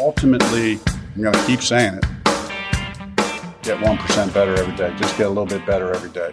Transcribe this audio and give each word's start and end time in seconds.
Ultimately, 0.00 0.78
I'm 1.14 1.22
going 1.22 1.34
to 1.34 1.46
keep 1.46 1.62
saying 1.62 1.94
it. 1.94 2.04
Get 3.62 3.78
1% 3.78 4.34
better 4.34 4.54
every 4.54 4.76
day. 4.76 4.94
Just 4.96 5.16
get 5.18 5.26
a 5.26 5.28
little 5.28 5.46
bit 5.46 5.66
better 5.66 5.92
every 5.92 6.10
day. 6.10 6.32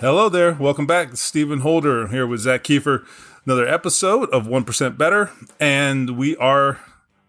Hello 0.00 0.28
there. 0.28 0.52
Welcome 0.52 0.86
back. 0.86 1.16
Stephen 1.16 1.60
Holder 1.60 2.08
here 2.08 2.26
with 2.26 2.40
Zak 2.40 2.64
Keefer. 2.64 3.06
Another 3.46 3.66
episode 3.66 4.28
of 4.30 4.46
1% 4.46 4.98
Better. 4.98 5.30
And 5.58 6.18
we 6.18 6.36
are 6.36 6.78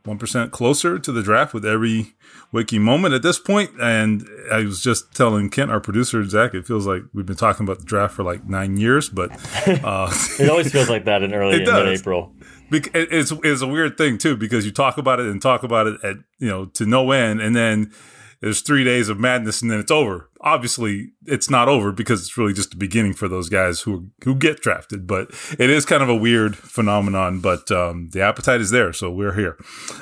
1% 0.08 0.52
closer 0.52 0.98
to 0.98 1.12
the 1.12 1.22
draft 1.22 1.54
with 1.54 1.66
every 1.66 2.14
waking 2.52 2.82
moment 2.82 3.14
at 3.14 3.22
this 3.22 3.38
point. 3.38 3.72
And 3.80 4.28
I 4.52 4.64
was 4.64 4.82
just 4.82 5.14
telling 5.14 5.50
Kent, 5.50 5.70
our 5.70 5.80
producer, 5.80 6.24
Zak, 6.24 6.54
it 6.54 6.66
feels 6.66 6.88
like 6.88 7.04
we've 7.14 7.26
been 7.26 7.36
talking 7.36 7.66
about 7.66 7.80
the 7.80 7.86
draft 7.86 8.16
for 8.16 8.24
like 8.24 8.48
nine 8.48 8.78
years, 8.78 9.10
but 9.10 9.32
uh, 9.68 10.12
it 10.40 10.50
always 10.50 10.72
feels 10.72 10.90
like 10.90 11.06
that 11.06 11.22
in 11.24 11.34
early 11.34 11.64
April. 11.94 12.34
It's, 12.72 13.32
it's 13.32 13.62
a 13.62 13.68
weird 13.68 13.98
thing 13.98 14.18
too, 14.18 14.36
because 14.36 14.66
you 14.66 14.72
talk 14.72 14.98
about 14.98 15.20
it 15.20 15.28
and 15.28 15.42
talk 15.42 15.64
about 15.64 15.88
it 15.88 16.04
at, 16.04 16.18
you 16.40 16.48
know, 16.48 16.66
to 16.66 16.86
no 16.86 17.12
end. 17.12 17.42
And 17.42 17.56
then 17.56 17.94
there's 18.42 18.62
three 18.62 18.84
days 18.84 19.10
of 19.10 19.20
madness 19.20 19.62
and 19.62 19.72
then 19.72 19.80
it's 19.80 19.92
over. 19.92 20.30
Obviously, 20.42 21.12
it's 21.26 21.50
not 21.50 21.68
over 21.68 21.92
because 21.92 22.22
it's 22.22 22.38
really 22.38 22.54
just 22.54 22.72
the 22.72 22.78
beginning 22.78 23.14
for 23.14 23.28
those 23.28 23.50
guys 23.50 23.82
who 23.82 24.10
who 24.24 24.36
get 24.36 24.62
drafted. 24.62 25.08
But 25.08 25.30
it 25.58 25.70
is 25.70 25.86
kind 25.86 26.04
of 26.04 26.10
a 26.10 26.16
weird 26.16 26.56
phenomenon. 26.56 27.40
But 27.40 27.72
um, 27.72 28.10
the 28.12 28.22
appetite 28.22 28.62
is 28.62 28.70
there, 28.70 28.94
so 28.94 29.10
we're 29.10 29.34
here. 29.34 29.58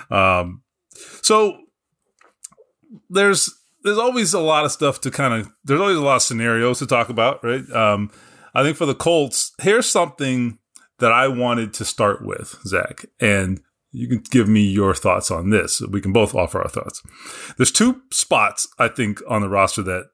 Um, 0.10 0.64
so 1.22 1.58
there's 3.10 3.50
there's 3.84 3.98
always 3.98 4.34
a 4.34 4.40
lot 4.40 4.66
of 4.66 4.72
stuff 4.72 5.00
to 5.02 5.12
kind 5.12 5.34
of 5.34 5.52
there's 5.64 5.82
always 5.82 5.98
a 5.98 6.02
lot 6.02 6.18
of 6.18 6.22
scenarios 6.22 6.80
to 6.80 6.88
talk 6.88 7.10
about, 7.10 7.44
right? 7.44 7.70
Um, 7.72 8.12
I 8.54 8.64
think 8.64 8.78
for 8.78 8.86
the 8.86 8.96
Colts, 8.96 9.54
here's 9.62 9.88
something 9.88 10.60
that 11.00 11.12
I 11.12 11.28
wanted 11.28 11.74
to 11.76 11.86
start 11.86 12.26
with, 12.26 12.58
Zak, 12.66 13.06
and 13.20 13.62
you 13.96 14.08
can 14.08 14.24
give 14.30 14.48
me 14.48 14.62
your 14.62 14.94
thoughts 14.94 15.32
on 15.32 15.50
this. 15.50 15.82
We 15.82 16.02
can 16.02 16.12
both 16.12 16.36
offer 16.36 16.62
our 16.62 16.70
thoughts. 16.70 17.02
There's 17.58 17.72
two 17.72 18.02
spots 18.12 18.68
I 18.78 18.90
think 18.90 19.22
on 19.28 19.42
the 19.42 19.50
roster 19.50 19.82
that 19.84 20.08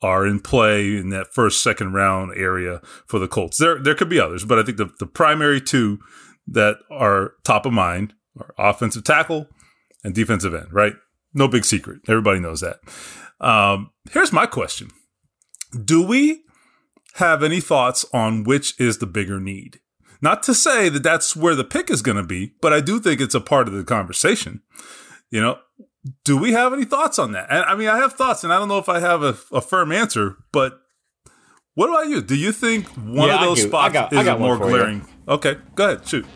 are 0.00 0.26
in 0.26 0.40
play 0.40 0.96
in 0.96 1.10
that 1.10 1.34
first 1.34 1.62
second 1.62 1.92
round 1.92 2.32
area 2.36 2.80
for 3.06 3.18
the 3.18 3.28
Colts. 3.28 3.58
There 3.58 3.78
there 3.82 3.94
could 3.94 4.08
be 4.08 4.20
others, 4.20 4.44
but 4.44 4.58
I 4.58 4.62
think 4.62 4.78
the, 4.78 4.90
the 4.98 5.06
primary 5.06 5.60
two 5.60 5.98
that 6.46 6.76
are 6.90 7.32
top 7.44 7.66
of 7.66 7.72
mind 7.72 8.14
are 8.38 8.54
offensive 8.58 9.04
tackle 9.04 9.48
and 10.04 10.14
defensive 10.14 10.54
end, 10.54 10.72
right? 10.72 10.94
No 11.34 11.48
big 11.48 11.64
secret. 11.64 12.00
Everybody 12.08 12.40
knows 12.40 12.60
that. 12.60 12.78
Um, 13.40 13.90
here's 14.10 14.32
my 14.32 14.46
question. 14.46 14.90
Do 15.84 16.02
we 16.02 16.42
have 17.14 17.42
any 17.42 17.60
thoughts 17.60 18.06
on 18.12 18.44
which 18.44 18.78
is 18.80 18.98
the 18.98 19.06
bigger 19.06 19.38
need? 19.38 19.80
Not 20.20 20.42
to 20.44 20.54
say 20.54 20.88
that 20.88 21.02
that's 21.02 21.36
where 21.36 21.54
the 21.54 21.64
pick 21.64 21.90
is 21.90 22.02
going 22.02 22.16
to 22.16 22.22
be, 22.22 22.54
but 22.60 22.72
I 22.72 22.80
do 22.80 22.98
think 22.98 23.20
it's 23.20 23.34
a 23.34 23.40
part 23.40 23.68
of 23.68 23.74
the 23.74 23.84
conversation. 23.84 24.62
You 25.30 25.40
know, 25.40 25.58
do 26.24 26.36
we 26.36 26.52
have 26.52 26.72
any 26.72 26.84
thoughts 26.84 27.18
on 27.18 27.32
that? 27.32 27.46
And 27.50 27.64
I 27.64 27.74
mean, 27.74 27.88
I 27.88 27.98
have 27.98 28.14
thoughts, 28.14 28.44
and 28.44 28.52
I 28.52 28.58
don't 28.58 28.68
know 28.68 28.78
if 28.78 28.88
I 28.88 29.00
have 29.00 29.22
a, 29.22 29.36
a 29.52 29.60
firm 29.60 29.92
answer, 29.92 30.36
but 30.52 30.80
what 31.74 31.88
about 31.88 32.08
you? 32.08 32.22
Do 32.22 32.34
you 32.34 32.50
think 32.50 32.88
one 32.88 33.28
yeah, 33.28 33.36
of 33.36 33.40
those 33.42 33.62
spots 33.62 33.92
got, 33.92 34.12
is 34.12 34.26
more 34.38 34.56
glaring? 34.56 34.98
You. 34.98 35.34
Okay, 35.34 35.56
go 35.74 35.92
ahead, 35.92 36.08
shoot. 36.08 36.26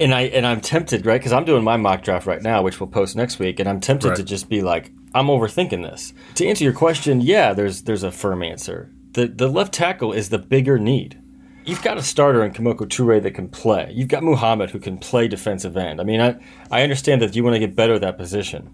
And 0.00 0.14
I 0.14 0.22
and 0.22 0.46
I'm 0.46 0.62
tempted, 0.62 1.04
right? 1.04 1.20
Because 1.20 1.32
I'm 1.32 1.44
doing 1.44 1.62
my 1.62 1.76
mock 1.76 2.02
draft 2.02 2.26
right 2.26 2.40
now, 2.40 2.62
which 2.62 2.80
we'll 2.80 2.88
post 2.88 3.16
next 3.16 3.38
week, 3.38 3.60
and 3.60 3.68
I'm 3.68 3.80
tempted 3.80 4.08
right. 4.08 4.16
to 4.16 4.22
just 4.22 4.48
be 4.48 4.62
like, 4.62 4.90
I'm 5.14 5.26
overthinking 5.26 5.82
this. 5.82 6.14
To 6.36 6.46
answer 6.46 6.64
your 6.64 6.72
question, 6.72 7.20
yeah, 7.20 7.52
there's 7.52 7.82
there's 7.82 8.02
a 8.02 8.10
firm 8.10 8.42
answer. 8.42 8.90
The 9.12 9.26
the 9.26 9.48
left 9.48 9.74
tackle 9.74 10.14
is 10.14 10.30
the 10.30 10.38
bigger 10.38 10.78
need 10.78 11.20
you've 11.64 11.82
got 11.82 11.98
a 11.98 12.02
starter 12.02 12.44
in 12.44 12.52
Kemoko 12.52 12.86
Turay 12.86 13.22
that 13.22 13.32
can 13.32 13.48
play. 13.48 13.90
You've 13.92 14.08
got 14.08 14.22
Muhammad 14.22 14.70
who 14.70 14.78
can 14.78 14.98
play 14.98 15.28
defensive 15.28 15.76
end. 15.76 16.00
I 16.00 16.04
mean, 16.04 16.20
I, 16.20 16.36
I 16.70 16.82
understand 16.82 17.22
that 17.22 17.34
you 17.36 17.44
want 17.44 17.54
to 17.54 17.60
get 17.60 17.76
better 17.76 17.94
at 17.94 18.00
that 18.00 18.18
position. 18.18 18.70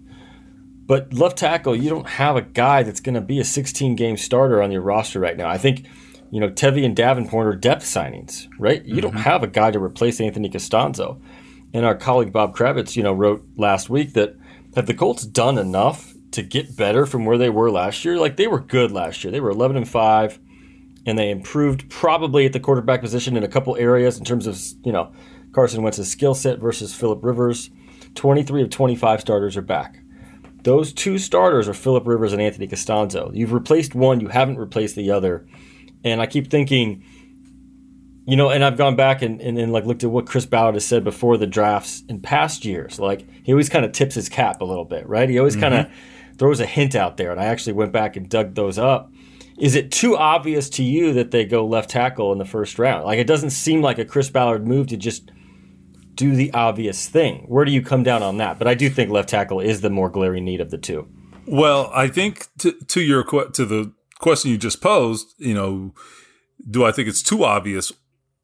But 0.87 1.13
left 1.13 1.39
tackle, 1.39 1.75
you 1.75 1.91
don't 1.91 2.09
have 2.09 2.37
a 2.37 2.43
guy 2.43 2.83
that's 2.83 3.01
going 3.01 3.17
to 3.17 3.21
be 3.21 3.41
a 3.41 3.45
16 3.45 3.97
game 3.97 4.17
starter 4.17 4.63
on 4.63 4.71
your 4.71 4.83
roster 4.83 5.19
right 5.19 5.37
now. 5.37 5.49
I 5.49 5.59
think, 5.59 5.85
you 6.31 6.41
know, 6.41 6.49
Tevi 6.49 6.85
and 6.85 6.95
Davenport 6.95 7.47
are 7.47 7.57
depth 7.57 7.85
signings, 7.85 8.47
right? 8.59 8.85
You 8.85 8.95
mm-hmm. 8.95 9.01
don't 9.01 9.17
have 9.17 9.43
a 9.43 9.49
guy 9.49 9.73
to 9.73 9.83
replace 9.83 10.21
Anthony 10.21 10.49
Castonzo. 10.49 11.21
And 11.75 11.85
our 11.85 11.97
colleague 11.97 12.33
Bob 12.33 12.57
Kravitz, 12.57 12.95
you 12.95 13.03
know, 13.03 13.13
wrote 13.13 13.45
last 13.57 13.91
week 13.91 14.13
that 14.13 14.37
have 14.77 14.87
the 14.87 14.95
Colts 14.95 15.27
done 15.27 15.59
enough 15.59 16.15
to 16.33 16.43
get 16.43 16.77
better 16.77 17.07
from 17.07 17.25
where 17.25 17.39
they 17.39 17.51
were 17.51 17.71
last 17.71 18.05
year? 18.05 18.19
Like 18.19 18.37
they 18.37 18.47
were 18.47 18.61
good 18.61 18.93
last 18.93 19.25
year. 19.25 19.31
They 19.31 19.41
were 19.41 19.51
11 19.51 19.77
and 19.77 19.89
5 19.89 20.39
and 21.06 21.17
they 21.17 21.31
improved 21.31 21.89
probably 21.89 22.44
at 22.44 22.53
the 22.53 22.61
quarterback 22.61 23.00
position 23.00 23.37
in 23.37 23.44
a 23.44 23.49
couple 23.49 23.77
areas 23.77 24.19
in 24.19 24.25
terms 24.25 24.47
of 24.47 24.61
you 24.84 24.93
know 24.93 25.12
Carson 25.53 25.83
Wentz's 25.83 26.11
skill 26.11 26.34
set 26.34 26.59
versus 26.59 26.94
Philip 26.94 27.21
Rivers. 27.22 27.71
23 28.15 28.62
of 28.62 28.71
25 28.71 29.21
starters 29.21 29.56
are 29.56 29.62
back. 29.62 30.00
Those 30.65 30.93
two 30.93 31.19
starters 31.19 31.69
are 31.69 31.75
Philip 31.75 32.06
Rivers 32.06 32.33
and 32.33 32.43
Anthony 32.43 32.67
Castonzo. 32.67 33.31
You've 33.34 33.53
replaced 33.53 33.94
one, 33.94 34.21
you 34.21 34.28
haven't 34.28 34.59
replaced 34.59 34.97
the 34.97 35.11
other. 35.12 35.47
And 36.03 36.21
I 36.21 36.27
keep 36.27 36.50
thinking, 36.50 37.05
you 38.27 38.37
know, 38.37 38.50
and 38.50 38.65
I've 38.65 38.77
gone 38.77 38.97
back 38.97 39.23
and, 39.23 39.41
and, 39.41 39.59
and 39.59 39.73
like 39.73 39.84
looked 39.84 40.03
at 40.03 40.11
what 40.11 40.27
Chris 40.27 40.44
Ballard 40.44 40.75
has 40.75 40.84
said 40.84 41.05
before 41.05 41.37
the 41.37 41.47
drafts 41.47 42.03
in 42.09 42.21
past 42.21 42.65
years. 42.65 42.99
Like 42.99 43.27
he 43.44 43.53
always 43.53 43.69
kind 43.69 43.84
of 43.84 43.93
tips 43.93 44.15
his 44.17 44.28
cap 44.28 44.61
a 44.61 44.65
little 44.65 44.84
bit, 44.84 45.09
right? 45.09 45.28
He 45.28 45.38
always 45.38 45.55
mm-hmm. 45.55 45.62
kind 45.62 45.75
of 45.75 45.91
throws 46.37 46.59
a 46.59 46.67
hint 46.67 46.94
out 46.94 47.17
there. 47.17 47.31
And 47.31 47.41
I 47.41 47.44
actually 47.44 47.75
went 47.75 47.93
back 47.93 48.17
and 48.17 48.28
dug 48.28 48.55
those 48.55 48.78
up 48.78 49.12
is 49.59 49.75
it 49.75 49.91
too 49.91 50.17
obvious 50.17 50.69
to 50.71 50.83
you 50.83 51.12
that 51.15 51.31
they 51.31 51.44
go 51.44 51.67
left 51.67 51.91
tackle 51.91 52.33
in 52.33 52.39
the 52.39 52.44
first 52.44 52.78
round? 52.78 53.05
Like 53.05 53.19
it 53.19 53.27
doesn't 53.27 53.50
seem 53.50 53.83
like 53.83 53.99
a 53.99 54.05
Chris 54.05 54.31
Ballard 54.31 54.67
move 54.67 54.89
to 54.89 54.97
just 54.97 55.31
do 56.15 56.34
the 56.34 56.53
obvious 56.53 57.09
thing. 57.09 57.44
Where 57.49 57.65
do 57.65 57.72
you 57.72 57.83
come 57.83 58.03
down 58.03 58.22
on 58.22 58.39
that? 58.39 58.59
But 58.59 58.69
I 58.69 58.75
do 58.75 58.89
think 58.89 59.11
left 59.11 59.28
tackle 59.28 59.61
is 59.61 59.81
the 59.81 59.91
more 59.91 60.11
glaring 60.11 60.44
need 60.44 60.61
of 60.61 60.71
the 60.71 60.78
two. 60.78 61.09
Well, 61.47 61.91
I 61.94 62.09
think 62.09 62.49
to, 62.59 62.72
to 62.72 63.00
your 63.00 63.22
to 63.25 63.65
the 63.65 63.93
question 64.19 64.50
you 64.50 64.59
just 64.59 64.81
posed, 64.81 65.34
you 65.39 65.55
know, 65.55 65.94
do 66.69 66.84
I 66.84 66.93
think 66.93 67.09
it's 67.09 67.23
too 67.23 67.44
obvious? 67.44 67.93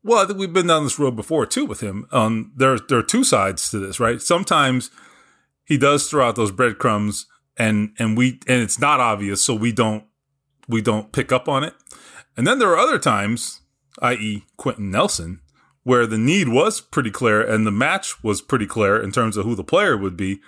Well, 0.04 0.18
I 0.18 0.26
think 0.26 0.38
we've 0.38 0.52
been 0.52 0.66
down 0.66 0.84
this 0.84 0.98
road 0.98 1.16
before 1.16 1.46
too 1.46 1.64
with 1.64 1.80
him. 1.80 2.06
Um, 2.12 2.52
there 2.56 2.78
there 2.78 2.98
are 2.98 3.02
two 3.02 3.24
sides 3.24 3.70
to 3.70 3.78
this, 3.78 3.98
right? 3.98 4.20
Sometimes 4.20 4.90
he 5.64 5.78
does 5.78 6.08
throw 6.08 6.28
out 6.28 6.36
those 6.36 6.52
breadcrumbs, 6.52 7.26
and 7.56 7.94
and 7.98 8.16
we 8.16 8.40
and 8.46 8.62
it's 8.62 8.78
not 8.78 9.00
obvious, 9.00 9.42
so 9.42 9.54
we 9.54 9.72
don't 9.72 10.04
we 10.72 10.82
don't 10.82 11.12
pick 11.12 11.30
up 11.30 11.48
on 11.48 11.62
it. 11.62 11.74
And 12.36 12.46
then 12.46 12.58
there 12.58 12.70
are 12.70 12.78
other 12.78 12.98
times, 12.98 13.60
i.e., 14.00 14.44
Quenton 14.56 14.90
Nelson, 14.90 15.40
where 15.84 16.06
the 16.06 16.18
need 16.18 16.48
was 16.48 16.80
pretty 16.80 17.10
clear 17.10 17.40
and 17.42 17.66
the 17.66 17.72
match 17.72 18.22
was 18.24 18.40
pretty 18.40 18.66
clear 18.66 19.00
in 19.00 19.12
terms 19.12 19.36
of 19.36 19.44
who 19.44 19.54
the 19.54 19.64
player 19.64 19.96
would 19.96 20.16
be. 20.16 20.40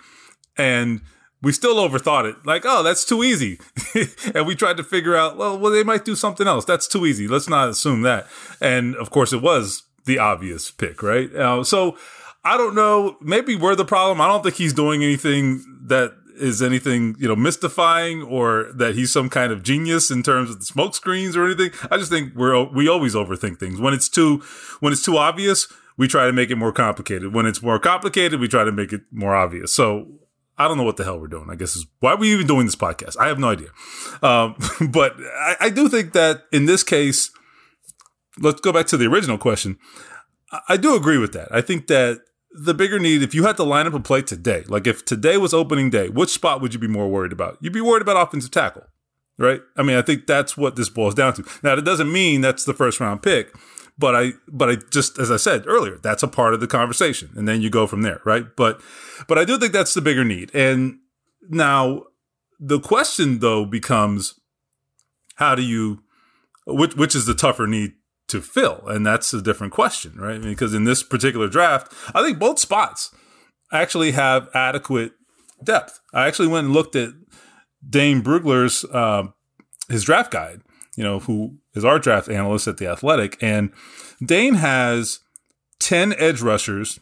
And 0.56 1.02
we 1.42 1.52
still 1.52 1.76
overthought 1.76 2.28
it. 2.28 2.36
Like, 2.46 2.62
oh, 2.64 2.82
that's 2.82 3.04
too 3.04 3.22
easy. 3.22 3.60
and 4.34 4.46
we 4.46 4.54
tried 4.54 4.78
to 4.78 4.84
figure 4.84 5.14
out, 5.14 5.36
well, 5.36 5.58
well, 5.58 5.70
they 5.70 5.82
might 5.82 6.04
do 6.04 6.16
something 6.16 6.46
else. 6.46 6.64
That's 6.64 6.88
too 6.88 7.04
easy. 7.04 7.28
Let's 7.28 7.48
not 7.48 7.68
assume 7.68 8.02
that. 8.02 8.26
And 8.60 8.96
of 8.96 9.10
course, 9.10 9.32
it 9.32 9.42
was 9.42 9.82
the 10.06 10.18
obvious 10.18 10.70
pick, 10.70 11.02
right? 11.02 11.34
Uh, 11.34 11.64
so 11.64 11.98
I 12.44 12.56
don't 12.56 12.74
know. 12.74 13.16
Maybe 13.20 13.56
we're 13.56 13.74
the 13.74 13.84
problem. 13.84 14.20
I 14.20 14.28
don't 14.28 14.42
think 14.42 14.54
he's 14.54 14.72
doing 14.72 15.02
anything 15.02 15.64
that 15.86 16.14
is 16.36 16.62
anything 16.62 17.16
you 17.18 17.28
know 17.28 17.36
mystifying 17.36 18.22
or 18.22 18.70
that 18.74 18.94
he's 18.94 19.12
some 19.12 19.28
kind 19.28 19.52
of 19.52 19.62
genius 19.62 20.10
in 20.10 20.22
terms 20.22 20.50
of 20.50 20.58
the 20.58 20.64
smoke 20.64 20.94
screens 20.94 21.36
or 21.36 21.44
anything. 21.44 21.70
I 21.90 21.96
just 21.96 22.10
think 22.10 22.34
we're 22.34 22.62
we 22.64 22.88
always 22.88 23.14
overthink 23.14 23.58
things. 23.58 23.80
When 23.80 23.94
it's 23.94 24.08
too 24.08 24.42
when 24.80 24.92
it's 24.92 25.04
too 25.04 25.16
obvious, 25.16 25.72
we 25.96 26.08
try 26.08 26.26
to 26.26 26.32
make 26.32 26.50
it 26.50 26.56
more 26.56 26.72
complicated. 26.72 27.32
When 27.32 27.46
it's 27.46 27.62
more 27.62 27.78
complicated, 27.78 28.40
we 28.40 28.48
try 28.48 28.64
to 28.64 28.72
make 28.72 28.92
it 28.92 29.02
more 29.12 29.34
obvious. 29.34 29.72
So 29.72 30.08
I 30.56 30.68
don't 30.68 30.76
know 30.76 30.84
what 30.84 30.96
the 30.96 31.04
hell 31.04 31.18
we're 31.18 31.26
doing. 31.26 31.48
I 31.50 31.56
guess 31.56 31.76
is 31.76 31.86
why 32.00 32.12
are 32.12 32.16
we 32.16 32.32
even 32.32 32.46
doing 32.46 32.66
this 32.66 32.76
podcast? 32.76 33.16
I 33.18 33.28
have 33.28 33.38
no 33.38 33.50
idea. 33.50 33.68
Um, 34.22 34.56
but 34.90 35.16
I, 35.18 35.56
I 35.60 35.70
do 35.70 35.88
think 35.88 36.12
that 36.12 36.44
in 36.52 36.66
this 36.66 36.82
case, 36.82 37.30
let's 38.38 38.60
go 38.60 38.72
back 38.72 38.86
to 38.86 38.96
the 38.96 39.06
original 39.06 39.38
question. 39.38 39.78
I 40.68 40.76
do 40.76 40.94
agree 40.94 41.18
with 41.18 41.32
that. 41.32 41.48
I 41.52 41.60
think 41.60 41.88
that 41.88 42.20
the 42.56 42.72
bigger 42.72 43.00
need, 43.00 43.22
if 43.22 43.34
you 43.34 43.44
had 43.44 43.56
to 43.56 43.64
line 43.64 43.86
up 43.86 43.94
a 43.94 44.00
play 44.00 44.22
today, 44.22 44.62
like 44.68 44.86
if 44.86 45.04
today 45.04 45.36
was 45.36 45.52
opening 45.52 45.90
day, 45.90 46.08
which 46.08 46.30
spot 46.30 46.60
would 46.60 46.72
you 46.72 46.78
be 46.78 46.86
more 46.86 47.08
worried 47.08 47.32
about? 47.32 47.58
You'd 47.60 47.72
be 47.72 47.80
worried 47.80 48.02
about 48.02 48.16
offensive 48.16 48.52
tackle. 48.52 48.84
right? 49.38 49.60
I 49.76 49.82
mean, 49.82 49.96
I 49.96 50.02
think 50.02 50.26
that's 50.26 50.56
what 50.56 50.76
this 50.76 50.88
boils 50.88 51.14
down 51.14 51.34
to. 51.34 51.44
Now, 51.62 51.74
it 51.74 51.84
doesn't 51.84 52.12
mean 52.12 52.40
that's 52.40 52.64
the 52.64 52.74
first 52.74 53.00
round 53.00 53.22
pick, 53.22 53.54
but 53.98 54.14
I, 54.14 54.32
but 54.48 54.70
I 54.70 54.76
just, 54.90 55.18
as 55.18 55.30
I 55.30 55.36
said 55.36 55.64
earlier, 55.66 55.98
that's 56.02 56.22
a 56.22 56.28
part 56.28 56.54
of 56.54 56.60
the 56.60 56.66
conversation. 56.66 57.30
And 57.34 57.48
then 57.48 57.60
you 57.60 57.70
go 57.70 57.86
from 57.86 58.02
there, 58.02 58.20
right? 58.24 58.44
But, 58.56 58.80
but 59.28 59.38
I 59.38 59.44
do 59.44 59.58
think 59.58 59.72
that's 59.72 59.94
the 59.94 60.00
bigger 60.00 60.24
need. 60.24 60.50
And 60.54 60.98
now 61.48 62.04
the 62.60 62.80
question 62.80 63.40
though 63.40 63.64
becomes, 63.64 64.38
how 65.36 65.54
do 65.54 65.62
you, 65.62 66.02
which, 66.66 66.96
which 66.96 67.14
is 67.14 67.26
the 67.26 67.34
tougher 67.34 67.66
need 67.66 67.94
to 68.28 68.40
fill? 68.40 68.82
And 68.86 69.04
that's 69.04 69.32
a 69.32 69.42
different 69.42 69.72
question, 69.72 70.14
right? 70.16 70.40
Because 70.40 70.74
in 70.74 70.84
this 70.84 71.02
particular 71.02 71.48
draft, 71.48 71.92
I 72.14 72.22
think 72.22 72.38
both 72.38 72.58
spots 72.58 73.14
actually 73.72 74.12
have 74.12 74.48
adequate 74.54 75.12
depth. 75.62 76.00
I 76.12 76.26
actually 76.26 76.48
went 76.48 76.66
and 76.66 76.74
looked 76.74 76.96
at 76.96 77.10
Dane 77.88 78.22
Brugler's 78.22 78.84
uh, 78.84 79.28
his 79.88 80.04
draft 80.04 80.30
guide, 80.30 80.62
you 80.96 81.04
know, 81.04 81.20
who 81.20 81.58
is 81.74 81.84
our 81.84 81.98
draft 81.98 82.28
analyst 82.28 82.68
at 82.68 82.78
the 82.78 82.86
Athletic, 82.86 83.36
and 83.42 83.72
Dane 84.24 84.54
has 84.54 85.20
ten 85.80 86.14
edge 86.14 86.40
rushers 86.40 87.00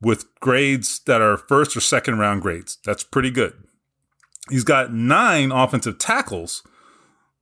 with 0.00 0.26
grades 0.40 1.00
that 1.06 1.20
are 1.20 1.36
first 1.36 1.76
or 1.76 1.80
second 1.80 2.18
round 2.18 2.42
grades. 2.42 2.78
That's 2.84 3.04
pretty 3.04 3.30
good. 3.30 3.54
He's 4.50 4.64
got 4.64 4.92
nine 4.92 5.52
offensive 5.52 5.98
tackles 5.98 6.62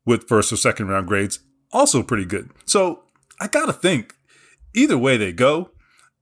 with 0.04 0.28
first 0.28 0.52
or 0.52 0.56
second 0.56 0.88
round 0.88 1.08
grades, 1.08 1.40
also 1.72 2.02
pretty 2.02 2.24
good. 2.24 2.50
So 2.64 3.04
I 3.40 3.46
got 3.48 3.66
to 3.66 3.72
think 3.72 4.14
either 4.74 4.98
way 4.98 5.16
they 5.16 5.32
go, 5.32 5.70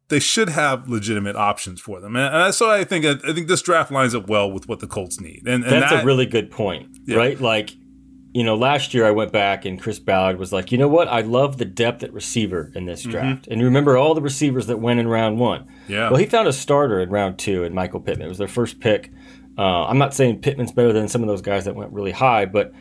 they 0.08 0.18
should 0.18 0.48
have 0.48 0.88
legitimate 0.88 1.36
options 1.36 1.80
for 1.80 2.00
them. 2.00 2.16
And, 2.16 2.34
and 2.34 2.54
so 2.54 2.70
I 2.70 2.84
think 2.84 3.04
I 3.04 3.32
think 3.32 3.48
this 3.48 3.62
draft 3.62 3.90
lines 3.90 4.14
up 4.14 4.28
well 4.28 4.50
with 4.50 4.68
what 4.68 4.80
the 4.80 4.86
Colts 4.86 5.20
need. 5.20 5.42
And, 5.46 5.64
and 5.64 5.82
that's 5.82 5.92
that, 5.92 6.02
a 6.02 6.06
really 6.06 6.26
good 6.26 6.50
point, 6.50 6.88
yeah. 7.04 7.16
right? 7.16 7.38
Like, 7.38 7.72
you 8.32 8.44
know, 8.44 8.54
last 8.54 8.94
year 8.94 9.06
I 9.06 9.10
went 9.10 9.32
back 9.32 9.64
and 9.64 9.80
Chris 9.80 9.98
Ballard 9.98 10.38
was 10.38 10.52
like, 10.52 10.72
you 10.72 10.78
know 10.78 10.88
what? 10.88 11.08
I 11.08 11.20
love 11.20 11.58
the 11.58 11.64
depth 11.64 12.02
at 12.02 12.12
receiver 12.12 12.72
in 12.74 12.86
this 12.86 13.02
mm-hmm. 13.02 13.10
draft. 13.10 13.48
And 13.48 13.60
you 13.60 13.66
remember 13.66 13.96
all 13.96 14.14
the 14.14 14.22
receivers 14.22 14.66
that 14.68 14.78
went 14.78 15.00
in 15.00 15.08
round 15.08 15.38
one. 15.38 15.66
Yeah. 15.88 16.10
Well, 16.10 16.18
he 16.18 16.26
found 16.26 16.48
a 16.48 16.52
starter 16.52 17.00
in 17.00 17.10
round 17.10 17.38
two 17.38 17.64
in 17.64 17.74
Michael 17.74 18.00
Pittman. 18.00 18.26
It 18.26 18.28
was 18.28 18.38
their 18.38 18.48
first 18.48 18.80
pick. 18.80 19.10
Uh, 19.58 19.86
I'm 19.86 19.98
not 19.98 20.14
saying 20.14 20.40
Pittman's 20.40 20.72
better 20.72 20.92
than 20.92 21.08
some 21.08 21.22
of 21.22 21.28
those 21.28 21.42
guys 21.42 21.64
that 21.64 21.74
went 21.74 21.92
really 21.92 22.12
high, 22.12 22.46
but 22.46 22.72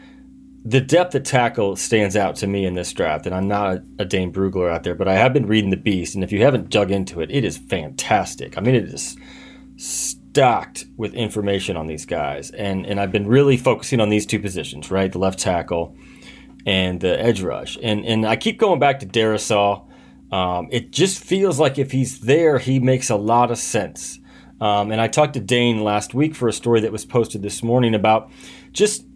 the 0.67 0.81
depth 0.81 1.15
at 1.15 1.23
tackle 1.23 1.77
stands 1.77 2.17
out 2.17 2.35
to 2.35 2.47
me 2.47 2.65
in 2.65 2.73
this 2.73 2.91
draft, 2.91 3.25
and 3.25 3.33
I'm 3.33 3.47
not 3.47 3.77
a, 3.77 3.83
a, 3.99 4.05
Dane 4.05 4.33
Brugler 4.33 4.69
out 4.69 4.83
there, 4.83 4.95
but 4.95 5.07
I 5.07 5.15
have 5.15 5.31
been 5.31 5.45
reading 5.45 5.69
the 5.69 5.77
Beast, 5.77 6.13
and 6.13 6.25
if 6.25 6.31
you 6.33 6.43
haven't 6.43 6.69
dug 6.69 6.91
into 6.91 7.21
it, 7.21 7.31
it 7.31 7.45
is 7.45 7.57
fantastic. 7.57 8.57
I 8.57 8.61
mean, 8.61 8.75
it 8.75 8.83
is 8.83 9.15
stocked 9.77 10.85
with 10.97 11.13
information 11.13 11.77
on 11.77 11.87
these 11.87 12.05
guys, 12.05 12.51
and 12.51 12.85
and 12.85 12.99
I've 12.99 13.13
been 13.13 13.27
really 13.27 13.55
focusing 13.55 14.01
on 14.01 14.09
these 14.09 14.25
two 14.25 14.39
positions, 14.39 14.91
right, 14.91 15.09
the 15.09 15.19
left 15.19 15.39
tackle 15.39 15.95
and 16.65 16.99
the 16.99 17.17
edge 17.17 17.41
rush, 17.41 17.77
and 17.81 18.05
and 18.05 18.25
I 18.25 18.35
keep 18.35 18.59
going 18.59 18.79
back 18.79 18.99
to 18.99 19.05
Darrisaw. 19.05 19.85
Um, 20.33 20.67
it 20.69 20.91
just 20.91 21.23
feels 21.23 21.61
like 21.61 21.77
if 21.77 21.93
he's 21.93 22.19
there, 22.19 22.59
he 22.59 22.81
makes 22.81 23.09
a 23.09 23.15
lot 23.15 23.51
of 23.51 23.57
sense. 23.57 24.19
Um, 24.59 24.91
and 24.91 24.99
I 24.99 25.07
talked 25.07 25.35
to 25.35 25.39
Dane 25.39 25.83
last 25.83 26.13
week 26.13 26.35
for 26.35 26.49
a 26.49 26.53
story 26.53 26.81
that 26.81 26.91
was 26.91 27.05
posted 27.05 27.41
this 27.43 27.63
morning 27.63 27.95
about 27.95 28.29
just 28.73 29.06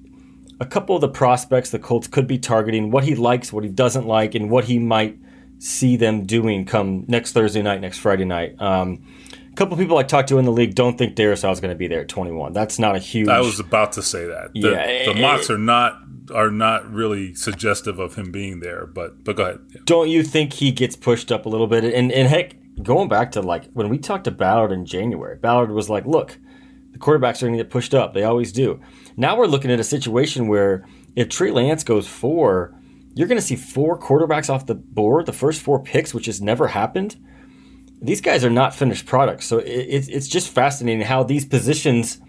a 0.62 0.66
couple 0.66 0.94
of 0.94 1.02
the 1.02 1.10
prospects 1.10 1.72
the 1.72 1.80
Colts 1.80 2.08
could 2.08 2.28
be 2.28 2.38
targeting, 2.38 2.92
what 2.92 3.04
he 3.04 3.16
likes, 3.16 3.52
what 3.52 3.63
he 3.63 3.69
doesn't 3.69 4.06
like, 4.06 4.36
and 4.36 4.52
what 4.52 4.66
he 4.66 4.78
might 4.78 5.18
see 5.58 5.98
them 5.98 6.24
doing 6.24 6.66
come 6.66 7.04
next 7.08 7.34
Thursday 7.34 7.63
night, 7.63 7.81
next 7.81 7.98
Friday 7.98 8.25
night. 8.25 8.62
Um, 8.62 9.04
a 9.52 9.56
couple 9.56 9.74
of 9.74 9.80
people 9.80 9.98
I 9.98 10.04
talked 10.04 10.30
to 10.30 10.38
in 10.38 10.46
the 10.46 10.52
league 10.52 10.75
don't 10.75 11.00
think 11.00 11.16
Darrisaw 11.16 11.52
is 11.52 11.60
going 11.60 11.74
to 11.74 11.78
be 11.78 11.88
there 11.88 12.02
at 12.02 12.10
21. 12.10 12.54
That's 12.54 12.78
not 12.78 12.96
a 12.96 13.00
huge. 13.00 13.28
I 13.28 13.42
was 13.42 13.60
about 13.60 13.94
to 13.94 14.04
say 14.04 14.28
that. 14.28 14.52
The, 14.54 14.60
yeah, 14.60 15.12
the 15.12 15.19
mocks 15.19 15.50
are 15.50 15.58
not 15.58 16.00
are 16.31 16.52
not 16.52 16.90
really 16.94 17.34
suggestive 17.34 17.98
of 17.98 18.13
him 18.13 18.31
being 18.31 18.60
there. 18.60 18.86
But 18.86 19.24
but 19.24 19.36
go 19.36 19.44
ahead. 19.44 19.60
Yeah. 19.69 19.81
Don't 19.86 20.10
you 20.10 20.22
think 20.24 20.54
he 20.54 20.72
gets 20.72 20.96
pushed 20.96 21.31
up 21.31 21.48
a 21.48 21.50
little 21.50 21.68
bit? 21.68 21.84
And 21.84 22.12
and 22.12 22.28
heck, 22.28 22.54
going 22.84 23.10
back 23.10 23.31
to 23.31 23.42
like 23.42 23.66
when 23.74 23.90
we 23.90 23.98
talked 23.98 24.25
to 24.25 24.31
Ballard 24.31 24.72
in 24.72 24.86
January, 24.86 25.38
Ballard 25.38 25.72
was 25.72 25.90
like, 25.90 26.06
"Look, 26.06 26.38
the 26.91 26.99
quarterbacks 26.99 27.41
are 27.41 27.47
going 27.47 27.57
to 27.57 27.63
get 27.63 27.69
pushed 27.69 27.93
up. 27.93 28.13
They 28.13 28.23
always 28.23 28.51
do." 28.51 28.79
Now 29.17 29.38
we're 29.38 29.47
looking 29.47 29.71
at 29.71 29.79
a 29.79 29.83
situation 29.83 30.47
where 30.47 30.85
if 31.15 31.29
Trey 31.29 31.51
Lance 31.51 31.83
goes 31.83 32.07
four, 32.07 32.73
you're 33.13 33.27
going 33.27 33.39
to 33.39 33.45
see 33.45 33.55
four 33.55 33.99
quarterbacks 33.99 34.49
off 34.49 34.65
the 34.65 34.75
board, 34.75 35.25
the 35.25 35.33
first 35.33 35.61
four 35.61 35.81
picks, 35.81 36.13
which 36.13 36.27
has 36.27 36.41
never 36.41 36.67
happened. 36.67 37.17
These 38.01 38.21
guys 38.21 38.43
are 38.43 38.49
not 38.49 38.73
finished 38.73 39.05
products. 39.05 39.45
So 39.45 39.59
it, 39.59 40.07
it's 40.09 40.27
just 40.27 40.49
fascinating 40.49 41.05
how 41.05 41.23
these 41.23 41.45
positions, 41.45 42.19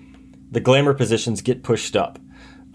the 0.50 0.60
glamour 0.60 0.92
positions, 0.92 1.40
get 1.40 1.62
pushed 1.62 1.96
up. 1.96 2.18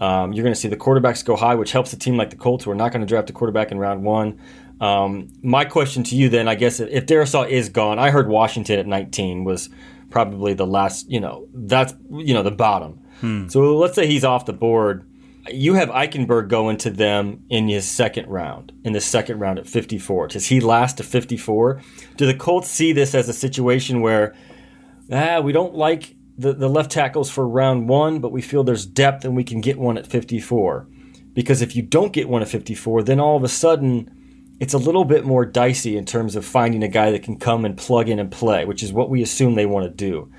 Um, 0.00 0.32
you're 0.32 0.44
going 0.44 0.54
to 0.54 0.60
see 0.60 0.68
the 0.68 0.76
quarterbacks 0.76 1.24
go 1.24 1.36
high, 1.36 1.54
which 1.54 1.72
helps 1.72 1.92
a 1.92 1.98
team 1.98 2.16
like 2.16 2.30
the 2.30 2.36
Colts, 2.36 2.64
who 2.64 2.70
are 2.70 2.76
not 2.76 2.92
going 2.92 3.00
to 3.00 3.06
draft 3.06 3.30
a 3.30 3.32
quarterback 3.32 3.70
in 3.70 3.78
round 3.78 4.04
one. 4.04 4.40
Um, 4.80 5.28
my 5.42 5.64
question 5.64 6.04
to 6.04 6.16
you 6.16 6.28
then, 6.28 6.48
I 6.48 6.54
guess, 6.54 6.78
if 6.78 7.06
Darrisaw 7.06 7.48
is 7.48 7.68
gone, 7.68 7.98
I 7.98 8.10
heard 8.10 8.28
Washington 8.28 8.78
at 8.78 8.86
19 8.86 9.44
was 9.44 9.68
probably 10.10 10.54
the 10.54 10.66
last, 10.66 11.10
you 11.10 11.20
know, 11.20 11.48
that's, 11.52 11.94
you 12.10 12.34
know, 12.34 12.42
the 12.42 12.50
bottom. 12.50 13.00
Hmm. 13.20 13.48
So 13.48 13.76
let's 13.76 13.94
say 13.94 14.06
he's 14.06 14.24
off 14.24 14.46
the 14.46 14.52
board. 14.52 15.04
You 15.50 15.74
have 15.74 15.88
Eichenberg 15.88 16.48
going 16.48 16.76
to 16.78 16.90
them 16.90 17.44
in 17.48 17.68
his 17.68 17.88
second 17.88 18.28
round, 18.28 18.72
in 18.84 18.92
the 18.92 19.00
second 19.00 19.38
round 19.38 19.58
at 19.58 19.66
54. 19.66 20.28
Does 20.28 20.46
he 20.46 20.60
last 20.60 20.98
to 20.98 21.02
54? 21.02 21.80
Do 22.16 22.26
the 22.26 22.34
Colts 22.34 22.68
see 22.68 22.92
this 22.92 23.14
as 23.14 23.28
a 23.28 23.32
situation 23.32 24.00
where, 24.00 24.34
ah, 25.10 25.40
we 25.40 25.52
don't 25.52 25.74
like 25.74 26.14
the, 26.36 26.52
the 26.52 26.68
left 26.68 26.90
tackles 26.90 27.30
for 27.30 27.48
round 27.48 27.88
one, 27.88 28.20
but 28.20 28.32
we 28.32 28.42
feel 28.42 28.62
there's 28.62 28.86
depth 28.86 29.24
and 29.24 29.34
we 29.34 29.44
can 29.44 29.60
get 29.60 29.78
one 29.78 29.96
at 29.96 30.06
54? 30.06 30.86
Because 31.32 31.62
if 31.62 31.74
you 31.74 31.82
don't 31.82 32.12
get 32.12 32.28
one 32.28 32.42
at 32.42 32.48
54, 32.48 33.04
then 33.04 33.20
all 33.20 33.36
of 33.36 33.44
a 33.44 33.48
sudden 33.48 34.17
it's 34.60 34.74
a 34.74 34.78
little 34.78 35.04
bit 35.04 35.24
more 35.24 35.44
dicey 35.44 35.96
in 35.96 36.04
terms 36.04 36.36
of 36.36 36.44
finding 36.44 36.82
a 36.82 36.88
guy 36.88 37.10
that 37.10 37.22
can 37.22 37.38
come 37.38 37.64
and 37.64 37.76
plug 37.76 38.08
in 38.08 38.18
and 38.18 38.30
play, 38.30 38.64
which 38.64 38.82
is 38.82 38.92
what 38.92 39.10
we 39.10 39.22
assume 39.22 39.54
they 39.54 39.66
want 39.66 39.84
to 39.84 39.90
do 39.90 40.30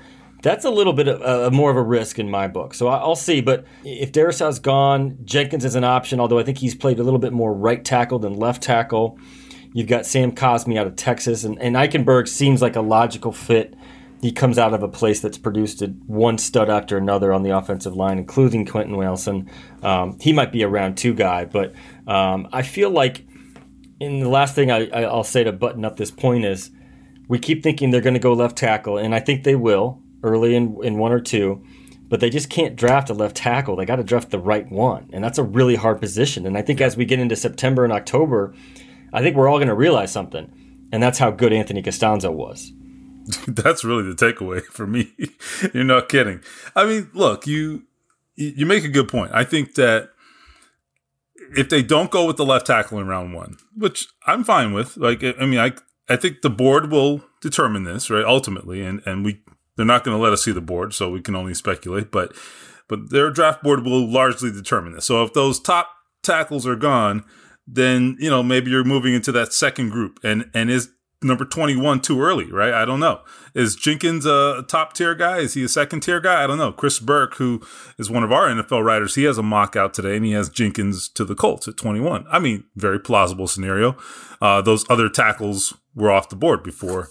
that's 0.42 0.64
a 0.64 0.70
little 0.70 0.92
bit 0.92 1.08
of, 1.08 1.22
uh, 1.22 1.50
more 1.54 1.70
of 1.70 1.76
a 1.76 1.82
risk 1.82 2.18
in 2.18 2.30
my 2.30 2.48
book. 2.48 2.74
So 2.74 2.88
I'll 2.88 3.16
see. 3.16 3.40
But 3.40 3.64
if 3.84 4.12
Darrisaw's 4.12 4.58
gone, 4.58 5.18
Jenkins 5.24 5.64
is 5.64 5.74
an 5.74 5.84
option, 5.84 6.20
although 6.20 6.38
I 6.38 6.42
think 6.42 6.58
he's 6.58 6.74
played 6.74 6.98
a 6.98 7.02
little 7.02 7.18
bit 7.18 7.32
more 7.32 7.52
right 7.52 7.84
tackle 7.84 8.18
than 8.18 8.34
left 8.34 8.62
tackle. 8.62 9.18
You've 9.72 9.86
got 9.88 10.06
Sam 10.06 10.32
Cosmi 10.32 10.78
out 10.78 10.86
of 10.86 10.96
Texas, 10.96 11.44
and, 11.44 11.60
and 11.60 11.76
Eichenberg 11.76 12.26
seems 12.26 12.60
like 12.60 12.74
a 12.74 12.80
logical 12.80 13.32
fit. 13.32 13.74
He 14.20 14.32
comes 14.32 14.58
out 14.58 14.74
of 14.74 14.82
a 14.82 14.88
place 14.88 15.20
that's 15.20 15.38
produced 15.38 15.82
one 16.06 16.38
stud 16.38 16.68
after 16.68 16.98
another 16.98 17.32
on 17.32 17.42
the 17.42 17.56
offensive 17.56 17.94
line, 17.94 18.18
including 18.18 18.66
Quentin 18.66 18.96
Wilson. 18.96 19.48
Um, 19.82 20.18
he 20.20 20.32
might 20.32 20.52
be 20.52 20.62
a 20.62 20.68
round 20.68 20.96
two 20.96 21.14
guy, 21.14 21.44
but 21.44 21.74
um, 22.06 22.48
I 22.52 22.62
feel 22.62 22.90
like, 22.90 23.24
and 24.00 24.22
the 24.22 24.28
last 24.28 24.54
thing 24.54 24.70
I, 24.70 24.88
I'll 24.88 25.24
say 25.24 25.44
to 25.44 25.52
button 25.52 25.84
up 25.84 25.96
this 25.96 26.10
point 26.10 26.44
is 26.44 26.70
we 27.28 27.38
keep 27.38 27.62
thinking 27.62 27.90
they're 27.90 28.00
going 28.00 28.14
to 28.14 28.20
go 28.20 28.32
left 28.32 28.56
tackle, 28.56 28.98
and 28.98 29.14
I 29.14 29.20
think 29.20 29.44
they 29.44 29.54
will 29.54 30.02
early 30.22 30.54
in, 30.54 30.78
in 30.82 30.98
one 30.98 31.12
or 31.12 31.20
two, 31.20 31.64
but 32.08 32.20
they 32.20 32.30
just 32.30 32.50
can't 32.50 32.76
draft 32.76 33.10
a 33.10 33.14
left 33.14 33.36
tackle. 33.36 33.76
They 33.76 33.84
got 33.84 33.96
to 33.96 34.04
draft 34.04 34.30
the 34.30 34.38
right 34.38 34.70
one, 34.70 35.08
and 35.12 35.22
that's 35.22 35.38
a 35.38 35.44
really 35.44 35.76
hard 35.76 36.00
position. 36.00 36.46
And 36.46 36.58
I 36.58 36.62
think 36.62 36.80
as 36.80 36.96
we 36.96 37.04
get 37.04 37.20
into 37.20 37.36
September 37.36 37.84
and 37.84 37.92
October, 37.92 38.54
I 39.12 39.22
think 39.22 39.36
we're 39.36 39.48
all 39.48 39.58
going 39.58 39.68
to 39.68 39.74
realize 39.74 40.12
something, 40.12 40.88
and 40.92 41.02
that's 41.02 41.18
how 41.18 41.30
good 41.30 41.52
Anthony 41.52 41.82
Castonzo 41.82 42.32
was. 42.32 42.72
that's 43.46 43.84
really 43.84 44.02
the 44.02 44.14
takeaway 44.14 44.62
for 44.72 44.86
me. 44.86 45.12
You're 45.72 45.84
not 45.84 46.08
kidding. 46.08 46.40
I 46.74 46.86
mean, 46.86 47.10
look, 47.14 47.46
you 47.46 47.84
you 48.36 48.64
make 48.64 48.84
a 48.84 48.88
good 48.88 49.08
point. 49.08 49.30
I 49.34 49.44
think 49.44 49.74
that 49.74 50.10
if 51.56 51.68
they 51.68 51.82
don't 51.82 52.10
go 52.10 52.26
with 52.26 52.36
the 52.36 52.44
left 52.44 52.66
tackle 52.66 52.98
in 52.98 53.06
round 53.06 53.34
one, 53.34 53.56
which 53.76 54.06
I'm 54.26 54.44
fine 54.44 54.72
with, 54.72 54.96
like 54.96 55.22
I 55.22 55.46
mean, 55.46 55.58
I 55.58 55.72
I 56.08 56.16
think 56.16 56.42
the 56.42 56.50
board 56.50 56.90
will 56.90 57.22
determine 57.40 57.84
this, 57.84 58.10
right? 58.10 58.24
Ultimately, 58.24 58.82
and 58.82 59.02
and 59.06 59.24
we 59.24 59.42
they're 59.76 59.86
not 59.86 60.04
going 60.04 60.16
to 60.16 60.22
let 60.22 60.32
us 60.32 60.44
see 60.44 60.52
the 60.52 60.60
board, 60.60 60.92
so 60.92 61.10
we 61.10 61.22
can 61.22 61.34
only 61.34 61.54
speculate. 61.54 62.10
But 62.10 62.34
but 62.88 63.10
their 63.10 63.30
draft 63.30 63.62
board 63.62 63.84
will 63.84 64.10
largely 64.10 64.50
determine 64.50 64.92
this. 64.92 65.06
So 65.06 65.22
if 65.22 65.32
those 65.32 65.60
top 65.60 65.88
tackles 66.22 66.66
are 66.66 66.76
gone, 66.76 67.24
then 67.66 68.16
you 68.18 68.30
know 68.30 68.42
maybe 68.42 68.70
you're 68.70 68.84
moving 68.84 69.14
into 69.14 69.32
that 69.32 69.52
second 69.52 69.90
group. 69.90 70.18
And 70.22 70.50
and 70.54 70.70
is 70.70 70.90
number 71.22 71.44
21 71.44 72.00
too 72.00 72.22
early, 72.22 72.50
right? 72.50 72.72
I 72.72 72.84
don't 72.84 73.00
know. 73.00 73.20
Is 73.54 73.76
Jenkins 73.76 74.24
a 74.24 74.64
top 74.66 74.94
tier 74.94 75.14
guy? 75.14 75.38
Is 75.38 75.54
he 75.54 75.62
a 75.62 75.68
second 75.68 76.00
tier 76.00 76.20
guy? 76.20 76.42
I 76.42 76.46
don't 76.46 76.58
know. 76.58 76.72
Chris 76.72 76.98
Burke, 76.98 77.34
who 77.34 77.60
is 77.98 78.10
one 78.10 78.22
of 78.22 78.32
our 78.32 78.48
NFL 78.48 78.84
writers, 78.84 79.14
he 79.14 79.24
has 79.24 79.36
a 79.36 79.42
mock 79.42 79.76
out 79.76 79.92
today 79.92 80.16
and 80.16 80.24
he 80.24 80.32
has 80.32 80.48
Jenkins 80.48 81.08
to 81.10 81.24
the 81.24 81.34
Colts 81.34 81.68
at 81.68 81.76
21. 81.76 82.26
I 82.30 82.38
mean, 82.38 82.64
very 82.74 82.98
plausible 82.98 83.46
scenario. 83.46 83.96
Uh, 84.40 84.62
those 84.62 84.88
other 84.88 85.08
tackles 85.08 85.74
were 85.94 86.10
off 86.10 86.28
the 86.28 86.36
board 86.36 86.62
before 86.62 87.08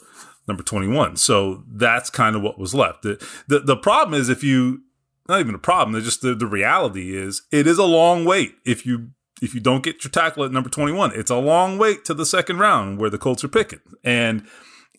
number 0.47 0.63
21. 0.63 1.15
So 1.17 1.63
that's 1.67 2.09
kind 2.09 2.35
of 2.35 2.41
what 2.41 2.57
was 2.57 2.73
left. 2.73 3.03
The, 3.03 3.23
the, 3.47 3.59
the 3.59 3.77
problem 3.77 4.19
is 4.19 4.29
if 4.29 4.43
you, 4.43 4.81
not 5.27 5.39
even 5.39 5.53
a 5.53 5.59
problem, 5.59 6.01
just 6.01 6.21
the, 6.21 6.33
the 6.33 6.47
reality 6.47 7.15
is 7.15 7.43
it 7.51 7.67
is 7.67 7.77
a 7.77 7.83
long 7.85 8.25
wait 8.25 8.55
if 8.65 8.85
you 8.85 9.11
if 9.41 9.53
you 9.53 9.59
don't 9.59 9.83
get 9.83 10.03
your 10.03 10.11
tackle 10.11 10.43
at 10.43 10.51
number 10.51 10.69
21. 10.69 11.13
It's 11.15 11.31
a 11.31 11.37
long 11.37 11.77
wait 11.77 12.05
to 12.05 12.13
the 12.13 12.25
second 12.25 12.59
round 12.59 12.99
where 12.99 13.09
the 13.09 13.17
Colts 13.17 13.43
are 13.43 13.49
picking. 13.49 13.81
And 14.03 14.45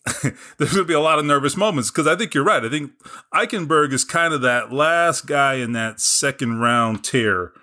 there's 0.23 0.73
going 0.73 0.83
to 0.83 0.85
be 0.85 0.93
a 0.93 0.99
lot 0.99 1.19
of 1.19 1.25
nervous 1.25 1.55
moments 1.55 1.91
because 1.91 2.07
I 2.07 2.15
think 2.15 2.33
you're 2.33 2.43
right. 2.43 2.63
I 2.65 2.69
think 2.69 2.91
Eichenberg 3.33 3.93
is 3.93 4.03
kind 4.03 4.33
of 4.33 4.41
that 4.41 4.73
last 4.73 5.27
guy 5.27 5.55
in 5.55 5.73
that 5.73 5.99
second 5.99 6.59
round 6.59 7.03
tier 7.03 7.53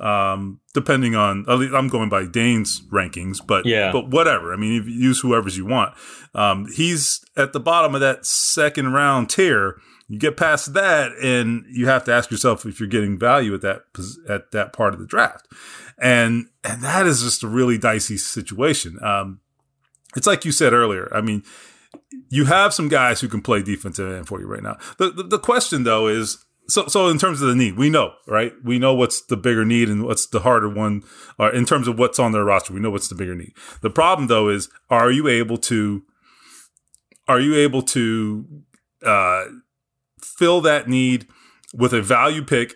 Um, 0.00 0.60
depending 0.74 1.14
on, 1.14 1.44
I'm 1.48 1.88
going 1.88 2.08
by 2.08 2.26
Dane's 2.26 2.82
rankings, 2.90 3.38
but 3.44 3.64
yeah. 3.64 3.92
but 3.92 4.08
whatever. 4.08 4.52
I 4.52 4.56
mean, 4.56 4.84
use 4.86 5.20
whoever's 5.20 5.56
you 5.56 5.64
want. 5.64 5.94
Um, 6.34 6.66
he's 6.74 7.24
at 7.36 7.52
the 7.52 7.60
bottom 7.60 7.94
of 7.94 8.00
that 8.00 8.26
second 8.26 8.92
round 8.92 9.30
tier. 9.30 9.80
You 10.08 10.18
get 10.18 10.36
past 10.36 10.74
that, 10.74 11.12
and 11.22 11.64
you 11.68 11.86
have 11.86 12.04
to 12.04 12.12
ask 12.12 12.30
yourself 12.30 12.66
if 12.66 12.78
you're 12.78 12.88
getting 12.88 13.18
value 13.18 13.54
at 13.54 13.62
that 13.62 13.82
at 14.28 14.52
that 14.52 14.72
part 14.72 14.92
of 14.92 15.00
the 15.00 15.06
draft, 15.06 15.48
and 15.98 16.46
and 16.64 16.82
that 16.82 17.06
is 17.06 17.22
just 17.22 17.42
a 17.42 17.48
really 17.48 17.78
dicey 17.78 18.16
situation. 18.16 19.02
Um, 19.02 19.40
it's 20.16 20.26
like 20.26 20.44
you 20.44 20.52
said 20.52 20.72
earlier. 20.72 21.08
I 21.14 21.20
mean, 21.20 21.42
you 22.28 22.46
have 22.46 22.74
some 22.74 22.88
guys 22.88 23.20
who 23.20 23.28
can 23.28 23.42
play 23.42 23.62
defensive 23.62 24.10
end 24.10 24.26
for 24.26 24.40
you 24.40 24.46
right 24.46 24.62
now. 24.62 24.78
The, 24.98 25.10
the, 25.10 25.22
the 25.22 25.38
question 25.38 25.84
though 25.84 26.06
is 26.08 26.44
so 26.68 26.86
so 26.86 27.08
in 27.08 27.18
terms 27.18 27.40
of 27.40 27.48
the 27.48 27.54
need, 27.54 27.76
we 27.76 27.90
know, 27.90 28.12
right? 28.26 28.52
We 28.64 28.78
know 28.78 28.94
what's 28.94 29.22
the 29.22 29.36
bigger 29.36 29.64
need 29.64 29.88
and 29.88 30.04
what's 30.04 30.26
the 30.26 30.40
harder 30.40 30.68
one 30.68 31.02
or 31.38 31.52
in 31.52 31.64
terms 31.64 31.88
of 31.88 31.98
what's 31.98 32.18
on 32.18 32.32
their 32.32 32.44
roster. 32.44 32.72
We 32.72 32.80
know 32.80 32.90
what's 32.90 33.08
the 33.08 33.14
bigger 33.14 33.34
need. 33.34 33.54
The 33.82 33.90
problem 33.90 34.28
though 34.28 34.48
is 34.48 34.68
are 34.90 35.10
you 35.10 35.28
able 35.28 35.58
to 35.58 36.02
are 37.28 37.40
you 37.40 37.56
able 37.56 37.82
to 37.82 38.46
uh, 39.04 39.44
fill 40.20 40.60
that 40.62 40.88
need 40.88 41.26
with 41.74 41.92
a 41.92 42.02
value 42.02 42.42
pick 42.42 42.74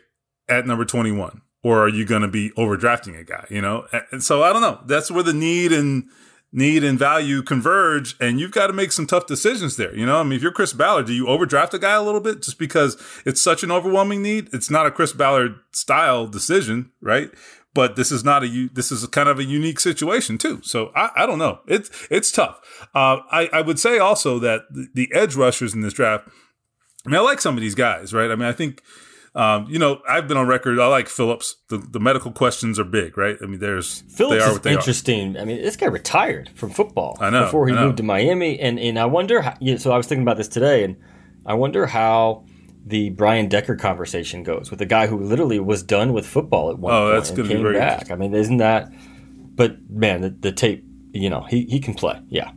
at 0.49 0.67
number 0.67 0.85
21 0.85 1.41
or 1.63 1.83
are 1.83 1.89
you 1.89 2.05
going 2.05 2.23
to 2.23 2.29
be 2.29 2.51
overdrafting 2.51 3.19
a 3.19 3.25
guy, 3.25 3.47
you 3.51 3.61
know? 3.61 3.87
And 4.11 4.23
so 4.23 4.43
I 4.43 4.53
don't 4.53 4.63
know. 4.63 4.81
That's 4.87 5.11
where 5.11 5.23
the 5.23 5.33
need 5.33 5.73
and 5.73 6.05
need 6.53 6.83
and 6.83 6.99
value 6.99 7.43
converge 7.43 8.17
and 8.21 8.41
you've 8.41 8.51
got 8.51 8.67
to 8.67 8.73
make 8.73 8.91
some 8.91 9.07
tough 9.07 9.27
decisions 9.27 9.77
there. 9.77 9.95
You 9.95 10.05
know, 10.05 10.19
I 10.19 10.23
mean, 10.25 10.33
if 10.33 10.43
you're 10.43 10.51
Chris 10.51 10.73
Ballard, 10.73 11.07
do 11.07 11.13
you 11.13 11.29
overdraft 11.29 11.75
a 11.75 11.79
guy 11.79 11.93
a 11.93 12.03
little 12.03 12.21
bit 12.21 12.43
just 12.43 12.59
because 12.59 13.01
it's 13.25 13.41
such 13.41 13.63
an 13.63 13.71
overwhelming 13.71 14.23
need? 14.23 14.49
It's 14.53 14.71
not 14.71 14.87
a 14.87 14.91
Chris 14.91 15.13
Ballard 15.13 15.55
style 15.71 16.27
decision, 16.27 16.91
right? 17.01 17.31
But 17.73 17.95
this 17.95 18.11
is 18.11 18.25
not 18.25 18.43
a, 18.43 18.69
this 18.73 18.91
is 18.91 19.07
kind 19.07 19.29
of 19.29 19.39
a 19.39 19.45
unique 19.45 19.79
situation 19.79 20.39
too. 20.39 20.61
So 20.65 20.91
I, 20.97 21.11
I 21.19 21.27
don't 21.27 21.39
know. 21.39 21.61
It's, 21.69 21.89
it's 22.11 22.33
tough. 22.33 22.59
Uh, 22.95 23.19
I, 23.31 23.49
I 23.53 23.61
would 23.61 23.79
say 23.79 23.99
also 23.99 24.41
that 24.41 24.63
the, 24.71 24.89
the 24.93 25.13
edge 25.15 25.37
rushers 25.37 25.73
in 25.73 25.83
this 25.83 25.93
draft, 25.93 26.29
I 27.07 27.11
mean, 27.11 27.21
I 27.21 27.23
like 27.23 27.41
some 27.41 27.55
of 27.57 27.61
these 27.61 27.77
guys, 27.77 28.13
right? 28.13 28.31
I 28.31 28.35
mean, 28.35 28.49
I 28.49 28.53
think, 28.53 28.83
um, 29.35 29.67
you 29.69 29.79
know, 29.79 30.01
I've 30.09 30.27
been 30.27 30.37
on 30.37 30.49
record. 30.49 30.81
I 30.81 30.89
like 30.89 31.09
Phillips. 31.09 31.57
The, 31.69 31.79
the 31.79 32.01
medical 32.01 32.33
questions 32.33 32.79
are 32.79 32.85
big, 32.85 33.17
right? 33.17 33.37
I 33.41 33.47
mean, 33.47 33.61
there's 33.61 34.01
Phillips 34.09 34.45
is 34.45 34.67
interesting. 34.67 35.37
Are. 35.37 35.41
I 35.41 35.45
mean, 35.45 35.63
this 35.63 35.77
guy 35.77 35.87
retired 35.87 36.51
from 36.55 36.71
football. 36.71 37.17
I 37.21 37.31
know 37.31 37.45
before 37.45 37.69
he 37.69 37.75
know. 37.75 37.87
moved 37.87 37.99
to 37.99 38.03
Miami, 38.03 38.59
and 38.59 38.79
and 38.81 38.99
I 38.99 39.07
wonder. 39.07 39.43
How, 39.43 39.57
you 39.61 39.73
know, 39.73 39.79
so 39.79 39.93
I 39.93 39.97
was 39.97 40.07
thinking 40.07 40.23
about 40.23 40.37
this 40.37 40.49
today, 40.49 40.83
and 40.83 40.97
I 41.47 41.55
wonder 41.55 41.87
how 41.87 42.45
the 42.85 43.11
Brian 43.11 43.49
Decker 43.49 43.77
conversation 43.77 44.43
goes 44.43 44.71
with 44.71 44.81
a 44.81 44.87
guy 44.87 45.07
who 45.07 45.21
literally 45.21 45.61
was 45.61 45.83
done 45.83 46.13
with 46.13 46.27
football 46.27 46.71
at 46.71 46.79
one 46.79 46.93
oh, 46.93 47.13
point 47.13 47.15
that's 47.15 47.31
and 47.31 47.49
came 47.49 47.73
back. 47.73 48.11
I 48.11 48.17
mean, 48.17 48.35
isn't 48.35 48.57
that? 48.57 48.91
But 49.55 49.77
man, 49.89 50.23
the, 50.23 50.31
the 50.31 50.53
tape. 50.53 50.85
You 51.13 51.31
know, 51.31 51.43
he 51.43 51.67
he 51.67 51.79
can 51.79 51.95
play. 51.95 52.21
Yeah. 52.29 52.51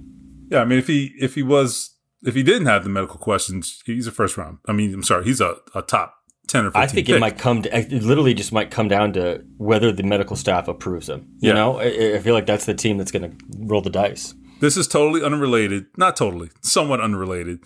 Yeah, 0.50 0.60
I 0.60 0.66
mean, 0.66 0.80
if 0.80 0.88
he 0.88 1.14
if 1.20 1.36
he 1.36 1.44
was 1.44 1.96
if 2.24 2.34
he 2.34 2.42
didn't 2.42 2.66
have 2.66 2.84
the 2.84 2.90
medical 2.90 3.20
questions, 3.20 3.82
he's 3.86 4.08
a 4.08 4.12
first 4.12 4.38
round. 4.38 4.58
I 4.68 4.72
mean, 4.72 4.94
I'm 4.94 5.04
sorry, 5.04 5.26
he's 5.26 5.42
a, 5.42 5.58
a 5.76 5.82
top 5.82 6.16
10 6.54 6.66
or 6.66 6.72
15 6.72 6.82
I 6.82 6.88
think 6.88 7.10
it 7.10 7.20
might 7.20 7.38
come 7.38 7.62
to, 7.64 7.78
it 7.78 7.92
literally 7.92 8.34
just 8.34 8.52
might 8.54 8.72
come 8.72 8.88
down 8.88 9.14
to 9.14 9.44
whether 9.58 9.92
the 9.92 10.04
medical 10.04 10.36
staff 10.36 10.68
approves 10.68 11.10
him. 11.10 11.28
You 11.40 11.50
Yeah. 11.50 11.56
know, 11.56 11.80
I, 11.80 12.16
I 12.16 12.20
feel 12.20 12.34
like 12.34 12.46
that's 12.46 12.66
the 12.66 12.74
team 12.74 12.98
that's 12.98 13.12
going 13.12 13.30
to 13.30 13.36
roll 13.60 13.82
the 13.82 13.90
dice. 13.90 14.34
This 14.62 14.78
is 14.78 14.88
totally 14.88 15.24
unrelated. 15.24 15.88
Not 15.98 16.16
totally, 16.16 16.50
somewhat 16.62 17.02
unrelated. 17.02 17.60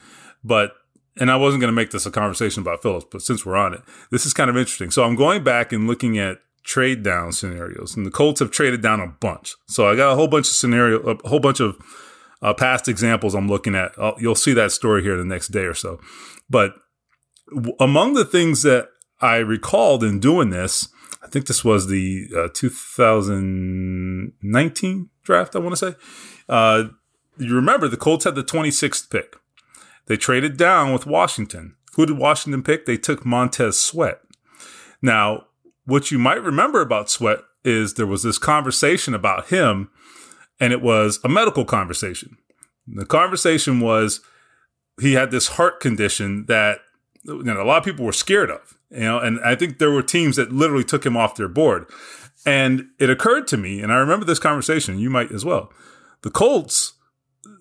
But, 0.43 0.71
and 1.19 1.29
I 1.29 1.35
wasn't 1.35 1.61
going 1.61 1.71
to 1.71 1.75
make 1.75 1.91
this 1.91 2.05
a 2.05 2.11
conversation 2.11 2.61
about 2.61 2.81
Phillips, 2.81 3.05
but 3.11 3.21
since 3.21 3.45
we're 3.45 3.55
on 3.55 3.73
it, 3.73 3.81
this 4.11 4.25
is 4.25 4.33
kind 4.33 4.49
of 4.49 4.57
interesting. 4.57 4.89
So 4.91 5.03
I'm 5.03 5.15
going 5.15 5.43
back 5.43 5.71
and 5.71 5.85
looking 5.87 6.17
at 6.17 6.39
trade 6.63 7.03
down 7.03 7.31
scenarios, 7.33 7.95
and 7.95 8.05
the 8.05 8.11
Colts 8.11 8.39
have 8.39 8.51
traded 8.51 8.81
down 8.81 8.99
a 8.99 9.07
bunch. 9.07 9.53
So 9.67 9.87
I 9.87 9.95
got 9.95 10.11
a 10.11 10.15
whole 10.15 10.27
bunch 10.27 10.47
of 10.47 10.53
scenario, 10.55 10.99
a 10.99 11.27
whole 11.27 11.39
bunch 11.39 11.59
of 11.59 11.77
uh, 12.41 12.53
past 12.53 12.87
examples 12.87 13.35
I'm 13.35 13.47
looking 13.47 13.75
at. 13.75 13.97
Uh, 13.97 14.13
you'll 14.19 14.35
see 14.35 14.53
that 14.53 14.71
story 14.71 15.01
here 15.03 15.17
the 15.17 15.25
next 15.25 15.47
day 15.49 15.63
or 15.65 15.73
so. 15.73 15.99
But 16.49 16.73
among 17.79 18.13
the 18.13 18.25
things 18.25 18.63
that 18.63 18.89
I 19.21 19.37
recalled 19.37 20.03
in 20.03 20.19
doing 20.19 20.49
this, 20.49 20.89
I 21.23 21.27
think 21.27 21.47
this 21.47 21.63
was 21.63 21.87
the 21.87 22.27
uh, 22.35 22.49
2019 22.53 25.09
draft, 25.23 25.55
I 25.55 25.59
want 25.59 25.75
to 25.75 25.91
say. 25.91 25.95
Uh, 26.47 26.83
you 27.37 27.55
remember 27.55 27.87
the 27.87 27.97
Colts 27.97 28.25
had 28.25 28.35
the 28.35 28.43
26th 28.43 29.09
pick. 29.09 29.35
They 30.07 30.17
traded 30.17 30.57
down 30.57 30.93
with 30.93 31.05
Washington. 31.05 31.75
Who 31.95 32.05
did 32.05 32.17
Washington 32.17 32.63
pick? 32.63 32.85
They 32.85 32.97
took 32.97 33.25
Montez 33.25 33.79
Sweat. 33.79 34.21
Now, 35.01 35.45
what 35.85 36.11
you 36.11 36.19
might 36.19 36.43
remember 36.43 36.81
about 36.81 37.09
Sweat 37.09 37.39
is 37.63 37.93
there 37.93 38.07
was 38.07 38.23
this 38.23 38.37
conversation 38.37 39.13
about 39.13 39.47
him, 39.47 39.89
and 40.59 40.71
it 40.71 40.81
was 40.81 41.19
a 41.23 41.29
medical 41.29 41.65
conversation. 41.65 42.37
The 42.87 43.05
conversation 43.05 43.79
was 43.79 44.21
he 44.99 45.13
had 45.13 45.31
this 45.31 45.49
heart 45.49 45.79
condition 45.79 46.45
that 46.45 46.79
you 47.27 47.43
know, 47.43 47.61
a 47.61 47.65
lot 47.65 47.77
of 47.77 47.83
people 47.83 48.05
were 48.05 48.13
scared 48.13 48.49
of, 48.49 48.77
you 48.89 49.01
know, 49.01 49.19
and 49.19 49.39
I 49.41 49.55
think 49.55 49.77
there 49.77 49.91
were 49.91 50.01
teams 50.01 50.37
that 50.37 50.51
literally 50.51 50.83
took 50.83 51.05
him 51.05 51.17
off 51.17 51.35
their 51.35 51.47
board. 51.47 51.85
And 52.45 52.87
it 52.97 53.09
occurred 53.09 53.47
to 53.47 53.57
me, 53.57 53.81
and 53.81 53.91
I 53.91 53.97
remember 53.97 54.25
this 54.25 54.39
conversation, 54.39 54.99
you 54.99 55.09
might 55.09 55.31
as 55.31 55.43
well. 55.43 55.71
The 56.21 56.29
Colts, 56.29 56.93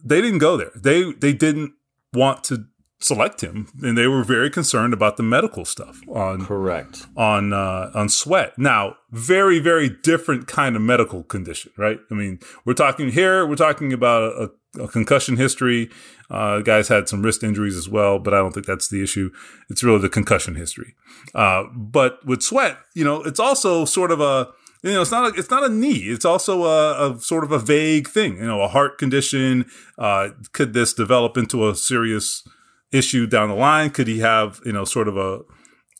they 0.04 0.20
didn't 0.20 0.38
go 0.38 0.56
there. 0.56 0.70
They 0.74 1.12
they 1.12 1.32
didn't 1.32 1.72
want 2.12 2.44
to 2.44 2.66
select 2.98 3.42
him, 3.42 3.68
and 3.82 3.96
they 3.96 4.06
were 4.06 4.24
very 4.24 4.50
concerned 4.50 4.94
about 4.94 5.16
the 5.16 5.22
medical 5.22 5.64
stuff 5.64 6.00
on 6.08 6.44
Correct. 6.44 7.06
on 7.16 7.52
uh, 7.52 7.90
on 7.94 8.08
sweat. 8.08 8.58
Now, 8.58 8.96
very 9.10 9.58
very 9.58 9.88
different 9.88 10.46
kind 10.46 10.76
of 10.76 10.82
medical 10.82 11.22
condition, 11.22 11.72
right? 11.76 11.98
I 12.10 12.14
mean, 12.14 12.40
we're 12.64 12.74
talking 12.74 13.10
here. 13.10 13.46
We're 13.46 13.56
talking 13.56 13.92
about 13.92 14.32
a, 14.32 14.82
a 14.82 14.88
concussion 14.88 15.36
history. 15.36 15.90
Uh, 16.30 16.60
guys 16.60 16.88
had 16.88 17.08
some 17.08 17.22
wrist 17.22 17.42
injuries 17.44 17.76
as 17.76 17.88
well, 17.88 18.18
but 18.18 18.34
I 18.34 18.38
don't 18.38 18.52
think 18.52 18.66
that's 18.66 18.88
the 18.88 19.02
issue. 19.02 19.30
It's 19.70 19.84
really 19.84 20.00
the 20.00 20.08
concussion 20.08 20.56
history. 20.56 20.94
Uh, 21.34 21.64
but 21.74 22.24
with 22.26 22.42
sweat, 22.42 22.78
you 22.94 23.04
know, 23.04 23.22
it's 23.22 23.38
also 23.38 23.84
sort 23.84 24.10
of 24.10 24.20
a 24.20 24.48
you 24.82 24.92
know, 24.92 25.02
it's 25.02 25.10
not 25.10 25.34
a, 25.34 25.38
it's 25.38 25.50
not 25.50 25.64
a 25.64 25.68
knee. 25.68 26.04
It's 26.04 26.24
also 26.24 26.64
a, 26.64 27.10
a 27.10 27.20
sort 27.20 27.44
of 27.44 27.50
a 27.50 27.58
vague 27.58 28.08
thing. 28.08 28.36
You 28.36 28.46
know, 28.46 28.62
a 28.62 28.68
heart 28.68 28.98
condition. 28.98 29.66
Uh, 29.98 30.28
could 30.52 30.74
this 30.74 30.92
develop 30.92 31.36
into 31.36 31.68
a 31.68 31.74
serious 31.74 32.46
issue 32.92 33.26
down 33.26 33.48
the 33.48 33.54
line? 33.54 33.90
Could 33.90 34.08
he 34.08 34.20
have 34.20 34.60
you 34.64 34.72
know 34.72 34.84
sort 34.84 35.08
of 35.08 35.16
a 35.16 35.40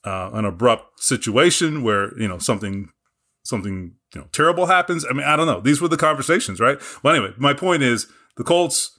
uh, 0.05 0.31
an 0.33 0.45
abrupt 0.45 1.01
situation 1.01 1.83
where 1.83 2.19
you 2.19 2.29
know 2.29 2.39
something 2.39 2.91
something 3.45 3.95
you 4.15 4.21
know 4.21 4.29
terrible 4.33 4.67
happens? 4.67 5.05
I 5.09 5.13
mean, 5.13 5.27
I 5.27 5.37
don't 5.37 5.47
know. 5.47 5.61
These 5.61 5.81
were 5.81 5.89
the 5.89 5.97
conversations, 5.97 6.61
right? 6.61 6.79
Well, 7.03 7.15
anyway, 7.15 7.35
my 7.37 7.55
point 7.55 7.83
is 7.83 8.07
the 8.37 8.45
Colts 8.45 8.99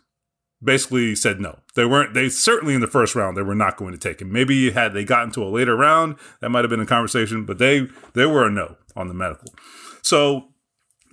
basically 0.61 1.15
said 1.15 1.39
no. 1.39 1.59
They 1.75 1.85
weren't. 1.85 2.13
They 2.13 2.29
certainly 2.29 2.73
in 2.73 2.81
the 2.81 2.87
first 2.87 3.15
round 3.15 3.37
they 3.37 3.43
were 3.43 3.55
not 3.55 3.77
going 3.77 3.93
to 3.93 3.99
take 3.99 4.21
him. 4.21 4.31
Maybe 4.31 4.71
had 4.71 4.93
they 4.93 5.03
gotten 5.03 5.31
to 5.31 5.43
a 5.43 5.49
later 5.49 5.75
round, 5.75 6.15
that 6.41 6.49
might 6.49 6.63
have 6.63 6.69
been 6.69 6.79
a 6.79 6.85
conversation. 6.85 7.45
But 7.45 7.57
they 7.57 7.87
they 8.13 8.25
were 8.25 8.47
a 8.47 8.51
no 8.51 8.77
on 8.95 9.07
the 9.07 9.13
medical. 9.13 9.53
So 10.01 10.49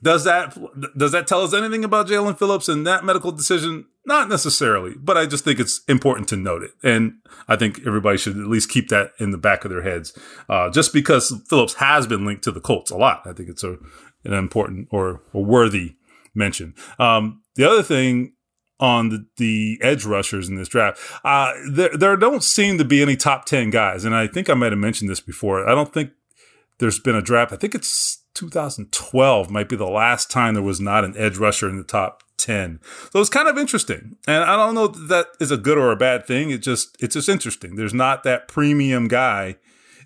does 0.02 0.24
that 0.24 0.56
does 0.96 1.12
that 1.12 1.26
tell 1.26 1.42
us 1.42 1.54
anything 1.54 1.84
about 1.84 2.06
Jaelan 2.06 2.38
Phillips 2.38 2.68
and 2.68 2.86
that 2.86 3.04
medical 3.04 3.32
decision? 3.32 3.86
Not 4.06 4.28
necessarily, 4.28 4.94
but 4.98 5.16
I 5.16 5.24
just 5.24 5.44
think 5.44 5.58
it's 5.58 5.82
important 5.88 6.28
to 6.28 6.36
note 6.36 6.62
it, 6.62 6.72
and 6.82 7.14
I 7.48 7.56
think 7.56 7.80
everybody 7.86 8.18
should 8.18 8.36
at 8.36 8.46
least 8.46 8.68
keep 8.68 8.88
that 8.88 9.12
in 9.18 9.30
the 9.30 9.38
back 9.38 9.64
of 9.64 9.70
their 9.70 9.82
heads. 9.82 10.16
Uh, 10.48 10.68
just 10.70 10.92
because 10.92 11.32
Phillips 11.48 11.74
has 11.74 12.06
been 12.06 12.26
linked 12.26 12.44
to 12.44 12.52
the 12.52 12.60
Colts 12.60 12.90
a 12.90 12.96
lot, 12.96 13.22
I 13.26 13.32
think 13.32 13.48
it's 13.48 13.64
a 13.64 13.78
an 14.24 14.32
important 14.32 14.88
or 14.90 15.22
a 15.32 15.40
worthy 15.40 15.96
mention. 16.34 16.74
Um, 16.98 17.42
the 17.56 17.68
other 17.68 17.82
thing 17.82 18.34
on 18.80 19.08
the, 19.08 19.26
the 19.36 19.78
edge 19.82 20.04
rushers 20.04 20.48
in 20.48 20.56
this 20.56 20.68
draft. 20.68 21.00
Uh, 21.24 21.52
there, 21.70 21.96
there 21.96 22.16
don't 22.16 22.42
seem 22.42 22.76
to 22.76 22.84
be 22.84 23.02
any 23.02 23.16
top 23.16 23.44
10 23.44 23.70
guys. 23.70 24.04
And 24.04 24.14
I 24.14 24.26
think 24.26 24.50
I 24.50 24.54
might 24.54 24.72
have 24.72 24.78
mentioned 24.78 25.08
this 25.08 25.20
before. 25.20 25.66
I 25.66 25.74
don't 25.74 25.94
think 25.94 26.10
there's 26.78 26.98
been 26.98 27.14
a 27.14 27.22
draft. 27.22 27.52
I 27.52 27.56
think 27.56 27.74
it's 27.74 28.24
2012 28.34 29.48
might 29.48 29.68
be 29.68 29.76
the 29.76 29.86
last 29.86 30.30
time 30.30 30.54
there 30.54 30.62
was 30.62 30.80
not 30.80 31.04
an 31.04 31.14
edge 31.16 31.38
rusher 31.38 31.68
in 31.68 31.76
the 31.76 31.84
top 31.84 32.23
10. 32.38 32.80
So 33.12 33.20
it's 33.20 33.30
kind 33.30 33.48
of 33.48 33.58
interesting. 33.58 34.16
And 34.26 34.44
I 34.44 34.56
don't 34.56 34.74
know 34.74 34.88
that 34.88 35.28
is 35.40 35.50
a 35.50 35.56
good 35.56 35.78
or 35.78 35.90
a 35.90 35.96
bad 35.96 36.26
thing. 36.26 36.50
It 36.50 36.62
just, 36.62 36.96
it's 37.00 37.14
just 37.14 37.28
interesting. 37.28 37.76
There's 37.76 37.94
not 37.94 38.22
that 38.24 38.48
premium 38.48 39.08
guy 39.08 39.56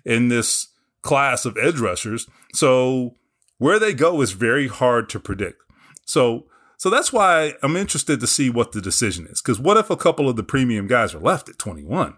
in 0.05 0.29
this 0.29 0.67
class 1.01 1.45
of 1.45 1.57
edge 1.57 1.79
rushers. 1.79 2.27
So 2.53 3.15
where 3.57 3.79
they 3.79 3.93
go 3.93 4.21
is 4.21 4.31
very 4.31 4.67
hard 4.67 5.09
to 5.09 5.19
predict. 5.19 5.61
So 6.05 6.45
so 6.79 6.89
that's 6.89 7.11
why 7.11 7.55
I'm 7.61 7.75
interested 7.75 8.21
to 8.21 8.27
see 8.27 8.49
what 8.49 8.71
the 8.71 8.79
decision 8.79 9.27
is. 9.27 9.41
Because 9.41 9.59
what 9.59 9.75
if 9.75 9.89
a 9.89 9.97
couple 9.97 10.29
of 10.29 10.37
the 10.37 10.43
premium 10.43 10.87
guys 10.87 11.13
are 11.13 11.19
left 11.19 11.49
at 11.49 11.59
21, 11.59 12.15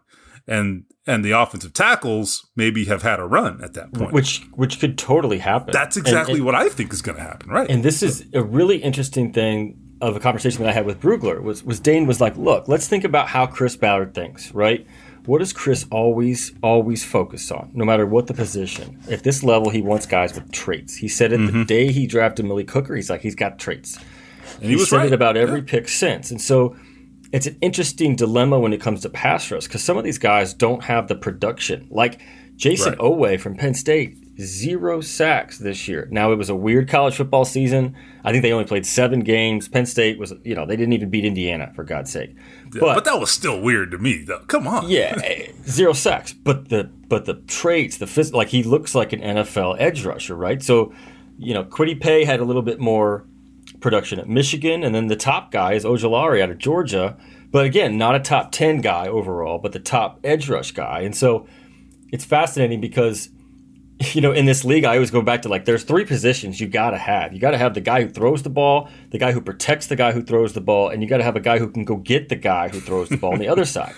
and 0.48 0.86
and 1.08 1.26
the 1.26 1.32
offensive 1.32 1.74
tackles 1.74 2.48
maybe 2.56 2.86
have 2.86 3.02
had 3.02 3.20
a 3.20 3.26
run 3.26 3.64
at 3.64 3.74
that 3.74 3.92
point, 3.94 4.14
which 4.14 4.44
which 4.54 4.80
could 4.80 4.98
totally 4.98 5.40
happen. 5.40 5.72
That's 5.72 5.98
exactly 5.98 6.34
and, 6.34 6.40
and, 6.42 6.46
what 6.46 6.56
I 6.56 6.70
think 6.70 6.94
is 6.94 7.02
going 7.02 7.18
to 7.18 7.24
happen, 7.24 7.50
right? 7.50 7.70
And 7.70 7.84
this 7.84 8.04
is 8.04 8.28
a 8.34 8.44
really 8.44 8.78
interesting 8.78 9.34
thing 9.34 9.81
of 10.02 10.16
a 10.16 10.20
conversation 10.20 10.64
that 10.64 10.70
I 10.70 10.74
had 10.74 10.86
with 10.86 11.00
Brugler 11.00 11.42
was 11.42 11.64
was 11.64 11.80
Dane 11.80 12.08
was 12.08 12.20
like, 12.20 12.36
look, 12.36 12.68
let's 12.68 12.88
think 12.88 13.04
about 13.04 13.28
how 13.28 13.46
Chris 13.46 13.76
Ballard 13.76 14.14
thinks, 14.14 14.54
right? 14.54 14.86
What 15.26 15.38
does 15.38 15.54
Chris 15.54 15.86
always 15.92 16.52
always 16.64 17.04
focus 17.04 17.52
on, 17.52 17.70
no 17.74 17.86
matter 17.86 18.06
what 18.06 18.28
the 18.28 18.34
position? 18.34 19.00
At 19.10 19.24
this 19.24 19.44
level, 19.44 19.70
he 19.70 19.82
wants 19.82 20.06
guys 20.06 20.34
with 20.34 20.52
traits. 20.52 20.96
He 20.96 21.08
said 21.08 21.32
it 21.32 21.40
mm-hmm. 21.40 21.60
the 21.60 21.66
day 21.66 21.92
he 21.92 22.08
drafted 22.08 22.46
Malik 22.46 22.72
Hooker. 22.72 22.96
He's 22.96 23.10
like, 23.10 23.22
he's 23.22 23.36
got 23.36 23.60
traits. 23.60 23.98
And 24.56 24.72
he, 24.72 24.78
he 24.78 24.86
said 24.86 24.98
right. 24.98 25.06
it 25.08 25.14
about 25.14 25.38
every 25.38 25.60
yeah. 25.60 25.66
pick 25.68 25.88
since. 25.88 26.32
And 26.32 26.42
so 26.42 26.76
it's 27.32 27.46
an 27.46 27.58
interesting 27.62 28.16
dilemma 28.16 28.60
when 28.60 28.74
it 28.74 28.82
comes 28.82 29.02
to 29.02 29.10
pass 29.10 29.50
rush 29.52 29.66
because 29.66 29.84
some 29.84 29.98
of 29.98 30.04
these 30.04 30.18
guys 30.18 30.54
don't 30.54 30.84
have 30.84 31.08
the 31.08 31.16
production. 31.16 31.88
Like 31.92 32.20
Jayson 32.56 32.94
right. 32.94 32.98
Oweh 33.00 33.40
from 33.40 33.56
Penn 33.56 33.74
State, 33.74 34.18
zero 34.40 35.02
sacks 35.02 35.58
this 35.58 35.88
year. 35.88 36.08
Now 36.12 36.32
it 36.32 36.36
was 36.36 36.50
a 36.50 36.56
weird 36.56 36.90
college 36.90 37.16
football 37.16 37.46
season. 37.46 37.96
I 38.24 38.32
think 38.32 38.44
they 38.44 38.52
only 38.52 38.66
played 38.66 38.86
seven 38.86 39.22
games. 39.22 39.68
Penn 39.68 39.86
State 39.86 40.18
was, 40.18 40.34
you 40.44 40.56
know, 40.56 40.66
they 40.66 40.76
didn't 40.76 40.94
even 40.94 41.10
beat 41.10 41.26
Indiana 41.26 41.72
for 41.76 41.84
God's 41.84 42.12
sake. 42.12 42.36
But, 42.72 42.96
but 42.96 43.06
that 43.06 43.20
was 43.20 43.32
still 43.32 43.60
weird 43.62 43.92
to 43.92 43.98
me, 43.98 44.24
though. 44.24 44.40
Come 44.48 44.68
on. 44.68 44.90
Yeah, 44.90 45.20
eh, 45.24 45.52
zero 45.68 45.94
sacks. 45.94 46.34
But 46.34 46.70
the 46.70 46.86
but 47.08 47.26
the 47.26 47.36
traits, 47.36 47.98
the 47.98 48.06
phys- 48.06 48.34
like 48.34 48.50
he 48.50 48.64
looks 48.64 48.96
like 48.96 49.14
an 49.14 49.22
NFL 49.22 49.76
edge 49.80 50.06
rusher, 50.06 50.36
right? 50.36 50.62
So, 50.64 50.94
you 51.38 51.54
know, 51.54 51.64
Kwity 51.64 52.00
Paye 52.00 52.24
had 52.24 52.40
a 52.40 52.46
little 52.46 52.62
bit 52.62 52.80
more 52.80 53.26
production 53.82 54.20
at 54.20 54.30
Michigan, 54.30 54.84
and 54.84 54.96
then 54.96 55.08
the 55.08 55.16
top 55.16 55.52
guy 55.52 55.74
is 55.74 55.84
Ojulari 55.84 56.42
out 56.42 56.50
of 56.50 56.58
Georgia. 56.58 57.18
But 57.52 57.66
again, 57.66 57.98
not 57.98 58.16
a 58.16 58.20
top 58.20 58.52
ten 58.52 58.80
guy 58.80 59.08
overall, 59.08 59.58
but 59.58 59.74
the 59.74 59.80
top 59.80 60.20
edge 60.24 60.50
rush 60.50 60.72
guy. 60.72 61.02
And 61.02 61.16
so 61.16 61.48
it's 62.12 62.24
fascinating 62.24 62.80
because 62.80 63.30
you 64.14 64.22
know, 64.22 64.32
in 64.32 64.46
this 64.46 64.64
league, 64.64 64.86
I 64.86 64.96
always 64.96 65.12
go 65.12 65.22
back 65.22 65.44
to 65.44 65.50
like 65.50 65.66
there's 65.66 65.84
three 65.84 66.06
positions 66.06 66.60
you 66.60 66.68
got 66.68 66.92
to 66.92 66.98
have. 66.98 67.34
You 67.34 67.40
got 67.40 67.52
to 67.52 67.58
have 67.58 67.74
the 67.74 67.82
guy 67.82 68.04
who 68.04 68.10
throws 68.10 68.44
the 68.44 68.50
ball, 68.50 68.90
the 69.12 69.18
guy 69.18 69.32
who 69.32 69.42
protects 69.42 69.88
the 69.88 69.96
guy 69.96 70.12
who 70.12 70.22
throws 70.22 70.54
the 70.54 70.62
ball, 70.62 70.90
and 70.90 71.02
you 71.02 71.10
got 71.10 71.18
to 71.18 71.24
have 71.24 71.36
a 71.36 71.42
guy 71.42 71.60
who 71.60 71.70
can 71.70 71.84
go 71.84 71.98
get 71.98 72.30
the 72.30 72.36
guy 72.36 72.70
who 72.70 72.80
throws 72.80 73.10
the 73.10 73.18
ball 73.18 73.34
on 73.34 73.40
the 73.40 73.48
other 73.48 73.66
side. 73.78 73.94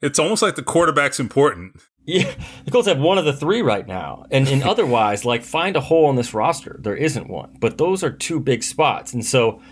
It's 0.00 0.18
almost 0.18 0.42
like 0.42 0.56
the 0.56 0.62
quarterback's 0.62 1.20
important. 1.20 1.80
Yeah, 2.04 2.34
the 2.64 2.72
Colts 2.72 2.88
have 2.88 2.98
one 2.98 3.18
of 3.18 3.24
the 3.24 3.32
three 3.32 3.62
right 3.62 3.86
now, 3.86 4.24
and, 4.32 4.48
and 4.48 4.64
otherwise, 4.64 5.24
like 5.24 5.44
find 5.44 5.76
a 5.76 5.80
hole 5.80 6.10
in 6.10 6.16
this 6.16 6.34
roster. 6.34 6.78
There 6.80 6.96
isn't 6.96 7.28
one, 7.28 7.56
but 7.60 7.78
those 7.78 8.02
are 8.02 8.10
two 8.10 8.40
big 8.40 8.64
spots, 8.64 9.12
and 9.12 9.24
so 9.24 9.62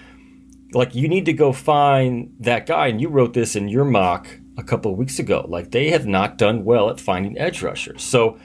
like 0.72 0.94
you 0.94 1.08
need 1.08 1.26
to 1.26 1.32
go 1.32 1.52
find 1.52 2.32
that 2.38 2.66
guy. 2.66 2.86
And 2.86 3.00
you 3.00 3.08
wrote 3.08 3.34
this 3.34 3.56
in 3.56 3.68
your 3.68 3.84
mock 3.84 4.28
a 4.56 4.62
couple 4.62 4.92
of 4.92 4.98
weeks 4.98 5.18
ago. 5.18 5.44
Like 5.48 5.72
they 5.72 5.90
have 5.90 6.06
not 6.06 6.38
done 6.38 6.64
well 6.64 6.90
at 6.90 7.00
finding 7.00 7.36
edge 7.36 7.62
rushers. 7.62 8.02
So 8.02 8.38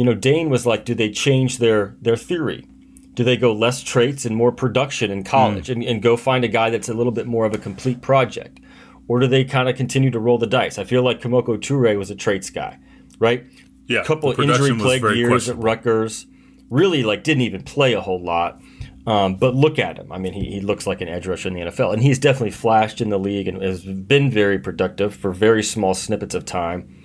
you 0.00 0.06
know, 0.06 0.14
Dane 0.14 0.48
was 0.48 0.64
like, 0.64 0.86
do 0.86 0.94
they 0.94 1.10
change 1.10 1.58
their 1.58 1.94
their 2.00 2.16
theory? 2.16 2.66
Do 3.12 3.22
they 3.22 3.36
go 3.36 3.52
less 3.52 3.82
traits 3.82 4.24
and 4.24 4.34
more 4.34 4.50
production 4.50 5.10
in 5.10 5.24
college 5.24 5.66
mm. 5.66 5.72
and, 5.72 5.84
and 5.84 6.00
go 6.00 6.16
find 6.16 6.42
a 6.42 6.48
guy 6.48 6.70
that's 6.70 6.88
a 6.88 6.94
little 6.94 7.12
bit 7.12 7.26
more 7.26 7.44
of 7.44 7.52
a 7.52 7.58
complete 7.58 8.00
project? 8.00 8.60
Or 9.08 9.20
do 9.20 9.26
they 9.26 9.44
kind 9.44 9.68
of 9.68 9.76
continue 9.76 10.10
to 10.10 10.18
roll 10.18 10.38
the 10.38 10.46
dice? 10.46 10.78
I 10.78 10.84
feel 10.84 11.02
like 11.02 11.20
Kemoko 11.20 11.58
Turay 11.58 11.98
was 11.98 12.10
a 12.10 12.14
traits 12.14 12.48
guy, 12.48 12.78
right? 13.18 13.44
Yeah. 13.88 14.00
A 14.00 14.04
couple 14.06 14.30
injury 14.40 14.74
plagued 14.74 15.04
years 15.14 15.50
at 15.50 15.58
Rutgers. 15.58 16.26
Really, 16.70 17.02
like, 17.02 17.22
didn't 17.22 17.42
even 17.42 17.62
play 17.62 17.92
a 17.92 18.00
whole 18.00 18.24
lot. 18.24 18.58
Um, 19.06 19.34
but 19.34 19.54
look 19.54 19.78
at 19.78 19.98
him. 19.98 20.10
I 20.10 20.16
mean, 20.16 20.32
he, 20.32 20.46
he 20.46 20.60
looks 20.62 20.86
like 20.86 21.02
an 21.02 21.08
edge 21.08 21.26
rusher 21.26 21.48
in 21.48 21.54
the 21.54 21.60
NFL. 21.60 21.92
And 21.92 22.02
he's 22.02 22.18
definitely 22.18 22.52
flashed 22.52 23.02
in 23.02 23.10
the 23.10 23.18
league 23.18 23.48
and 23.48 23.60
has 23.60 23.84
been 23.84 24.30
very 24.30 24.58
productive 24.58 25.14
for 25.14 25.30
very 25.30 25.62
small 25.62 25.92
snippets 25.92 26.34
of 26.34 26.46
time 26.46 26.99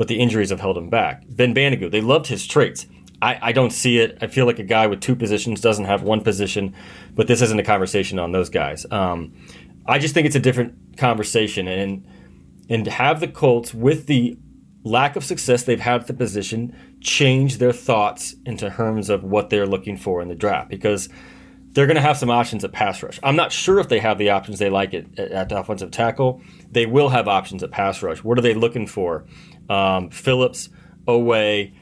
but 0.00 0.08
the 0.08 0.18
injuries 0.18 0.48
have 0.48 0.60
held 0.60 0.78
him 0.78 0.88
back. 0.88 1.24
Ben 1.28 1.54
Banogu, 1.54 1.90
they 1.90 2.00
loved 2.00 2.28
his 2.28 2.46
traits. 2.46 2.86
I, 3.20 3.38
I 3.42 3.52
don't 3.52 3.70
see 3.70 3.98
it. 3.98 4.16
I 4.22 4.28
feel 4.28 4.46
like 4.46 4.58
a 4.58 4.62
guy 4.62 4.86
with 4.86 5.02
two 5.02 5.14
positions 5.14 5.60
doesn't 5.60 5.84
have 5.84 6.02
one 6.02 6.22
position, 6.22 6.74
but 7.14 7.26
this 7.26 7.42
isn't 7.42 7.60
a 7.60 7.62
conversation 7.62 8.18
on 8.18 8.32
those 8.32 8.48
guys. 8.48 8.86
Um, 8.90 9.34
I 9.84 9.98
just 9.98 10.14
think 10.14 10.26
it's 10.26 10.36
a 10.36 10.40
different 10.40 10.96
conversation, 10.96 11.68
and 11.68 12.06
and 12.70 12.86
have 12.86 13.20
the 13.20 13.28
Colts 13.28 13.74
with 13.74 14.06
the 14.06 14.38
lack 14.84 15.16
of 15.16 15.24
success 15.24 15.64
they've 15.64 15.80
had 15.80 16.00
at 16.00 16.06
the 16.06 16.14
position 16.14 16.74
change 17.02 17.58
their 17.58 17.74
thoughts 17.74 18.34
into 18.46 18.70
terms 18.70 19.10
of 19.10 19.22
what 19.22 19.50
they're 19.50 19.66
looking 19.66 19.98
for 19.98 20.22
in 20.22 20.28
the 20.28 20.34
draft 20.34 20.70
because 20.70 21.10
they're 21.72 21.86
going 21.86 21.96
to 21.96 22.02
have 22.02 22.16
some 22.16 22.30
options 22.30 22.64
at 22.64 22.72
pass 22.72 23.02
rush. 23.02 23.20
I'm 23.22 23.36
not 23.36 23.52
sure 23.52 23.78
if 23.78 23.88
they 23.88 24.00
have 24.00 24.18
the 24.18 24.30
options 24.30 24.58
they 24.58 24.70
like 24.70 24.92
at, 24.92 25.18
at 25.18 25.52
offensive 25.52 25.90
tackle. 25.90 26.42
They 26.70 26.86
will 26.86 27.08
have 27.10 27.28
options 27.28 27.62
at 27.62 27.70
pass 27.70 28.02
rush. 28.02 28.24
What 28.24 28.38
are 28.38 28.42
they 28.42 28.54
looking 28.54 28.86
for? 28.86 29.24
um, 29.70 30.10
Phillips, 30.10 30.68
Oweh, 31.06 31.72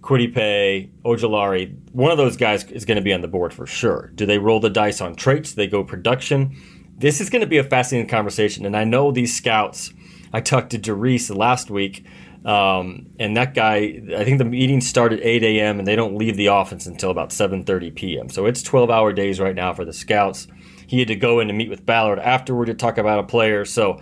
Kwity 0.00 0.32
Paye, 0.32 0.90
Ojulari. 1.04 1.74
One 1.92 2.12
of 2.12 2.18
those 2.18 2.36
guys 2.36 2.64
is 2.70 2.84
going 2.84 2.96
to 2.96 3.02
be 3.02 3.12
on 3.12 3.22
the 3.22 3.28
board 3.28 3.52
for 3.52 3.66
sure. 3.66 4.12
Do 4.14 4.26
they 4.26 4.38
roll 4.38 4.60
the 4.60 4.70
dice 4.70 5.00
on 5.00 5.16
traits? 5.16 5.50
Do 5.50 5.56
they 5.56 5.66
go 5.66 5.82
production? 5.82 6.56
This 6.96 7.20
is 7.20 7.30
going 7.30 7.40
to 7.40 7.48
be 7.48 7.58
a 7.58 7.64
fascinating 7.64 8.08
conversation. 8.08 8.66
And 8.66 8.76
I 8.76 8.84
know 8.84 9.10
these 9.10 9.34
scouts. 9.36 9.92
I 10.32 10.40
talked 10.40 10.70
to 10.70 10.78
Jerice 10.78 11.34
last 11.34 11.70
week, 11.70 12.04
um, 12.48 13.10
and 13.18 13.36
that 13.36 13.52
guy. 13.52 14.00
I 14.16 14.24
think 14.24 14.38
the 14.38 14.44
meeting 14.46 14.80
started 14.80 15.20
8 15.22 15.42
a.m. 15.42 15.78
and 15.78 15.86
they 15.86 15.96
don't 15.96 16.16
leave 16.16 16.36
the 16.36 16.48
office 16.48 16.86
until 16.86 17.10
about 17.10 17.28
7:30 17.28 17.94
p.m. 17.94 18.28
So 18.30 18.46
it's 18.46 18.62
12-hour 18.62 19.12
days 19.12 19.38
right 19.38 19.54
now 19.54 19.74
for 19.74 19.84
the 19.84 19.92
scouts. 19.92 20.48
He 20.86 20.98
had 20.98 21.08
to 21.08 21.16
go 21.16 21.40
in 21.40 21.50
and 21.50 21.58
meet 21.58 21.68
with 21.68 21.84
Ballard 21.84 22.18
afterward 22.18 22.66
to 22.66 22.74
talk 22.74 22.96
about 22.96 23.18
a 23.18 23.24
player. 23.24 23.66
So 23.66 24.00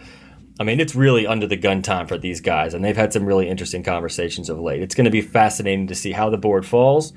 I 0.61 0.63
mean, 0.63 0.79
it's 0.79 0.95
really 0.95 1.27
under 1.27 1.49
the 1.49 1.57
gun 1.57 1.83
time 1.83 2.07
for 2.07 2.17
these 2.17 2.41
guys, 2.41 2.73
and 2.73 2.85
they've 2.85 2.97
had 2.97 3.13
some 3.13 3.27
really 3.27 3.49
interesting 3.49 3.83
conversations 3.83 4.49
of 4.49 4.61
late. 4.61 4.81
It's 4.81 4.95
going 4.95 5.07
to 5.07 5.11
be 5.11 5.23
fascinating 5.23 5.89
to 5.89 5.95
see 5.97 6.13
how 6.13 6.31
the 6.31 6.39
board 6.39 6.65
falls 6.65 7.13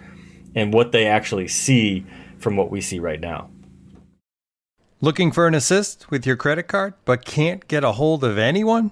and 0.56 0.74
what 0.74 0.92
they 0.92 1.06
actually 1.06 1.48
see 1.48 2.06
from 2.39 2.58
what 2.58 2.72
we 2.72 2.82
see 2.82 3.00
right 3.00 3.20
now. 3.20 3.52
Looking 5.00 5.32
for 5.32 5.48
an 5.48 5.54
assist 5.54 6.10
with 6.10 6.26
your 6.26 6.36
credit 6.36 6.63
card, 6.63 6.96
but 7.06 7.24
can't 7.24 7.65
get 7.68 7.84
a 7.84 7.94
hold 7.94 8.24
of 8.24 8.38
anyone? 8.38 8.92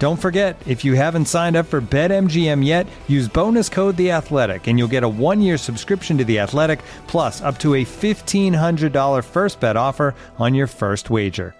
Don't 0.00 0.16
forget, 0.16 0.56
if 0.66 0.82
you 0.82 0.94
haven't 0.94 1.26
signed 1.26 1.56
up 1.56 1.66
for 1.66 1.82
BetMGM 1.82 2.64
yet, 2.64 2.86
use 3.06 3.28
bonus 3.28 3.68
code 3.68 3.98
The 3.98 4.12
Athletic, 4.12 4.66
and 4.66 4.78
you'll 4.78 4.88
get 4.88 5.02
a 5.02 5.08
one-year 5.08 5.58
subscription 5.58 6.16
to 6.16 6.24
The 6.24 6.38
Athletic, 6.38 6.80
plus 7.06 7.42
up 7.42 7.58
to 7.58 7.74
a 7.74 7.84
fifteen 7.84 8.54
hundred 8.54 8.94
dollar 8.94 9.20
first 9.20 9.60
bet 9.60 9.76
offer 9.76 10.14
on 10.38 10.54
your 10.54 10.66
first 10.66 11.10
wager. 11.10 11.54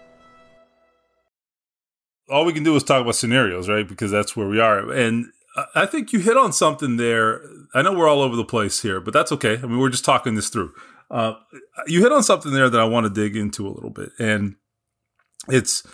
All 2.30 2.46
we 2.46 2.54
can 2.54 2.64
do 2.64 2.74
is 2.76 2.82
talk 2.82 3.02
about 3.02 3.14
scenarios, 3.14 3.68
right? 3.68 3.86
Because 3.86 4.10
that's 4.10 4.34
where 4.34 4.48
we 4.48 4.58
are, 4.58 4.90
and 4.90 5.26
I 5.74 5.84
think 5.84 6.14
you 6.14 6.20
hit 6.20 6.38
on 6.38 6.54
something 6.54 6.96
there. 6.96 7.42
I 7.74 7.82
know 7.82 7.92
we're 7.92 8.08
all 8.08 8.22
over 8.22 8.36
the 8.36 8.44
place 8.44 8.80
here, 8.80 9.02
but 9.02 9.12
that's 9.12 9.32
okay. 9.32 9.58
I 9.58 9.66
mean, 9.66 9.78
we're 9.78 9.90
just 9.90 10.06
talking 10.06 10.34
this 10.34 10.48
through. 10.48 10.72
Uh, 11.10 11.34
you 11.86 12.00
hit 12.00 12.12
on 12.12 12.22
something 12.22 12.52
there 12.52 12.70
that 12.70 12.80
I 12.80 12.84
want 12.84 13.04
to 13.04 13.10
dig 13.10 13.36
into 13.36 13.68
a 13.68 13.74
little 13.74 13.90
bit, 13.90 14.12
and 14.18 14.54
it's 15.46 15.86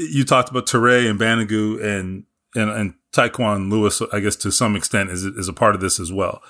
you 0.00 0.24
talked 0.24 0.50
about 0.50 0.66
Turay 0.66 1.08
and 1.08 1.18
Banogu 1.18 1.82
and 1.82 2.24
and 2.54 2.70
and 2.70 2.94
Tyquan 3.12 3.70
Lewis. 3.70 4.02
I 4.12 4.20
guess 4.20 4.36
to 4.36 4.50
some 4.50 4.76
extent 4.76 5.10
is 5.10 5.24
is 5.24 5.48
a 5.48 5.52
part 5.52 5.74
of 5.74 5.80
this 5.80 6.00
as 6.00 6.12
well. 6.12 6.42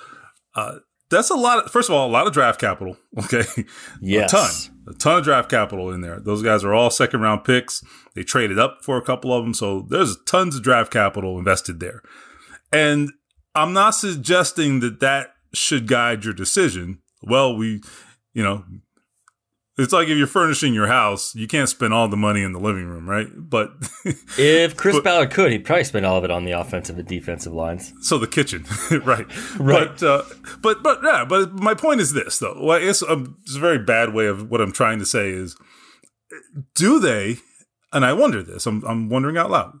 Uh, 0.55 0.79
that's 1.09 1.29
a 1.29 1.35
lot. 1.35 1.65
Of, 1.65 1.71
first 1.71 1.89
of 1.89 1.95
all, 1.95 2.09
a 2.09 2.11
lot 2.11 2.27
of 2.27 2.33
draft 2.33 2.59
capital. 2.59 2.97
Okay, 3.25 3.43
yes, 4.01 4.31
a 4.31 4.35
ton, 4.35 4.51
a 4.87 4.97
ton 4.97 5.17
of 5.17 5.23
draft 5.25 5.49
capital 5.49 5.91
in 5.91 5.99
there. 5.99 6.19
Those 6.21 6.41
guys 6.41 6.63
are 6.63 6.73
all 6.73 6.89
second 6.89 7.19
round 7.19 7.43
picks. 7.43 7.83
They 8.15 8.23
traded 8.23 8.57
up 8.57 8.79
for 8.83 8.97
a 8.97 9.01
couple 9.01 9.33
of 9.33 9.43
them, 9.43 9.53
so 9.53 9.85
there's 9.89 10.17
tons 10.25 10.55
of 10.55 10.63
draft 10.63 10.93
capital 10.93 11.37
invested 11.37 11.81
there. 11.81 12.01
And 12.71 13.11
I'm 13.53 13.73
not 13.73 13.91
suggesting 13.91 14.79
that 14.79 15.01
that 15.01 15.33
should 15.53 15.87
guide 15.87 16.23
your 16.23 16.33
decision. 16.33 16.99
Well, 17.21 17.55
we, 17.55 17.81
you 18.33 18.43
know, 18.43 18.63
it's 19.81 19.93
like 19.93 20.07
if 20.07 20.17
you're 20.17 20.27
furnishing 20.27 20.73
your 20.73 20.87
house, 20.87 21.33
you 21.35 21.47
can't 21.47 21.69
spend 21.69 21.93
all 21.93 22.07
the 22.07 22.17
money 22.17 22.41
in 22.41 22.53
the 22.53 22.59
living 22.59 22.85
room, 22.85 23.09
right? 23.09 23.27
But 23.35 23.73
if 24.37 24.77
Chris 24.77 24.95
but, 24.95 25.03
Ballard 25.03 25.31
could, 25.31 25.51
he'd 25.51 25.65
probably 25.65 25.83
spend 25.83 26.05
all 26.05 26.17
of 26.17 26.23
it 26.23 26.31
on 26.31 26.45
the 26.45 26.51
offensive 26.51 26.97
and 26.97 27.07
defensive 27.07 27.53
lines. 27.53 27.93
So 28.01 28.17
the 28.17 28.27
kitchen, 28.27 28.65
right? 29.03 29.25
Right. 29.57 29.89
But, 29.99 30.03
uh, 30.03 30.23
but 30.61 30.81
but 30.81 30.99
yeah. 31.03 31.25
But 31.25 31.53
my 31.53 31.73
point 31.73 31.99
is 31.99 32.13
this, 32.13 32.39
though. 32.39 32.57
Well, 32.61 32.81
it's, 32.81 33.03
um, 33.03 33.37
it's 33.43 33.55
a 33.55 33.59
very 33.59 33.77
bad 33.77 34.13
way 34.13 34.27
of 34.27 34.49
what 34.49 34.61
I'm 34.61 34.71
trying 34.71 34.99
to 34.99 35.05
say 35.05 35.29
is, 35.29 35.55
do 36.75 36.99
they? 36.99 37.37
And 37.93 38.05
I 38.05 38.13
wonder 38.13 38.41
this. 38.41 38.65
I'm 38.65 38.83
I'm 38.85 39.09
wondering 39.09 39.37
out 39.37 39.51
loud 39.51 39.73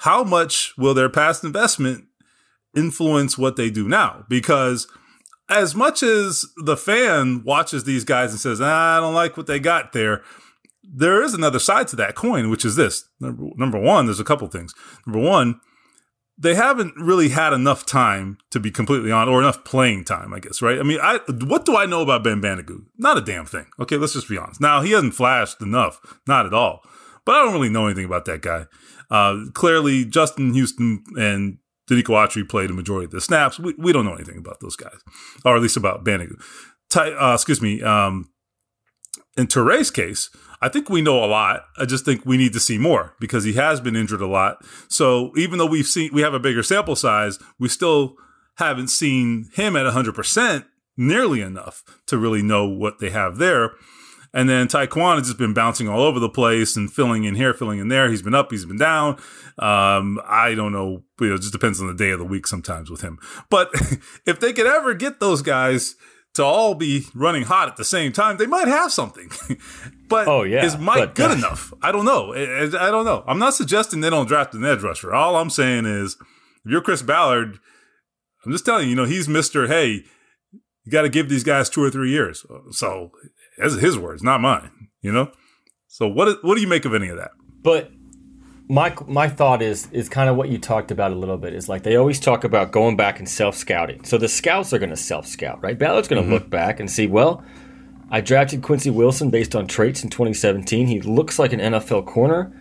how 0.00 0.24
much 0.24 0.72
will 0.78 0.94
their 0.94 1.10
past 1.10 1.44
investment 1.44 2.06
influence 2.74 3.36
what 3.36 3.56
they 3.56 3.70
do 3.70 3.86
now? 3.86 4.24
Because 4.28 4.88
as 5.50 5.74
much 5.74 6.02
as 6.02 6.46
the 6.56 6.76
fan 6.76 7.42
watches 7.44 7.84
these 7.84 8.04
guys 8.04 8.30
and 8.30 8.40
says, 8.40 8.60
ah, 8.60 8.96
I 8.96 9.00
don't 9.00 9.14
like 9.14 9.36
what 9.36 9.46
they 9.46 9.58
got 9.58 9.92
there, 9.92 10.22
there 10.82 11.22
is 11.22 11.34
another 11.34 11.58
side 11.58 11.88
to 11.88 11.96
that 11.96 12.14
coin, 12.14 12.50
which 12.50 12.64
is 12.64 12.76
this. 12.76 13.04
Number, 13.20 13.48
number 13.56 13.78
one, 13.78 14.06
there's 14.06 14.20
a 14.20 14.24
couple 14.24 14.48
things. 14.48 14.72
Number 15.06 15.20
one, 15.20 15.60
they 16.38 16.54
haven't 16.54 16.94
really 16.96 17.28
had 17.28 17.52
enough 17.52 17.84
time 17.84 18.38
to 18.50 18.58
be 18.58 18.70
completely 18.70 19.12
on, 19.12 19.28
or 19.28 19.40
enough 19.40 19.62
playing 19.64 20.04
time, 20.04 20.32
I 20.32 20.38
guess, 20.40 20.62
right? 20.62 20.78
I 20.78 20.82
mean, 20.82 20.98
I 21.02 21.18
what 21.44 21.66
do 21.66 21.76
I 21.76 21.84
know 21.84 22.00
about 22.00 22.24
Ben 22.24 22.40
Banogu? 22.40 22.86
Not 22.96 23.18
a 23.18 23.20
damn 23.20 23.44
thing. 23.44 23.66
Okay, 23.78 23.96
let's 23.96 24.14
just 24.14 24.28
be 24.28 24.38
honest. 24.38 24.60
Now 24.60 24.80
he 24.80 24.92
hasn't 24.92 25.14
flashed 25.14 25.60
enough, 25.60 26.00
not 26.26 26.46
at 26.46 26.54
all. 26.54 26.80
But 27.26 27.34
I 27.34 27.44
don't 27.44 27.52
really 27.52 27.68
know 27.68 27.86
anything 27.86 28.06
about 28.06 28.24
that 28.24 28.40
guy. 28.40 28.64
Uh, 29.10 29.50
clearly, 29.52 30.06
Justin 30.06 30.54
Houston 30.54 31.04
and 31.18 31.58
Denico 31.90 32.14
Autry 32.14 32.48
played 32.48 32.70
a 32.70 32.74
majority 32.74 33.06
of 33.06 33.10
the 33.10 33.20
snaps. 33.20 33.58
We, 33.58 33.74
we 33.76 33.92
don't 33.92 34.04
know 34.04 34.14
anything 34.14 34.38
about 34.38 34.60
those 34.60 34.76
guys, 34.76 34.98
or 35.44 35.56
at 35.56 35.62
least 35.62 35.76
about 35.76 36.04
Banogu. 36.04 36.40
Ty, 36.88 37.12
uh, 37.12 37.34
excuse 37.34 37.60
me. 37.60 37.82
Um, 37.82 38.30
in 39.36 39.46
Turay's 39.46 39.90
case, 39.90 40.30
I 40.60 40.68
think 40.68 40.88
we 40.88 41.02
know 41.02 41.24
a 41.24 41.26
lot. 41.26 41.62
I 41.78 41.86
just 41.86 42.04
think 42.04 42.24
we 42.24 42.36
need 42.36 42.52
to 42.52 42.60
see 42.60 42.78
more 42.78 43.14
because 43.18 43.44
he 43.44 43.54
has 43.54 43.80
been 43.80 43.96
injured 43.96 44.20
a 44.20 44.26
lot. 44.26 44.64
So 44.88 45.32
even 45.36 45.58
though 45.58 45.66
we've 45.66 45.86
seen 45.86 46.10
we 46.12 46.22
have 46.22 46.34
a 46.34 46.40
bigger 46.40 46.62
sample 46.62 46.96
size, 46.96 47.38
we 47.58 47.68
still 47.68 48.16
haven't 48.56 48.88
seen 48.88 49.48
him 49.54 49.74
at 49.74 49.86
100% 49.86 50.64
nearly 50.96 51.40
enough 51.40 51.82
to 52.06 52.18
really 52.18 52.42
know 52.42 52.68
what 52.68 52.98
they 52.98 53.10
have 53.10 53.38
there. 53.38 53.72
And 54.32 54.48
then 54.48 54.68
Tyquan 54.68 55.16
has 55.16 55.26
just 55.26 55.38
been 55.38 55.54
bouncing 55.54 55.88
all 55.88 56.02
over 56.02 56.20
the 56.20 56.28
place 56.28 56.76
and 56.76 56.92
filling 56.92 57.24
in 57.24 57.34
here, 57.34 57.52
filling 57.52 57.80
in 57.80 57.88
there. 57.88 58.08
He's 58.08 58.22
been 58.22 58.34
up, 58.34 58.50
he's 58.50 58.64
been 58.64 58.78
down. 58.78 59.14
Um, 59.58 60.20
I 60.24 60.54
don't 60.54 60.72
know. 60.72 61.02
You 61.20 61.30
know, 61.30 61.34
it 61.34 61.40
just 61.40 61.52
depends 61.52 61.80
on 61.80 61.88
the 61.88 61.94
day 61.94 62.10
of 62.10 62.18
the 62.18 62.24
week 62.24 62.46
sometimes 62.46 62.90
with 62.90 63.00
him. 63.00 63.18
But 63.48 63.70
if 64.26 64.38
they 64.38 64.52
could 64.52 64.66
ever 64.66 64.94
get 64.94 65.20
those 65.20 65.42
guys 65.42 65.96
to 66.34 66.44
all 66.44 66.74
be 66.74 67.06
running 67.12 67.42
hot 67.42 67.68
at 67.68 67.76
the 67.76 67.84
same 67.84 68.12
time, 68.12 68.36
they 68.36 68.46
might 68.46 68.68
have 68.68 68.92
something. 68.92 69.30
but 70.08 70.28
oh, 70.28 70.44
yeah. 70.44 70.64
is 70.64 70.78
Mike 70.78 70.98
but, 70.98 71.14
good 71.16 71.30
uh, 71.32 71.34
enough? 71.34 71.72
I 71.82 71.90
don't 71.90 72.04
know. 72.04 72.32
I, 72.32 72.66
I 72.66 72.90
don't 72.90 73.04
know. 73.04 73.24
I'm 73.26 73.38
not 73.38 73.54
suggesting 73.54 74.00
they 74.00 74.10
don't 74.10 74.28
draft 74.28 74.54
an 74.54 74.64
edge 74.64 74.82
rusher. 74.82 75.12
All 75.12 75.36
I'm 75.36 75.50
saying 75.50 75.86
is, 75.86 76.16
if 76.64 76.70
you're 76.70 76.82
Chris 76.82 77.02
Ballard, 77.02 77.58
I'm 78.44 78.52
just 78.52 78.64
telling 78.64 78.84
you, 78.84 78.90
you 78.90 78.96
know, 78.96 79.04
he's 79.04 79.28
Mister. 79.28 79.66
Hey, 79.66 80.04
you 80.84 80.92
got 80.92 81.02
to 81.02 81.08
give 81.08 81.28
these 81.28 81.44
guys 81.44 81.68
two 81.68 81.82
or 81.82 81.90
three 81.90 82.10
years. 82.10 82.46
So 82.70 83.10
that's 83.60 83.80
his 83.80 83.98
words, 83.98 84.22
not 84.22 84.40
mine. 84.40 84.70
You 85.02 85.12
know. 85.12 85.32
So 85.88 86.08
what 86.08 86.42
what 86.44 86.54
do 86.54 86.60
you 86.60 86.68
make 86.68 86.84
of 86.84 86.94
any 86.94 87.08
of 87.08 87.16
that? 87.16 87.32
But 87.62 87.90
my 88.68 88.94
my 89.08 89.28
thought 89.28 89.62
is 89.62 89.88
is 89.90 90.08
kind 90.08 90.30
of 90.30 90.36
what 90.36 90.48
you 90.48 90.58
talked 90.58 90.90
about 90.90 91.10
a 91.10 91.16
little 91.16 91.36
bit. 91.36 91.54
Is 91.54 91.68
like 91.68 91.82
they 91.82 91.96
always 91.96 92.20
talk 92.20 92.44
about 92.44 92.70
going 92.70 92.96
back 92.96 93.18
and 93.18 93.28
self 93.28 93.56
scouting. 93.56 94.04
So 94.04 94.16
the 94.16 94.28
scouts 94.28 94.72
are 94.72 94.78
going 94.78 94.90
to 94.90 94.96
self 94.96 95.26
scout, 95.26 95.62
right? 95.62 95.78
Ballard's 95.78 96.06
going 96.06 96.22
to 96.22 96.24
mm-hmm. 96.24 96.34
look 96.34 96.50
back 96.50 96.78
and 96.78 96.90
see, 96.90 97.06
well, 97.06 97.44
I 98.10 98.20
drafted 98.20 98.62
Quincy 98.62 98.90
Wilson 98.90 99.30
based 99.30 99.56
on 99.56 99.66
traits 99.66 100.04
in 100.04 100.10
2017. 100.10 100.86
He 100.86 101.00
looks 101.00 101.38
like 101.38 101.52
an 101.52 101.60
NFL 101.60 102.06
corner, 102.06 102.52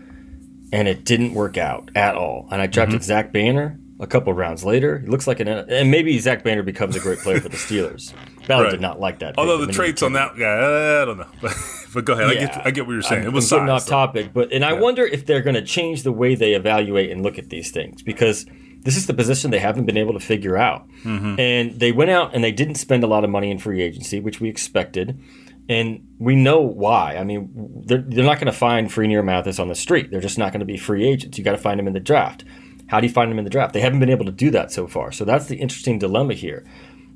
and 0.73 0.87
it 0.87 1.05
didn't 1.05 1.35
work 1.35 1.57
out 1.57 1.91
at 1.95 2.15
all. 2.15 2.47
And 2.51 2.61
I 2.61 2.67
drafted 2.67 3.01
mm-hmm. 3.01 3.07
Zach 3.07 3.31
Banner 3.31 3.79
a 3.99 4.07
couple 4.07 4.33
rounds 4.33 4.63
later. 4.63 4.99
He 4.99 5.07
looks 5.07 5.27
like 5.27 5.39
an 5.39 5.47
and 5.47 5.91
maybe 5.91 6.17
Zach 6.17 6.43
Banner 6.43 6.63
becomes 6.63 6.95
a 6.95 6.99
great 6.99 7.19
player 7.19 7.39
for 7.39 7.49
the 7.49 7.57
Steelers. 7.57 8.13
Ballard 8.49 8.63
right. 8.63 8.71
did 8.71 8.81
not 8.81 8.99
like 8.99 9.19
that. 9.19 9.37
Although 9.37 9.63
the 9.63 9.71
traits 9.71 10.01
on 10.01 10.13
that 10.13 10.35
guy, 10.35 11.01
I 11.01 11.05
don't 11.05 11.19
know. 11.19 11.27
But, 11.39 11.55
but 11.93 12.03
go 12.03 12.13
ahead. 12.13 12.33
Yeah. 12.33 12.41
I 12.41 12.45
get 12.45 12.65
I 12.65 12.71
get 12.71 12.87
what 12.87 12.93
you're 12.93 13.01
saying. 13.03 13.21
I'm, 13.21 13.27
it 13.27 13.33
was 13.33 13.47
getting 13.47 13.69
off 13.69 13.83
so. 13.83 13.91
topic, 13.91 14.33
but 14.33 14.51
and 14.51 14.65
I 14.65 14.73
wonder 14.73 15.05
if 15.05 15.27
they're 15.27 15.43
going 15.43 15.53
to 15.53 15.61
change 15.61 16.01
the 16.01 16.11
way 16.11 16.33
they 16.33 16.55
evaluate 16.55 17.11
and 17.11 17.21
look 17.21 17.37
at 17.37 17.49
these 17.49 17.69
things 17.69 18.01
because 18.01 18.47
this 18.81 18.97
is 18.97 19.05
the 19.05 19.13
position 19.13 19.51
they 19.51 19.59
haven't 19.59 19.85
been 19.85 19.97
able 19.97 20.13
to 20.13 20.19
figure 20.19 20.57
out. 20.57 20.89
Mm-hmm. 21.03 21.39
And 21.39 21.79
they 21.79 21.91
went 21.91 22.09
out 22.09 22.33
and 22.33 22.43
they 22.43 22.51
didn't 22.51 22.75
spend 22.75 23.03
a 23.03 23.07
lot 23.07 23.23
of 23.23 23.29
money 23.29 23.51
in 23.51 23.59
free 23.59 23.83
agency, 23.83 24.19
which 24.19 24.41
we 24.41 24.49
expected. 24.49 25.21
And 25.67 26.07
we 26.17 26.35
know 26.35 26.61
why. 26.61 27.17
I 27.17 27.23
mean, 27.23 27.83
they're, 27.85 28.01
they're 28.01 28.25
not 28.25 28.37
going 28.37 28.47
to 28.47 28.51
find 28.51 28.87
Freeney 28.87 29.23
Mathis 29.23 29.59
on 29.59 29.67
the 29.67 29.75
street. 29.75 30.09
They're 30.09 30.21
just 30.21 30.39
not 30.39 30.51
going 30.51 30.61
to 30.61 30.65
be 30.65 30.77
free 30.77 31.07
agents. 31.07 31.37
You 31.37 31.43
got 31.43 31.51
to 31.51 31.59
find 31.59 31.77
them 31.77 31.85
in 31.85 31.93
the 31.93 31.99
draft. 31.99 32.43
How 32.87 32.99
do 32.99 33.05
you 33.05 33.13
find 33.13 33.29
them 33.29 33.37
in 33.37 33.45
the 33.45 33.51
draft? 33.51 33.73
They 33.73 33.81
haven't 33.81 33.99
been 33.99 34.09
able 34.09 34.25
to 34.25 34.31
do 34.31 34.49
that 34.49 34.71
so 34.71 34.87
far. 34.87 35.11
So 35.11 35.23
that's 35.25 35.45
the 35.45 35.57
interesting 35.57 35.99
dilemma 35.99 36.33
here. 36.33 36.65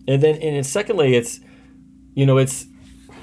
And 0.08 0.22
then, 0.22 0.36
and 0.38 0.66
secondly, 0.66 1.16
it's 1.16 1.40
you 2.16 2.26
know, 2.26 2.38
it's 2.38 2.68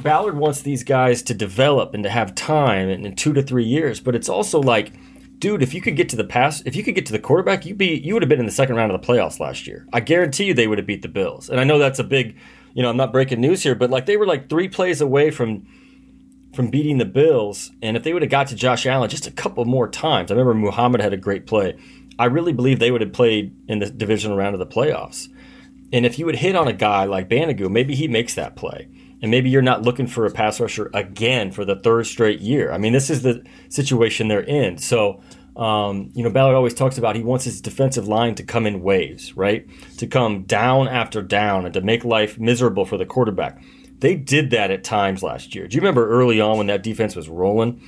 Ballard 0.02 0.36
wants 0.36 0.62
these 0.62 0.82
guys 0.82 1.22
to 1.22 1.34
develop 1.34 1.94
and 1.94 2.02
to 2.04 2.10
have 2.10 2.34
time 2.34 2.88
in, 2.88 3.04
in 3.04 3.16
two 3.16 3.32
to 3.32 3.42
three 3.42 3.64
years, 3.64 4.00
but 4.00 4.14
it's 4.14 4.28
also 4.28 4.60
like, 4.60 4.92
dude, 5.38 5.62
if 5.62 5.74
you 5.74 5.80
could 5.80 5.96
get 5.96 6.08
to 6.08 6.16
the 6.16 6.24
pass, 6.24 6.62
if 6.64 6.74
you 6.74 6.82
could 6.82 6.94
get 6.94 7.06
to 7.06 7.12
the 7.12 7.18
quarterback, 7.18 7.66
you'd 7.66 7.78
be 7.78 7.98
you 7.98 8.14
would 8.14 8.22
have 8.22 8.28
been 8.28 8.40
in 8.40 8.46
the 8.46 8.52
second 8.52 8.76
round 8.76 8.92
of 8.92 9.00
the 9.00 9.06
playoffs 9.06 9.40
last 9.40 9.66
year. 9.66 9.86
I 9.92 10.00
guarantee 10.00 10.44
you 10.44 10.54
they 10.54 10.66
would 10.66 10.78
have 10.78 10.86
beat 10.86 11.02
the 11.02 11.08
Bills. 11.08 11.50
And 11.50 11.60
I 11.60 11.64
know 11.64 11.78
that's 11.78 11.98
a 11.98 12.04
big, 12.04 12.36
you 12.74 12.82
know, 12.82 12.90
I'm 12.90 12.96
not 12.96 13.12
breaking 13.12 13.40
news 13.40 13.62
here, 13.62 13.74
but 13.74 13.90
like 13.90 14.06
they 14.06 14.16
were 14.16 14.26
like 14.26 14.48
three 14.48 14.68
plays 14.68 15.00
away 15.00 15.30
from 15.30 15.66
from 16.54 16.68
beating 16.68 16.98
the 16.98 17.04
Bills. 17.04 17.70
And 17.82 17.96
if 17.96 18.02
they 18.02 18.12
would 18.12 18.22
have 18.22 18.30
got 18.30 18.48
to 18.48 18.56
Josh 18.56 18.86
Allen 18.86 19.08
just 19.08 19.26
a 19.26 19.30
couple 19.30 19.64
more 19.64 19.88
times, 19.88 20.30
I 20.30 20.34
remember 20.34 20.54
Muhammad 20.54 21.00
had 21.00 21.12
a 21.12 21.18
great 21.18 21.46
play. 21.46 21.76
I 22.18 22.24
really 22.26 22.52
believe 22.52 22.78
they 22.78 22.90
would 22.90 23.00
have 23.00 23.12
played 23.12 23.54
in 23.68 23.78
the 23.78 23.88
divisional 23.88 24.36
round 24.36 24.54
of 24.54 24.58
the 24.58 24.66
playoffs. 24.66 25.28
And 25.92 26.06
if 26.06 26.18
you 26.18 26.26
would 26.26 26.36
hit 26.36 26.56
on 26.56 26.68
a 26.68 26.72
guy 26.72 27.04
like 27.04 27.28
Banogu, 27.28 27.70
maybe 27.70 27.94
he 27.94 28.08
makes 28.08 28.34
that 28.34 28.56
play. 28.56 28.88
And 29.22 29.30
maybe 29.30 29.50
you're 29.50 29.62
not 29.62 29.82
looking 29.82 30.06
for 30.06 30.24
a 30.24 30.30
pass 30.30 30.60
rusher 30.60 30.90
again 30.94 31.50
for 31.50 31.64
the 31.64 31.76
third 31.76 32.06
straight 32.06 32.40
year. 32.40 32.72
I 32.72 32.78
mean, 32.78 32.92
this 32.92 33.10
is 33.10 33.22
the 33.22 33.44
situation 33.68 34.28
they're 34.28 34.40
in. 34.40 34.78
So, 34.78 35.20
um, 35.56 36.10
you 36.14 36.22
know, 36.22 36.30
Ballard 36.30 36.54
always 36.54 36.74
talks 36.74 36.96
about 36.96 37.16
he 37.16 37.22
wants 37.22 37.44
his 37.44 37.60
defensive 37.60 38.08
line 38.08 38.34
to 38.36 38.42
come 38.42 38.66
in 38.66 38.80
waves, 38.80 39.36
right? 39.36 39.66
To 39.98 40.06
come 40.06 40.44
down 40.44 40.88
after 40.88 41.20
down 41.20 41.66
and 41.66 41.74
to 41.74 41.82
make 41.82 42.04
life 42.04 42.38
miserable 42.38 42.86
for 42.86 42.96
the 42.96 43.04
quarterback. 43.04 43.62
They 43.98 44.14
did 44.14 44.50
that 44.50 44.70
at 44.70 44.84
times 44.84 45.22
last 45.22 45.54
year. 45.54 45.68
Do 45.68 45.74
you 45.74 45.82
remember 45.82 46.08
early 46.08 46.40
on 46.40 46.56
when 46.56 46.68
that 46.68 46.82
defense 46.82 47.14
was 47.14 47.28
rolling? 47.28 47.82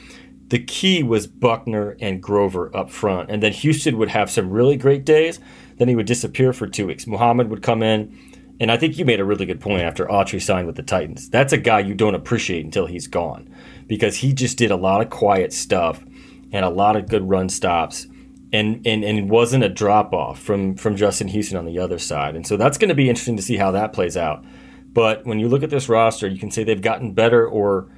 the 0.52 0.58
key 0.58 1.02
was 1.02 1.26
Buckner 1.26 1.96
and 1.98 2.22
Grover 2.22 2.70
up 2.76 2.90
front. 2.90 3.30
And 3.30 3.42
then 3.42 3.52
Houston 3.52 3.96
would 3.96 4.10
have 4.10 4.30
some 4.30 4.50
really 4.50 4.76
great 4.76 5.06
days. 5.06 5.40
Then 5.76 5.88
he 5.88 5.96
would 5.96 6.06
disappear 6.06 6.52
for 6.52 6.66
two 6.66 6.86
weeks. 6.86 7.06
Muhammad 7.06 7.50
would 7.50 7.62
come 7.62 7.82
in. 7.82 8.18
And 8.60 8.70
I 8.70 8.76
think 8.76 8.96
you 8.96 9.04
made 9.04 9.18
a 9.18 9.24
really 9.24 9.46
good 9.46 9.60
point 9.60 9.82
after 9.82 10.06
Autry 10.06 10.40
signed 10.40 10.66
with 10.66 10.76
the 10.76 10.82
Titans. 10.82 11.28
That's 11.28 11.52
a 11.52 11.58
guy 11.58 11.80
you 11.80 11.94
don't 11.94 12.14
appreciate 12.14 12.64
until 12.64 12.86
he's 12.86 13.08
gone 13.08 13.52
because 13.88 14.16
he 14.16 14.32
just 14.32 14.56
did 14.56 14.70
a 14.70 14.76
lot 14.76 15.00
of 15.00 15.10
quiet 15.10 15.52
stuff 15.52 16.04
and 16.52 16.64
a 16.64 16.70
lot 16.70 16.94
of 16.94 17.08
good 17.08 17.28
run 17.28 17.48
stops. 17.48 18.06
And, 18.52 18.86
and, 18.86 19.02
and 19.02 19.18
it 19.18 19.24
wasn't 19.24 19.64
a 19.64 19.68
drop 19.68 20.12
off 20.12 20.38
from, 20.38 20.76
from 20.76 20.94
Justin 20.94 21.28
Houston 21.28 21.56
on 21.56 21.64
the 21.64 21.78
other 21.78 21.98
side. 21.98 22.36
And 22.36 22.46
so 22.46 22.56
that's 22.56 22.78
going 22.78 22.90
to 22.90 22.94
be 22.94 23.08
interesting 23.08 23.36
to 23.36 23.42
see 23.42 23.56
how 23.56 23.70
that 23.72 23.94
plays 23.94 24.16
out. 24.16 24.44
But 24.92 25.24
when 25.24 25.38
you 25.38 25.48
look 25.48 25.62
at 25.62 25.70
this 25.70 25.88
roster, 25.88 26.28
you 26.28 26.38
can 26.38 26.50
say 26.50 26.62
they've 26.62 26.80
gotten 26.80 27.14
better 27.14 27.46
or 27.48 27.90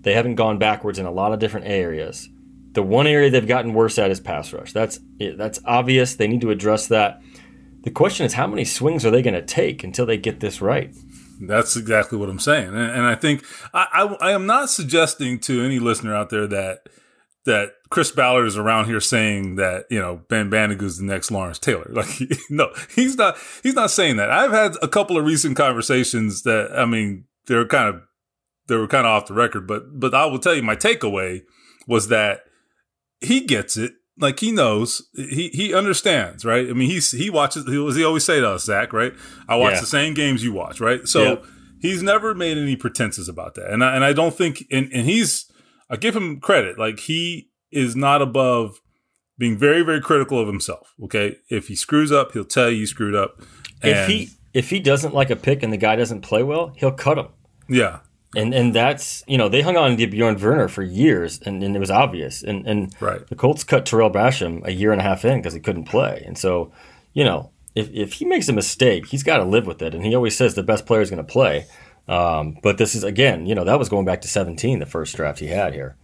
they 0.00 0.14
haven't 0.14 0.36
gone 0.36 0.58
backwards 0.58 0.98
in 0.98 1.06
a 1.06 1.12
lot 1.12 1.32
of 1.32 1.38
different 1.38 1.66
areas. 1.66 2.28
The 2.72 2.82
one 2.82 3.06
area 3.06 3.30
they've 3.30 3.46
gotten 3.46 3.74
worse 3.74 3.98
at 3.98 4.10
is 4.10 4.20
pass 4.20 4.52
rush. 4.52 4.72
That's 4.72 4.98
that's 5.36 5.60
obvious. 5.64 6.16
They 6.16 6.28
need 6.28 6.40
to 6.40 6.50
address 6.50 6.88
that. 6.88 7.20
The 7.82 7.90
question 7.90 8.24
is, 8.24 8.34
how 8.34 8.46
many 8.46 8.64
swings 8.64 9.04
are 9.04 9.10
they 9.10 9.22
going 9.22 9.34
to 9.34 9.42
take 9.42 9.82
until 9.82 10.06
they 10.06 10.16
get 10.16 10.40
this 10.40 10.60
right? 10.60 10.94
That's 11.40 11.76
exactly 11.76 12.16
what 12.16 12.28
I'm 12.28 12.38
saying, 12.38 12.68
and, 12.68 12.78
and 12.78 13.02
I 13.04 13.16
think 13.16 13.44
I, 13.74 13.86
I, 13.92 14.28
I 14.28 14.32
am 14.32 14.46
not 14.46 14.70
suggesting 14.70 15.40
to 15.40 15.62
any 15.62 15.80
listener 15.80 16.14
out 16.14 16.30
there 16.30 16.46
that 16.46 16.88
that 17.44 17.72
Chris 17.90 18.12
Ballard 18.12 18.46
is 18.46 18.56
around 18.56 18.86
here 18.86 19.00
saying 19.00 19.56
that 19.56 19.86
you 19.90 19.98
know 19.98 20.22
Ben 20.28 20.50
Banogu 20.50 20.82
is 20.82 20.98
the 20.98 21.04
next 21.04 21.30
Lawrence 21.30 21.58
Taylor. 21.58 21.90
Like, 21.92 22.08
no, 22.50 22.72
he's 22.94 23.16
not. 23.16 23.36
He's 23.62 23.74
not 23.74 23.90
saying 23.90 24.16
that. 24.16 24.30
I've 24.30 24.52
had 24.52 24.76
a 24.82 24.88
couple 24.88 25.18
of 25.18 25.24
recent 25.24 25.56
conversations 25.56 26.42
that 26.42 26.70
I 26.76 26.84
mean 26.84 27.24
they're 27.46 27.66
kind 27.66 27.88
of 27.88 28.02
they 28.68 28.76
were 28.76 28.88
kind 28.88 29.06
of 29.06 29.10
off 29.10 29.26
the 29.26 29.34
record, 29.34 29.66
but 29.66 29.98
but 29.98 30.14
I 30.14 30.26
will 30.26 30.38
tell 30.38 30.54
you 30.54 30.62
my 30.62 30.76
takeaway 30.76 31.42
was 31.86 32.08
that 32.08 32.42
he 33.22 33.40
gets 33.40 33.76
it. 33.76 33.92
Like 34.18 34.40
he 34.40 34.52
knows, 34.52 35.08
he 35.14 35.48
he 35.48 35.72
understands, 35.72 36.44
right? 36.44 36.68
I 36.68 36.72
mean, 36.74 36.88
he's 36.90 37.10
he 37.12 37.30
watches. 37.30 37.64
He 37.66 37.78
was 37.78 37.96
he 37.96 38.04
always 38.04 38.24
say 38.24 38.40
to 38.40 38.50
us, 38.50 38.64
Zak, 38.64 38.92
right? 38.92 39.14
I 39.48 39.56
watch 39.56 39.74
yeah. 39.74 39.80
the 39.80 39.86
same 39.86 40.12
games 40.12 40.44
you 40.44 40.52
watch, 40.52 40.80
right? 40.80 41.08
So 41.08 41.22
yep. 41.22 41.44
he's 41.80 42.02
never 42.02 42.34
made 42.34 42.58
any 42.58 42.76
pretenses 42.76 43.28
about 43.28 43.54
that, 43.54 43.70
and 43.70 43.82
I, 43.82 43.94
and 43.94 44.04
I 44.04 44.12
don't 44.12 44.34
think, 44.34 44.66
and 44.70 44.92
and 44.92 45.06
he's 45.06 45.50
I 45.88 45.96
give 45.96 46.14
him 46.14 46.40
credit, 46.40 46.78
like 46.78 47.00
he 47.00 47.48
is 47.70 47.96
not 47.96 48.20
above 48.20 48.80
being 49.38 49.56
very 49.56 49.82
very 49.82 50.00
critical 50.00 50.38
of 50.38 50.46
himself. 50.46 50.94
Okay, 51.02 51.38
if 51.48 51.68
he 51.68 51.74
screws 51.74 52.12
up, 52.12 52.32
he'll 52.32 52.44
tell 52.44 52.70
you 52.70 52.80
he 52.80 52.86
screwed 52.86 53.14
up. 53.14 53.40
if 53.82 54.06
he 54.06 54.28
if 54.52 54.68
he 54.68 54.78
doesn't 54.78 55.14
like 55.14 55.30
a 55.30 55.36
pick 55.36 55.62
and 55.62 55.72
the 55.72 55.78
guy 55.78 55.96
doesn't 55.96 56.20
play 56.20 56.42
well, 56.42 56.74
he'll 56.76 56.92
cut 56.92 57.16
him. 57.16 57.28
Yeah, 57.68 58.00
and 58.34 58.54
and 58.54 58.74
that's 58.74 59.22
you 59.26 59.38
know 59.38 59.48
they 59.48 59.62
hung 59.62 59.76
on 59.76 59.96
to 59.96 60.06
Bjorn 60.06 60.38
Werner 60.38 60.68
for 60.68 60.82
years, 60.82 61.40
and, 61.42 61.62
and 61.62 61.76
it 61.76 61.78
was 61.78 61.90
obvious. 61.90 62.42
And 62.42 62.66
and 62.66 62.94
right. 63.00 63.26
the 63.26 63.36
Colts 63.36 63.64
cut 63.64 63.84
Tarell 63.84 64.10
Basham 64.10 64.66
a 64.66 64.72
year 64.72 64.92
and 64.92 65.00
a 65.00 65.04
half 65.04 65.24
in 65.24 65.38
because 65.38 65.54
he 65.54 65.60
couldn't 65.60 65.84
play. 65.84 66.22
And 66.26 66.38
so 66.38 66.72
you 67.12 67.24
know 67.24 67.50
if 67.74 67.90
if 67.90 68.14
he 68.14 68.24
makes 68.24 68.48
a 68.48 68.52
mistake, 68.52 69.06
he's 69.06 69.22
got 69.22 69.38
to 69.38 69.44
live 69.44 69.66
with 69.66 69.82
it. 69.82 69.94
And 69.94 70.04
he 70.04 70.14
always 70.14 70.36
says 70.36 70.54
the 70.54 70.62
best 70.62 70.86
player 70.86 71.00
is 71.00 71.10
going 71.10 71.24
to 71.24 71.32
play. 71.32 71.66
Um, 72.08 72.58
but 72.62 72.78
this 72.78 72.94
is 72.94 73.04
again, 73.04 73.46
you 73.46 73.54
know, 73.54 73.64
that 73.64 73.78
was 73.78 73.88
going 73.88 74.04
back 74.04 74.20
to 74.22 74.28
17, 74.28 74.78
the 74.78 74.86
first 74.86 75.16
draft 75.16 75.38
he 75.38 75.46
had 75.46 75.72
here. 75.72 75.96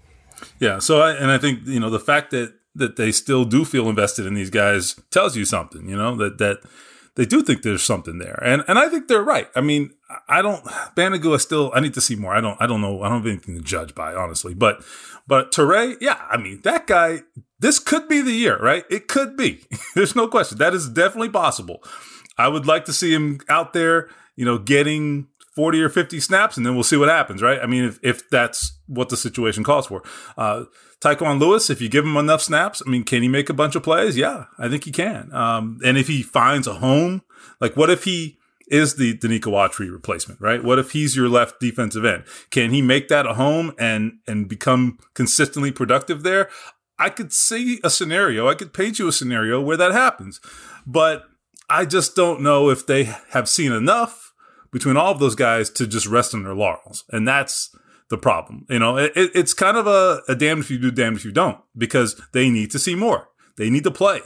Yeah. 0.61 0.79
So 0.79 1.01
I, 1.01 1.13
and 1.13 1.31
I 1.31 1.39
think 1.39 1.67
you 1.67 1.81
know 1.81 1.91
the 1.91 2.01
fact 2.01 2.31
that 2.31 2.55
that 2.75 2.97
they 2.97 3.11
still 3.11 3.45
do 3.45 3.65
feel 3.65 3.89
invested 3.89 4.27
in 4.27 4.35
these 4.35 4.51
guys 4.51 4.95
tells 5.11 5.37
you 5.37 5.45
something. 5.45 5.89
You 5.89 5.97
know 5.97 6.15
that 6.17 6.39
that 6.39 6.59
they 7.19 7.27
do 7.27 7.43
think 7.43 7.63
there's 7.63 7.83
something 7.83 8.19
there, 8.19 8.39
and 8.45 8.63
and 8.69 8.79
I 8.79 8.89
think 8.89 9.09
they're 9.09 9.25
right. 9.25 9.49
I 9.57 9.61
mean, 9.61 9.91
I 10.29 10.41
don't 10.41 10.65
Banogu. 10.97 11.35
I 11.35 11.39
still 11.39 11.73
I 11.75 11.81
need 11.81 11.95
to 11.95 12.01
see 12.01 12.15
more. 12.15 12.33
I 12.33 12.41
don't 12.41 12.57
I 12.63 12.69
don't 12.69 12.81
know. 12.81 13.03
I 13.03 13.09
don't 13.09 13.19
have 13.19 13.27
anything 13.27 13.57
to 13.57 13.61
judge 13.61 13.93
by 13.93 14.15
honestly, 14.15 14.55
but 14.55 14.85
but 15.27 15.51
Turay, 15.51 15.97
yeah, 16.01 16.23
I 16.31 16.37
mean 16.37 16.61
that 16.63 16.87
guy. 16.87 17.23
This 17.59 17.81
could 17.81 18.07
be 18.07 18.23
the 18.23 18.31
year, 18.31 18.57
right? 18.59 18.85
It 18.89 19.09
could 19.09 19.37
be. 19.37 19.65
there's 19.97 20.15
no 20.15 20.29
question. 20.29 20.59
That 20.59 20.75
is 20.75 20.89
definitely 20.89 21.31
possible. 21.31 21.83
I 22.39 22.47
would 22.47 22.67
like 22.67 22.85
to 22.85 22.93
see 22.93 23.13
him 23.13 23.41
out 23.49 23.73
there, 23.73 24.09
you 24.37 24.45
know, 24.45 24.59
getting 24.59 25.27
40 25.57 25.83
or 25.83 25.89
50 25.89 26.21
snaps, 26.21 26.57
and 26.57 26.65
then 26.65 26.75
we'll 26.75 26.85
see 26.85 26.97
what 26.97 27.09
happens, 27.09 27.43
right? 27.43 27.59
I 27.61 27.67
mean, 27.67 27.83
if, 27.83 27.99
if 28.01 28.31
that's 28.31 28.79
what 28.87 29.09
the 29.09 29.17
situation 29.17 29.65
calls 29.65 29.89
for. 29.89 30.05
Uh, 30.37 30.67
Tyquan 31.01 31.39
Lewis, 31.39 31.71
if 31.71 31.81
you 31.81 31.89
give 31.89 32.05
him 32.05 32.17
enough 32.17 32.43
snaps, 32.43 32.83
I 32.85 32.91
mean, 32.91 33.05
can 33.05 33.23
he 33.23 33.29
make 33.29 33.49
a 33.49 33.55
bunch 33.55 33.77
of 33.77 33.83
plays? 33.83 34.17
Yeah, 34.17 34.47
I 34.59 34.69
think 34.69 34.85
he 34.85 34.91
can. 34.91 35.33
Um, 35.33 35.79
and 35.85 35.97
if 35.97 36.09
he 36.09 36.23
finds 36.23 36.67
a 36.67 36.75
home, 36.75 37.23
like 37.61 37.77
what 37.77 37.91
if 37.91 38.05
he 38.05 38.39
is 38.67 38.97
the 38.97 39.17
Denico 39.17 39.53
Autry 39.53 39.91
replacement, 39.91 40.41
right? 40.41 40.63
What 40.63 40.79
if 40.79 40.91
he's 40.91 41.17
your 41.17 41.29
left 41.29 41.61
defensive 41.61 42.05
end? 42.05 42.25
Can 42.51 42.71
he 42.71 42.83
make 42.83 43.09
that 43.09 43.27
a 43.27 43.35
home 43.35 43.75
and, 43.79 44.19
and 44.27 44.49
become 44.49 44.99
consistently 45.15 45.73
productive 45.73 46.23
there? 46.23 46.51
I 46.99 47.11
could 47.11 47.33
see 47.33 47.81
a 47.85 47.91
scenario. 47.91 48.49
I 48.49 48.55
could 48.55 48.73
paint 48.73 48.99
you 48.99 49.09
a 49.09 49.13
scenario 49.13 49.61
where 49.61 49.77
that 49.77 49.93
happens, 49.93 50.41
but 50.87 51.25
I 51.71 51.85
just 51.85 52.17
don't 52.17 52.43
know 52.43 52.71
if 52.71 52.87
they 52.87 53.05
have 53.05 53.49
seen 53.49 53.73
enough 53.73 54.33
between 54.73 54.97
all 54.97 55.13
of 55.13 55.21
those 55.21 55.35
guys 55.35 55.71
to 55.71 55.87
just 55.87 56.07
rest 56.07 56.35
on 56.35 56.43
their 56.43 56.55
laurels. 56.55 57.05
And 57.11 57.27
that's 57.27 57.75
the 58.11 58.19
problem. 58.19 58.67
You 58.69 58.79
know, 58.79 58.97
it, 58.97 59.13
it's 59.15 59.55
kind 59.55 59.77
of 59.77 59.87
a, 59.87 60.23
a 60.29 60.35
damned 60.35 60.63
if 60.63 60.71
you 60.71 60.79
do, 60.79 60.91
damned 60.91 61.17
if 61.17 61.25
you 61.25 61.33
don't, 61.33 61.59
because 61.77 62.21
they 62.33 62.49
need 62.51 62.71
to 62.73 62.79
see 62.79 62.95
more. 62.95 63.29
They 63.57 63.71
need 63.71 63.85
to 63.85 63.91
play. 63.91 64.21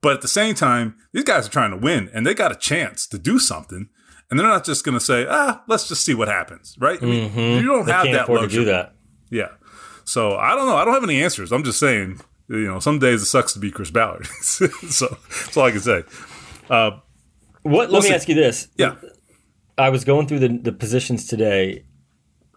But 0.00 0.14
at 0.14 0.20
the 0.20 0.28
same 0.28 0.54
time, 0.54 0.96
these 1.12 1.24
guys 1.24 1.46
are 1.46 1.50
trying 1.50 1.70
to 1.70 1.76
win 1.76 2.10
and 2.12 2.26
they 2.26 2.34
got 2.34 2.52
a 2.52 2.56
chance 2.56 3.06
to 3.08 3.18
do 3.18 3.38
something. 3.38 3.88
And 4.30 4.38
they're 4.38 4.46
not 4.46 4.64
just 4.64 4.84
going 4.84 4.98
to 4.98 5.04
say, 5.04 5.26
ah, 5.28 5.62
let's 5.68 5.88
just 5.88 6.04
see 6.04 6.14
what 6.14 6.28
happens, 6.28 6.76
right? 6.80 7.00
I 7.02 7.06
mean, 7.06 7.30
mm-hmm. 7.30 7.62
you 7.62 7.66
don't 7.66 7.86
they 7.86 7.92
have 7.92 8.04
that 8.06 8.28
luxury. 8.28 8.48
to 8.48 8.48
do 8.48 8.64
that. 8.64 8.94
Yeah. 9.30 9.48
So 10.04 10.36
I 10.36 10.54
don't 10.54 10.66
know. 10.66 10.76
I 10.76 10.84
don't 10.84 10.94
have 10.94 11.04
any 11.04 11.22
answers. 11.22 11.52
I'm 11.52 11.62
just 11.62 11.78
saying, 11.78 12.20
you 12.48 12.66
know, 12.66 12.80
some 12.80 12.98
days 12.98 13.22
it 13.22 13.26
sucks 13.26 13.52
to 13.52 13.58
be 13.58 13.70
Chris 13.70 13.90
Ballard. 13.90 14.26
so 14.40 14.66
that's 14.66 15.56
all 15.56 15.64
I 15.64 15.70
can 15.70 15.80
say. 15.80 16.02
Uh, 16.68 16.92
what? 17.62 17.90
Let 17.90 18.02
me 18.02 18.12
ask 18.12 18.28
you 18.28 18.34
this. 18.34 18.68
Yeah. 18.76 18.96
I 19.78 19.90
was 19.90 20.04
going 20.04 20.26
through 20.26 20.40
the, 20.40 20.48
the 20.48 20.72
positions 20.72 21.26
today. 21.26 21.84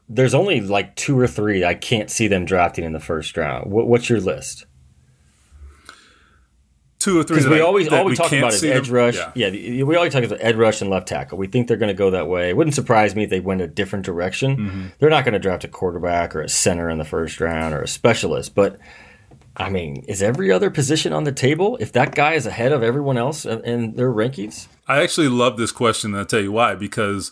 There's 0.07 0.33
only 0.33 0.61
like 0.61 0.95
two 0.95 1.17
or 1.19 1.27
three 1.27 1.63
I 1.65 1.73
can't 1.73 2.11
see 2.11 2.27
them 2.27 2.45
drafting 2.45 2.85
in 2.85 2.93
the 2.93 2.99
first 2.99 3.35
round. 3.37 3.71
What, 3.71 3.87
what's 3.87 4.09
your 4.09 4.21
list? 4.21 4.65
Two 6.99 7.19
or 7.19 7.23
three. 7.23 7.37
Because 7.37 7.49
we 7.49 7.61
always 7.61 7.87
all 7.89 8.05
we 8.05 8.15
talk 8.15 8.31
about 8.31 8.53
is 8.53 8.63
edge 8.63 8.87
them. 8.87 8.95
rush. 8.95 9.15
Yeah. 9.35 9.47
yeah, 9.47 9.83
we 9.83 9.95
always 9.95 10.13
talk 10.13 10.23
about 10.23 10.39
edge 10.41 10.55
rush 10.55 10.81
and 10.81 10.89
left 10.89 11.07
tackle. 11.07 11.37
We 11.37 11.47
think 11.47 11.67
they're 11.67 11.77
going 11.77 11.93
to 11.93 11.97
go 11.97 12.11
that 12.11 12.27
way. 12.27 12.49
It 12.49 12.57
wouldn't 12.57 12.75
surprise 12.75 13.15
me 13.15 13.23
if 13.23 13.29
they 13.29 13.39
went 13.39 13.61
a 13.61 13.67
different 13.67 14.05
direction. 14.05 14.57
Mm-hmm. 14.57 14.85
They're 14.99 15.09
not 15.09 15.23
going 15.23 15.33
to 15.33 15.39
draft 15.39 15.63
a 15.63 15.67
quarterback 15.67 16.35
or 16.35 16.41
a 16.41 16.49
center 16.49 16.89
in 16.89 16.97
the 16.97 17.05
first 17.05 17.39
round 17.39 17.73
or 17.73 17.81
a 17.81 17.87
specialist, 17.87 18.55
but. 18.55 18.79
I 19.57 19.69
mean, 19.69 20.03
is 20.09 20.21
every 20.21 20.51
other 20.51 20.69
position 20.69 21.13
on 21.13 21.23
the 21.23 21.31
table 21.31 21.77
if 21.79 21.93
that 21.93 22.13
guy 22.13 22.33
is 22.33 22.45
ahead 22.45 22.73
of 22.73 22.83
everyone 22.83 23.17
else 23.17 23.45
in, 23.45 23.63
in 23.63 23.95
their 23.95 24.11
rankings? 24.11 24.67
I 24.85 25.01
actually 25.01 25.29
love 25.29 25.55
this 25.55 25.71
question, 25.71 26.11
and 26.11 26.19
I'll 26.19 26.25
tell 26.25 26.41
you 26.41 26.51
why. 26.51 26.75
Because 26.75 27.31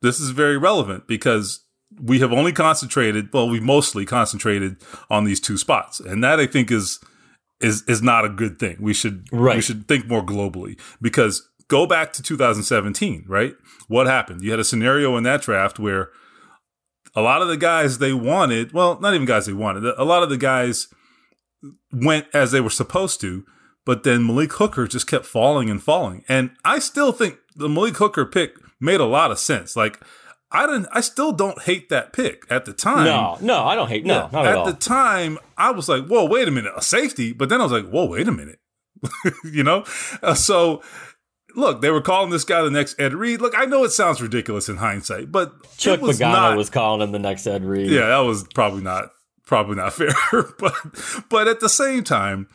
this 0.00 0.18
is 0.18 0.30
very 0.30 0.58
relevant 0.58 1.06
because 1.06 1.60
we 1.98 2.20
have 2.20 2.32
only 2.32 2.52
concentrated, 2.52 3.32
well, 3.32 3.48
we 3.48 3.60
mostly 3.60 4.04
concentrated 4.04 4.76
on 5.08 5.24
these 5.24 5.40
two 5.40 5.58
spots, 5.58 6.00
and 6.00 6.22
that 6.22 6.38
I 6.38 6.46
think 6.46 6.70
is 6.70 7.00
is 7.60 7.82
is 7.86 8.02
not 8.02 8.24
a 8.24 8.28
good 8.28 8.58
thing. 8.58 8.76
We 8.80 8.94
should 8.94 9.26
right. 9.32 9.56
we 9.56 9.62
should 9.62 9.88
think 9.88 10.06
more 10.06 10.24
globally 10.24 10.78
because 11.00 11.48
go 11.68 11.86
back 11.86 12.12
to 12.14 12.22
2017, 12.22 13.24
right? 13.28 13.54
What 13.88 14.06
happened? 14.06 14.42
You 14.42 14.50
had 14.50 14.60
a 14.60 14.64
scenario 14.64 15.16
in 15.16 15.24
that 15.24 15.42
draft 15.42 15.78
where 15.78 16.10
a 17.14 17.22
lot 17.22 17.42
of 17.42 17.48
the 17.48 17.56
guys 17.56 17.98
they 17.98 18.12
wanted, 18.12 18.72
well, 18.72 18.98
not 19.00 19.14
even 19.14 19.26
guys 19.26 19.46
they 19.46 19.52
wanted, 19.52 19.84
a 19.84 20.04
lot 20.04 20.22
of 20.22 20.30
the 20.30 20.36
guys 20.36 20.88
went 21.92 22.26
as 22.32 22.52
they 22.52 22.60
were 22.60 22.70
supposed 22.70 23.20
to, 23.20 23.44
but 23.84 24.04
then 24.04 24.26
Malik 24.26 24.52
Hooker 24.54 24.86
just 24.86 25.06
kept 25.06 25.26
falling 25.26 25.70
and 25.70 25.82
falling. 25.82 26.24
And 26.28 26.50
I 26.64 26.78
still 26.78 27.12
think 27.12 27.38
the 27.54 27.68
Malik 27.68 27.96
Hooker 27.96 28.24
pick 28.24 28.54
made 28.80 29.00
a 29.00 29.06
lot 29.06 29.30
of 29.30 29.38
sense. 29.38 29.76
Like 29.76 30.00
I 30.52 30.66
didn't 30.66 30.88
I 30.92 31.00
still 31.00 31.32
don't 31.32 31.62
hate 31.62 31.88
that 31.90 32.12
pick 32.12 32.44
at 32.50 32.64
the 32.64 32.72
time. 32.72 33.04
No, 33.04 33.38
no, 33.40 33.64
I 33.64 33.74
don't 33.74 33.88
hate 33.88 34.04
no, 34.04 34.28
not 34.32 34.46
at, 34.46 34.58
at 34.58 34.64
the 34.64 34.72
time 34.72 35.38
I 35.56 35.70
was 35.70 35.88
like, 35.88 36.06
"Whoa, 36.06 36.24
wait 36.24 36.48
a 36.48 36.50
minute, 36.50 36.72
a 36.76 36.82
safety." 36.82 37.32
But 37.32 37.48
then 37.48 37.60
I 37.60 37.64
was 37.64 37.72
like, 37.72 37.88
"Whoa, 37.88 38.06
wait 38.06 38.26
a 38.28 38.32
minute." 38.32 38.58
you 39.44 39.62
know? 39.62 39.84
Uh, 40.22 40.34
so 40.34 40.82
look, 41.54 41.80
they 41.82 41.90
were 41.90 42.00
calling 42.00 42.30
this 42.30 42.44
guy 42.44 42.62
the 42.62 42.70
next 42.70 42.98
Ed 43.00 43.14
Reed. 43.14 43.40
Look, 43.40 43.54
I 43.56 43.64
know 43.64 43.84
it 43.84 43.90
sounds 43.90 44.20
ridiculous 44.20 44.68
in 44.68 44.76
hindsight, 44.76 45.30
but 45.30 45.52
Chuck 45.76 46.00
was 46.00 46.18
Pagano 46.18 46.32
not, 46.32 46.56
was 46.56 46.70
calling 46.70 47.02
him 47.02 47.12
the 47.12 47.18
next 47.18 47.46
Ed 47.46 47.64
Reed. 47.64 47.90
Yeah, 47.90 48.06
that 48.08 48.18
was 48.18 48.44
probably 48.54 48.82
not 48.82 49.10
probably 49.46 49.76
not 49.76 49.92
fair, 49.94 50.12
but 50.58 50.74
but 51.28 51.48
at 51.48 51.60
the 51.60 51.68
same 51.68 52.04
time, 52.04 52.48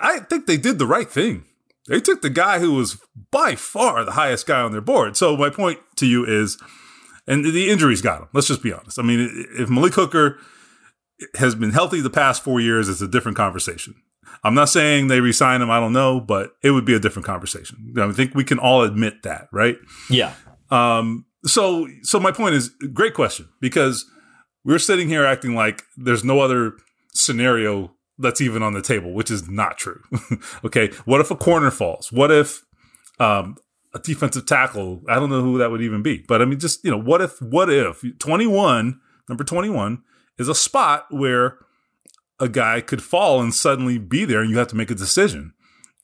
I 0.00 0.20
think 0.20 0.46
they 0.46 0.56
did 0.56 0.78
the 0.78 0.86
right 0.86 1.10
thing. 1.10 1.44
They 1.86 2.00
took 2.00 2.22
the 2.22 2.30
guy 2.30 2.60
who 2.60 2.74
was 2.74 3.00
by 3.30 3.54
far 3.56 4.04
the 4.04 4.12
highest 4.12 4.46
guy 4.46 4.60
on 4.60 4.72
their 4.72 4.80
board. 4.80 5.16
So 5.16 5.36
my 5.36 5.50
point 5.50 5.80
to 5.96 6.06
you 6.06 6.24
is, 6.24 6.56
and 7.30 7.44
the 7.44 7.70
injuries 7.70 8.02
got 8.02 8.22
him. 8.22 8.28
Let's 8.34 8.48
just 8.48 8.62
be 8.62 8.72
honest. 8.72 8.98
I 8.98 9.02
mean, 9.02 9.46
if 9.56 9.70
Malik 9.70 9.94
Hooker 9.94 10.38
has 11.36 11.54
been 11.54 11.70
healthy 11.70 12.00
the 12.00 12.10
past 12.10 12.42
four 12.42 12.60
years, 12.60 12.88
it's 12.88 13.00
a 13.00 13.08
different 13.08 13.36
conversation. 13.36 13.94
I'm 14.42 14.54
not 14.54 14.68
saying 14.68 15.06
they 15.06 15.20
resign 15.20 15.62
him. 15.62 15.70
I 15.70 15.78
don't 15.78 15.92
know, 15.92 16.20
but 16.20 16.52
it 16.62 16.72
would 16.72 16.84
be 16.84 16.94
a 16.94 16.98
different 16.98 17.26
conversation. 17.26 17.94
I 17.98 18.10
think 18.10 18.34
we 18.34 18.42
can 18.42 18.58
all 18.58 18.82
admit 18.82 19.22
that, 19.22 19.48
right? 19.52 19.76
Yeah. 20.10 20.34
Um. 20.70 21.24
So, 21.44 21.88
so 22.02 22.20
my 22.20 22.32
point 22.32 22.54
is, 22.54 22.70
great 22.92 23.14
question 23.14 23.48
because 23.60 24.04
we're 24.64 24.78
sitting 24.78 25.08
here 25.08 25.24
acting 25.24 25.54
like 25.54 25.84
there's 25.96 26.24
no 26.24 26.40
other 26.40 26.72
scenario 27.14 27.92
that's 28.18 28.40
even 28.40 28.62
on 28.62 28.74
the 28.74 28.82
table, 28.82 29.14
which 29.14 29.30
is 29.30 29.48
not 29.48 29.78
true. 29.78 30.02
okay. 30.64 30.88
What 31.04 31.20
if 31.20 31.30
a 31.30 31.36
corner 31.36 31.70
falls? 31.70 32.12
What 32.12 32.30
if 32.30 32.62
um, 33.18 33.56
a 33.94 33.98
defensive 33.98 34.46
tackle? 34.46 35.02
I 35.08 35.16
don't 35.16 35.30
know 35.30 35.42
who 35.42 35.58
that 35.58 35.70
would 35.70 35.82
even 35.82 36.02
be, 36.02 36.24
but 36.26 36.42
I 36.42 36.44
mean, 36.44 36.58
just, 36.58 36.84
you 36.84 36.90
know, 36.90 37.00
what 37.00 37.20
if, 37.20 37.40
what 37.40 37.70
if 37.70 38.04
21, 38.18 39.00
number 39.28 39.44
21 39.44 40.02
is 40.38 40.48
a 40.48 40.54
spot 40.54 41.06
where 41.10 41.58
a 42.38 42.48
guy 42.48 42.80
could 42.80 43.02
fall 43.02 43.40
and 43.40 43.52
suddenly 43.52 43.98
be 43.98 44.24
there 44.24 44.40
and 44.40 44.50
you 44.50 44.58
have 44.58 44.68
to 44.68 44.76
make 44.76 44.90
a 44.90 44.94
decision, 44.94 45.52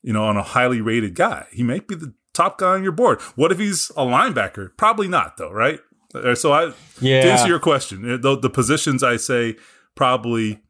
you 0.03 0.13
know, 0.13 0.25
on 0.25 0.37
a 0.37 0.43
highly 0.43 0.81
rated 0.81 1.15
guy. 1.15 1.47
He 1.51 1.63
might 1.63 1.89
be 1.89 1.95
the 1.95 2.15
top 2.35 2.59
guy 2.59 2.75
on 2.75 2.83
your 2.83 2.93
board. 2.93 3.21
What 3.35 3.51
if 3.51 3.59
he's 3.59 3.91
a 3.91 4.05
linebacker? 4.05 4.77
Probably 4.77 5.09
not, 5.09 5.39
though, 5.39 5.51
right? 5.51 5.81
Uh, 6.15 6.35
so 6.35 6.53
I, 6.53 6.73
yeah. 7.01 7.23
to 7.23 7.33
answer 7.33 7.49
your 7.49 7.59
question, 7.59 8.11
uh, 8.11 8.17
the, 8.19 8.39
the 8.39 8.51
positions 8.51 9.03
I 9.03 9.17
say 9.17 9.57
probably 9.95 10.61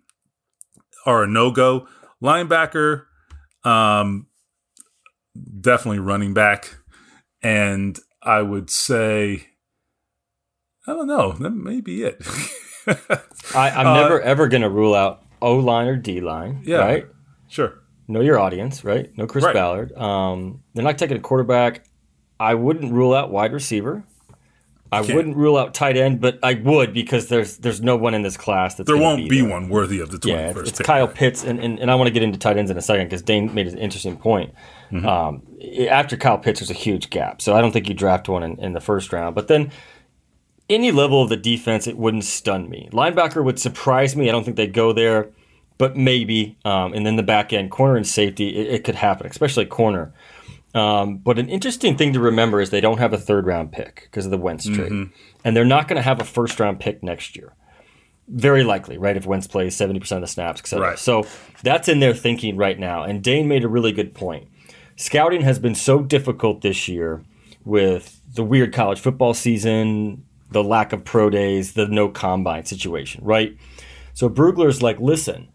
are 1.04 1.24
a 1.24 1.26
no 1.26 1.50
go. 1.50 1.88
Linebacker, 2.22 3.04
um, 3.64 4.26
definitely 5.60 5.98
running 5.98 6.32
back, 6.32 6.76
and 7.46 7.96
I 8.22 8.42
would 8.42 8.70
say, 8.70 9.50
I 10.84 10.92
don't 10.92 11.06
know, 11.06 11.30
that 11.32 11.50
may 11.50 11.80
be 11.80 12.02
it. 12.02 12.20
I, 13.54 13.70
am 13.70 13.86
uh, 13.86 13.94
never 13.94 14.20
ever 14.20 14.48
going 14.48 14.62
to 14.62 14.68
rule 14.68 14.96
out 14.96 15.22
O 15.40 15.54
line 15.54 15.86
or 15.86 15.96
D 15.96 16.20
line. 16.20 16.62
Yeah, 16.64 16.78
right. 16.78 17.06
Sure. 17.46 17.78
Know 18.08 18.20
your 18.20 18.40
audience, 18.40 18.84
right? 18.84 19.16
No 19.16 19.28
Chris 19.28 19.44
right. 19.44 19.54
Ballard. 19.54 19.96
Um, 19.96 20.64
they're 20.74 20.84
not 20.84 20.98
taking 20.98 21.16
a 21.16 21.20
quarterback. 21.20 21.86
I 22.40 22.54
wouldn't 22.54 22.92
rule 22.92 23.14
out 23.14 23.30
wide 23.30 23.52
receiver. 23.52 24.04
I 24.92 25.00
wouldn't 25.00 25.36
rule 25.36 25.56
out 25.56 25.74
tight 25.74 25.96
end, 25.96 26.20
but 26.20 26.38
I 26.42 26.54
would 26.54 26.92
because 26.92 27.28
there's 27.28 27.58
there's 27.58 27.80
no 27.80 27.96
one 27.96 28.14
in 28.14 28.22
this 28.22 28.36
class 28.36 28.76
that 28.76 28.86
there 28.86 28.96
won't 28.96 29.28
be, 29.28 29.40
be 29.40 29.42
one 29.42 29.68
worthy 29.68 30.00
of 30.00 30.10
the 30.10 30.18
21st 30.18 30.28
yeah, 30.28 30.60
it's, 30.60 30.70
it's 30.70 30.78
Kyle 30.78 31.08
Pitts, 31.08 31.44
and, 31.44 31.58
and, 31.58 31.78
and 31.78 31.90
I 31.90 31.94
want 31.96 32.06
to 32.06 32.12
get 32.12 32.22
into 32.22 32.38
tight 32.38 32.56
ends 32.56 32.70
in 32.70 32.78
a 32.78 32.82
second 32.82 33.06
because 33.06 33.22
Dane 33.22 33.52
made 33.52 33.66
an 33.66 33.78
interesting 33.78 34.16
point. 34.16 34.54
Mm-hmm. 34.90 35.06
Um, 35.06 35.42
after 35.88 36.16
Kyle 36.16 36.38
Pitts, 36.38 36.60
there's 36.60 36.70
a 36.70 36.74
huge 36.74 37.10
gap, 37.10 37.42
so 37.42 37.54
I 37.54 37.60
don't 37.60 37.72
think 37.72 37.88
you 37.88 37.94
draft 37.94 38.28
one 38.28 38.42
in, 38.42 38.60
in 38.60 38.72
the 38.72 38.80
first 38.80 39.12
round. 39.12 39.34
But 39.34 39.48
then 39.48 39.72
any 40.68 40.92
level 40.92 41.22
of 41.22 41.28
the 41.28 41.36
defense, 41.36 41.86
it 41.86 41.96
wouldn't 41.96 42.24
stun 42.24 42.68
me. 42.68 42.88
Linebacker 42.92 43.44
would 43.44 43.58
surprise 43.58 44.16
me. 44.16 44.28
I 44.28 44.32
don't 44.32 44.44
think 44.44 44.56
they'd 44.56 44.72
go 44.72 44.92
there, 44.92 45.30
but 45.78 45.96
maybe. 45.96 46.56
Um, 46.64 46.92
and 46.92 47.04
then 47.04 47.16
the 47.16 47.22
back 47.22 47.52
end, 47.52 47.70
corner 47.70 47.96
and 47.96 48.06
safety, 48.06 48.56
it, 48.56 48.74
it 48.74 48.84
could 48.84 48.96
happen, 48.96 49.26
especially 49.26 49.66
corner. 49.66 50.12
Um, 50.76 51.16
but 51.16 51.38
an 51.38 51.48
interesting 51.48 51.96
thing 51.96 52.12
to 52.12 52.20
remember 52.20 52.60
is 52.60 52.68
they 52.68 52.82
don't 52.82 52.98
have 52.98 53.14
a 53.14 53.18
third 53.18 53.46
round 53.46 53.72
pick 53.72 54.02
because 54.02 54.26
of 54.26 54.30
the 54.30 54.36
Wentz 54.36 54.66
trade, 54.66 54.92
mm-hmm. 54.92 55.16
and 55.42 55.56
they're 55.56 55.64
not 55.64 55.88
going 55.88 55.96
to 55.96 56.02
have 56.02 56.20
a 56.20 56.24
first 56.24 56.60
round 56.60 56.80
pick 56.80 57.02
next 57.02 57.34
year. 57.34 57.54
Very 58.28 58.62
likely, 58.62 58.98
right? 58.98 59.16
If 59.16 59.24
Wentz 59.24 59.46
plays 59.46 59.74
seventy 59.74 60.00
percent 60.00 60.22
of 60.22 60.28
the 60.28 60.32
snaps, 60.32 60.60
etc. 60.60 60.88
Right. 60.88 60.98
So 60.98 61.26
that's 61.62 61.88
in 61.88 62.00
their 62.00 62.12
thinking 62.12 62.58
right 62.58 62.78
now. 62.78 63.04
And 63.04 63.24
Dane 63.24 63.48
made 63.48 63.64
a 63.64 63.68
really 63.68 63.92
good 63.92 64.14
point. 64.14 64.48
Scouting 64.96 65.40
has 65.42 65.58
been 65.58 65.74
so 65.74 66.02
difficult 66.02 66.60
this 66.60 66.88
year 66.88 67.24
with 67.64 68.20
the 68.34 68.44
weird 68.44 68.74
college 68.74 69.00
football 69.00 69.32
season, 69.32 70.26
the 70.50 70.62
lack 70.62 70.92
of 70.92 71.04
pro 71.04 71.30
days, 71.30 71.72
the 71.72 71.86
no 71.86 72.10
combine 72.10 72.66
situation, 72.66 73.24
right? 73.24 73.56
So 74.12 74.28
Brugler's 74.28 74.82
like, 74.82 75.00
listen, 75.00 75.48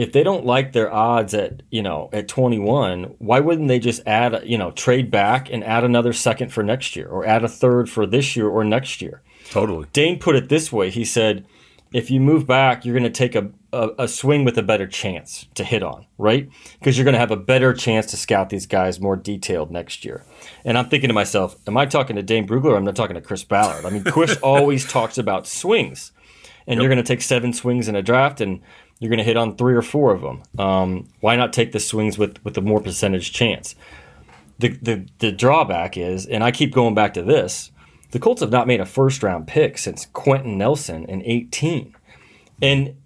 if 0.00 0.12
they 0.12 0.22
don't 0.22 0.46
like 0.46 0.72
their 0.72 0.90
odds 0.90 1.34
at 1.34 1.62
you 1.68 1.82
know 1.82 2.08
at 2.10 2.26
21 2.26 3.04
why 3.18 3.38
wouldn't 3.38 3.68
they 3.68 3.78
just 3.78 4.00
add 4.06 4.42
you 4.46 4.56
know 4.56 4.70
trade 4.70 5.10
back 5.10 5.50
and 5.52 5.62
add 5.62 5.84
another 5.84 6.14
second 6.14 6.50
for 6.50 6.62
next 6.62 6.96
year 6.96 7.06
or 7.06 7.26
add 7.26 7.44
a 7.44 7.48
third 7.48 7.90
for 7.90 8.06
this 8.06 8.34
year 8.34 8.48
or 8.48 8.64
next 8.64 9.02
year? 9.02 9.20
Totally. 9.50 9.86
Dane 9.92 10.18
put 10.18 10.36
it 10.36 10.48
this 10.48 10.72
way. 10.72 10.88
He 10.88 11.04
said 11.04 11.44
if 11.92 12.10
you 12.10 12.18
move 12.18 12.46
back 12.46 12.82
you're 12.84 12.98
going 12.98 13.02
to 13.02 13.10
take 13.10 13.34
a, 13.34 13.50
a, 13.74 13.90
a, 13.98 14.08
swing 14.08 14.44
with 14.44 14.56
a 14.56 14.62
better 14.62 14.86
chance 14.86 15.46
to 15.54 15.64
hit 15.64 15.82
on 15.82 16.06
right? 16.16 16.48
Because 16.78 16.96
you're 16.96 17.04
going 17.04 17.14
to 17.14 17.18
have 17.18 17.30
a 17.30 17.36
better 17.36 17.74
chance 17.74 18.06
to 18.06 18.16
scout 18.16 18.48
these 18.48 18.64
guys 18.64 19.00
more 19.00 19.16
detailed 19.16 19.70
next 19.70 20.06
year. 20.06 20.24
And 20.64 20.78
i'm 20.78 20.88
thinking 20.88 21.08
to 21.08 21.14
myself 21.14 21.56
am 21.66 21.76
i 21.76 21.84
talking 21.84 22.16
to 22.16 22.22
dane 22.22 22.48
brugler 22.48 22.74
i'm 22.74 22.84
not 22.84 22.96
talking 22.96 23.16
to 23.16 23.20
chris 23.20 23.44
ballard? 23.44 23.84
I 23.84 23.90
mean 23.90 24.04
chris 24.04 24.38
always 24.42 24.90
talks 24.90 25.18
about 25.18 25.46
swings 25.46 26.12
and 26.70 26.78
yep. 26.78 26.82
you're 26.82 26.94
going 26.94 27.04
to 27.04 27.12
take 27.12 27.20
seven 27.20 27.52
swings 27.52 27.88
in 27.88 27.96
a 27.96 28.02
draft 28.02 28.40
and 28.40 28.60
you're 29.00 29.10
going 29.10 29.18
to 29.18 29.24
hit 29.24 29.36
on 29.36 29.56
three 29.56 29.74
or 29.74 29.82
four 29.82 30.12
of 30.12 30.20
them. 30.20 30.42
Um, 30.56 31.08
why 31.18 31.34
not 31.34 31.52
take 31.52 31.72
the 31.72 31.80
swings 31.80 32.16
with 32.16 32.42
with 32.44 32.56
a 32.56 32.60
more 32.60 32.80
percentage 32.80 33.32
chance? 33.32 33.74
The, 34.60 34.68
the 34.80 35.08
the 35.18 35.32
drawback 35.32 35.96
is, 35.96 36.26
and 36.26 36.44
I 36.44 36.52
keep 36.52 36.72
going 36.72 36.94
back 36.94 37.12
to 37.14 37.22
this: 37.22 37.72
the 38.12 38.20
Colts 38.20 38.40
have 38.40 38.52
not 38.52 38.68
made 38.68 38.80
a 38.80 38.86
first 38.86 39.22
round 39.24 39.48
pick 39.48 39.78
since 39.78 40.06
Quenton 40.06 40.56
Nelson 40.56 41.04
in 41.06 41.22
18, 41.24 41.94
and. 42.62 42.96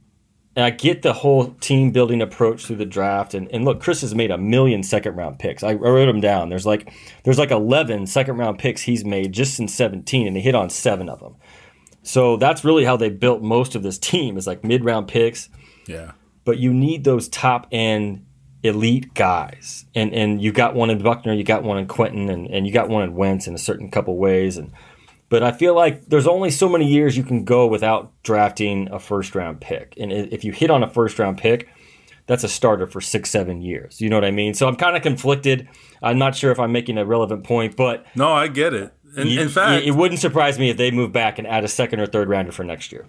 And 0.56 0.64
I 0.64 0.70
get 0.70 1.02
the 1.02 1.14
whole 1.14 1.46
team 1.54 1.90
building 1.90 2.22
approach 2.22 2.64
through 2.64 2.76
the 2.76 2.86
draft. 2.86 3.34
And, 3.34 3.50
and 3.50 3.64
look, 3.64 3.80
Chris 3.80 4.02
has 4.02 4.14
made 4.14 4.30
a 4.30 4.38
million 4.38 4.84
second 4.84 5.16
round 5.16 5.40
picks. 5.40 5.64
I 5.64 5.74
wrote 5.74 6.06
them 6.06 6.20
down. 6.20 6.48
There's 6.48 6.64
like 6.64 6.92
there's 7.24 7.40
like 7.40 7.50
11 7.50 8.06
second 8.06 8.36
round 8.36 8.60
picks 8.60 8.82
he's 8.82 9.04
made 9.04 9.32
just 9.32 9.58
in 9.58 9.66
17, 9.66 10.28
and 10.28 10.36
he 10.36 10.42
hit 10.42 10.54
on 10.54 10.70
seven 10.70 11.08
of 11.08 11.18
them. 11.18 11.34
So 12.04 12.36
that's 12.36 12.64
really 12.64 12.84
how 12.84 12.96
they 12.96 13.08
built 13.08 13.42
most 13.42 13.74
of 13.74 13.82
this 13.82 13.98
team 13.98 14.36
is 14.36 14.46
like 14.46 14.62
mid 14.62 14.84
round 14.84 15.08
picks 15.08 15.48
yeah. 15.86 16.12
But 16.44 16.58
you 16.58 16.72
need 16.72 17.04
those 17.04 17.28
top 17.28 17.66
end 17.72 18.26
elite 18.62 19.14
guys. 19.14 19.86
And 19.94 20.12
and 20.12 20.42
you 20.42 20.52
got 20.52 20.74
one 20.74 20.90
in 20.90 21.02
Buckner, 21.02 21.32
you 21.32 21.44
got 21.44 21.62
one 21.62 21.78
in 21.78 21.86
Quenton, 21.86 22.28
and, 22.28 22.48
and 22.48 22.66
you 22.66 22.72
got 22.72 22.88
one 22.88 23.02
in 23.02 23.14
Wentz 23.14 23.46
in 23.46 23.54
a 23.54 23.58
certain 23.58 23.90
couple 23.90 24.16
ways. 24.16 24.56
And 24.56 24.72
but 25.28 25.42
I 25.42 25.52
feel 25.52 25.74
like 25.74 26.06
there's 26.06 26.26
only 26.26 26.50
so 26.50 26.68
many 26.68 26.86
years 26.86 27.16
you 27.16 27.24
can 27.24 27.44
go 27.44 27.66
without 27.66 28.12
drafting 28.22 28.88
a 28.90 28.98
first 28.98 29.34
round 29.34 29.60
pick. 29.60 29.94
And 29.98 30.12
if 30.12 30.44
you 30.44 30.52
hit 30.52 30.70
on 30.70 30.82
a 30.82 30.88
first 30.88 31.18
round 31.18 31.38
pick, 31.38 31.68
that's 32.26 32.44
a 32.44 32.48
starter 32.48 32.86
for 32.86 33.00
six, 33.00 33.30
seven 33.30 33.60
years. 33.60 34.00
You 34.00 34.08
know 34.08 34.16
what 34.16 34.24
I 34.24 34.30
mean? 34.30 34.54
So 34.54 34.66
I'm 34.66 34.76
kind 34.76 34.96
of 34.96 35.02
conflicted. 35.02 35.68
I'm 36.02 36.18
not 36.18 36.34
sure 36.34 36.50
if 36.50 36.58
I'm 36.58 36.72
making 36.72 36.98
a 36.98 37.04
relevant 37.04 37.44
point, 37.44 37.76
but 37.76 38.06
no, 38.14 38.32
I 38.32 38.48
get 38.48 38.74
it. 38.74 38.93
In, 39.16 39.28
you, 39.28 39.40
in 39.40 39.48
fact, 39.48 39.84
it 39.84 39.92
wouldn't 39.92 40.20
surprise 40.20 40.58
me 40.58 40.70
if 40.70 40.76
they 40.76 40.90
move 40.90 41.12
back 41.12 41.38
and 41.38 41.46
add 41.46 41.64
a 41.64 41.68
second 41.68 42.00
or 42.00 42.06
third 42.06 42.28
rounder 42.28 42.52
for 42.52 42.64
next 42.64 42.92
year. 42.92 43.06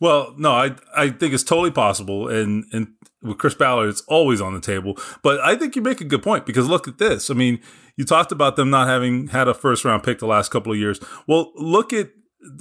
Well, 0.00 0.34
no, 0.36 0.52
I 0.52 0.76
I 0.96 1.10
think 1.10 1.34
it's 1.34 1.42
totally 1.42 1.70
possible, 1.70 2.28
and 2.28 2.64
and 2.72 2.88
with 3.22 3.38
Chris 3.38 3.54
Ballard, 3.54 3.88
it's 3.88 4.02
always 4.02 4.40
on 4.40 4.54
the 4.54 4.60
table. 4.60 4.96
But 5.22 5.40
I 5.40 5.56
think 5.56 5.74
you 5.74 5.82
make 5.82 6.00
a 6.00 6.04
good 6.04 6.22
point 6.22 6.46
because 6.46 6.68
look 6.68 6.86
at 6.86 6.98
this. 6.98 7.30
I 7.30 7.34
mean, 7.34 7.60
you 7.96 8.04
talked 8.04 8.30
about 8.30 8.56
them 8.56 8.70
not 8.70 8.86
having 8.88 9.28
had 9.28 9.48
a 9.48 9.54
first 9.54 9.84
round 9.84 10.02
pick 10.04 10.20
the 10.20 10.26
last 10.26 10.50
couple 10.50 10.72
of 10.72 10.78
years. 10.78 11.00
Well, 11.26 11.52
look 11.56 11.92
at 11.92 12.10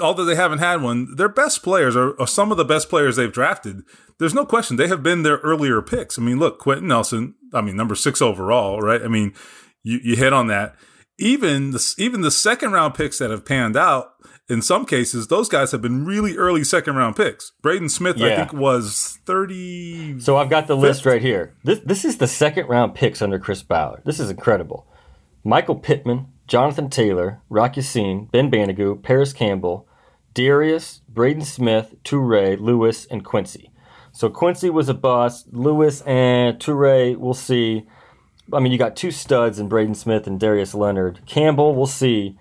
although 0.02 0.26
they 0.26 0.36
haven't 0.36 0.60
had 0.60 0.82
one, 0.82 1.16
their 1.16 1.30
best 1.30 1.64
players 1.64 1.96
are, 1.96 2.20
are, 2.20 2.28
some 2.28 2.52
of 2.52 2.58
the 2.58 2.66
best 2.66 2.90
players 2.90 3.16
they've 3.16 3.32
drafted. 3.32 3.84
There's 4.18 4.34
no 4.34 4.46
question 4.46 4.76
they 4.76 4.88
have 4.88 5.04
been 5.04 5.22
their 5.22 5.38
earlier 5.38 5.82
picks. 5.82 6.18
I 6.18 6.24
mean, 6.24 6.40
look, 6.40 6.60
Quenton 6.60 6.88
Nelson. 6.88 7.36
I 7.54 7.62
mean, 7.62 7.76
number 7.76 7.96
six 7.96 8.22
overall, 8.22 8.82
right? 8.82 9.02
I 9.02 9.08
mean, 9.08 9.34
you 9.84 10.00
you 10.04 10.16
hit 10.16 10.34
on 10.34 10.48
that. 10.48 10.76
Even 11.20 11.72
the 11.72 11.96
even 11.98 12.22
the 12.22 12.32
second 12.32 12.72
round 12.72 12.94
picks 12.94 13.18
that 13.20 13.32
have 13.32 13.46
panned 13.46 13.76
out 13.76 14.14
in 14.50 14.62
some 14.62 14.86
cases, 14.86 15.28
those 15.28 15.50
guys 15.50 15.72
have 15.72 15.82
been 15.82 16.06
really 16.06 16.38
early 16.38 16.64
second 16.64 16.96
round 16.96 17.16
picks. 17.16 17.52
Braden 17.62 17.90
Smith, 17.90 18.18
yeah. 18.18 18.28
I 18.28 18.36
think, 18.38 18.54
was 18.54 19.20
30. 19.26 20.22
So 20.22 20.38
I've 20.38 20.50
got 20.50 20.68
the 20.68 20.78
list 20.78 21.06
right 21.06 21.22
here. 21.22 21.54
This, 21.64 21.80
this 21.80 22.06
is 22.06 22.18
the 22.18 22.28
second 22.28 22.68
round 22.68 22.96
picks 22.96 23.22
under 23.22 23.40
Chris 23.40 23.62
Ballard. 23.62 24.04
This 24.06 24.20
is 24.20 24.30
incredible. 24.30 24.88
Michael 25.44 25.76
Pittman, 25.76 26.28
Jonathan 26.48 26.90
Taylor, 26.90 27.42
Rocky 27.50 27.82
Ya-Sin, 27.82 28.30
Ben 28.32 28.50
Banogu, 28.50 29.02
Parris 29.02 29.34
Campbell, 29.34 29.88
Darius, 30.34 31.02
Braden 31.10 31.44
Smith, 31.44 31.96
Turay, 32.04 32.60
Lewis, 32.60 33.06
and 33.08 33.26
Quincy. 33.26 33.72
So 34.14 34.30
Quincy 34.30 34.70
was 34.70 34.88
a 34.88 34.94
bust. 34.94 35.48
Lewis 35.52 36.02
and 36.02 36.58
Turay, 36.58 37.18
we'll 37.18 37.34
see. 37.34 37.86
I 38.54 38.60
mean, 38.60 38.72
you 38.72 38.78
got 38.78 38.96
two 38.96 39.12
studs 39.12 39.60
in 39.60 39.68
Braden 39.68 39.96
Smith 39.96 40.28
and 40.28 40.40
Darius 40.40 40.74
Leonard. 40.74 41.20
Campbell, 41.26 41.76
we'll 41.76 41.86
see. 41.86 42.38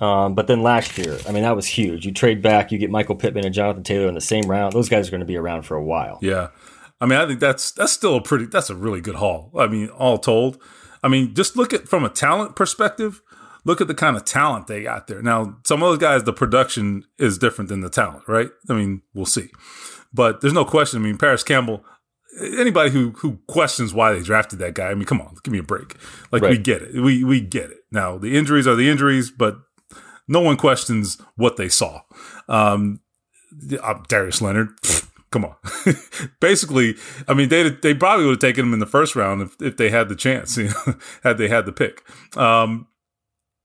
Um, 0.00 0.34
but 0.34 0.46
then 0.46 0.62
last 0.62 0.96
year, 0.96 1.18
I 1.28 1.32
mean, 1.32 1.42
that 1.42 1.54
was 1.54 1.66
huge. 1.66 2.06
You 2.06 2.12
trade 2.12 2.40
back, 2.40 2.72
you 2.72 2.78
get 2.78 2.90
Michael 2.90 3.16
Pittman 3.16 3.44
and 3.44 3.54
Jonathan 3.54 3.82
Taylor 3.82 4.08
in 4.08 4.14
the 4.14 4.20
same 4.20 4.44
round. 4.44 4.72
Those 4.72 4.88
guys 4.88 5.08
are 5.08 5.10
going 5.10 5.20
to 5.20 5.26
be 5.26 5.36
around 5.36 5.62
for 5.62 5.76
a 5.76 5.84
while. 5.84 6.18
Yeah, 6.22 6.48
I 7.00 7.06
mean, 7.06 7.18
I 7.18 7.26
think 7.26 7.40
that's 7.40 7.70
that's 7.70 7.92
still 7.92 8.16
a 8.16 8.22
pretty 8.22 8.46
that's 8.46 8.70
a 8.70 8.74
really 8.74 9.00
good 9.00 9.16
haul. 9.16 9.50
I 9.58 9.66
mean, 9.66 9.88
all 9.88 10.16
told, 10.18 10.58
I 11.02 11.08
mean, 11.08 11.34
just 11.34 11.56
look 11.56 11.74
at 11.74 11.88
from 11.88 12.04
a 12.04 12.08
talent 12.08 12.56
perspective. 12.56 13.20
Look 13.66 13.82
at 13.82 13.88
the 13.88 13.94
kind 13.94 14.16
of 14.16 14.24
talent 14.24 14.68
they 14.68 14.84
got 14.84 15.06
there. 15.06 15.20
Now, 15.20 15.58
some 15.64 15.82
of 15.82 15.90
those 15.90 15.98
guys, 15.98 16.24
the 16.24 16.32
production 16.32 17.04
is 17.18 17.36
different 17.36 17.68
than 17.68 17.82
the 17.82 17.90
talent, 17.90 18.22
right? 18.26 18.48
I 18.70 18.72
mean, 18.72 19.02
we'll 19.12 19.26
see. 19.26 19.50
But 20.14 20.40
there's 20.40 20.54
no 20.54 20.64
question. 20.64 20.98
I 20.98 21.04
mean, 21.04 21.18
Parris 21.18 21.42
Campbell, 21.42 21.84
anybody 22.40 22.90
who 22.90 23.10
who 23.10 23.38
questions 23.46 23.92
why 23.94 24.12
they 24.12 24.22
drafted 24.22 24.58
that 24.60 24.74
guy, 24.74 24.88
I 24.90 24.94
mean, 24.94 25.04
come 25.04 25.20
on, 25.20 25.36
give 25.42 25.52
me 25.52 25.58
a 25.58 25.62
break. 25.62 25.96
Like 26.32 26.42
right. 26.42 26.52
we 26.52 26.58
get 26.58 26.82
it. 26.82 26.94
We 26.94 27.24
we 27.24 27.40
get 27.40 27.70
it. 27.70 27.78
Now, 27.90 28.18
the 28.18 28.36
injuries 28.36 28.66
are 28.66 28.74
the 28.74 28.88
injuries, 28.88 29.30
but 29.30 29.58
no 30.28 30.40
one 30.40 30.56
questions 30.56 31.20
what 31.36 31.56
they 31.56 31.68
saw. 31.68 32.02
Um, 32.48 33.00
uh, 33.82 33.94
Darius 34.08 34.40
Leonard, 34.40 34.70
come 35.30 35.44
on. 35.44 35.54
Basically, 36.40 36.96
I 37.28 37.34
mean, 37.34 37.48
they 37.48 37.68
they 37.70 37.94
probably 37.94 38.26
would 38.26 38.32
have 38.32 38.40
taken 38.40 38.66
him 38.66 38.72
in 38.72 38.80
the 38.80 38.86
first 38.86 39.16
round 39.16 39.42
if, 39.42 39.60
if 39.60 39.76
they 39.76 39.90
had 39.90 40.08
the 40.08 40.16
chance, 40.16 40.56
you 40.58 40.68
know, 40.68 40.94
had 41.22 41.38
they 41.38 41.48
had 41.48 41.66
the 41.66 41.72
pick. 41.72 42.04
Um, 42.36 42.86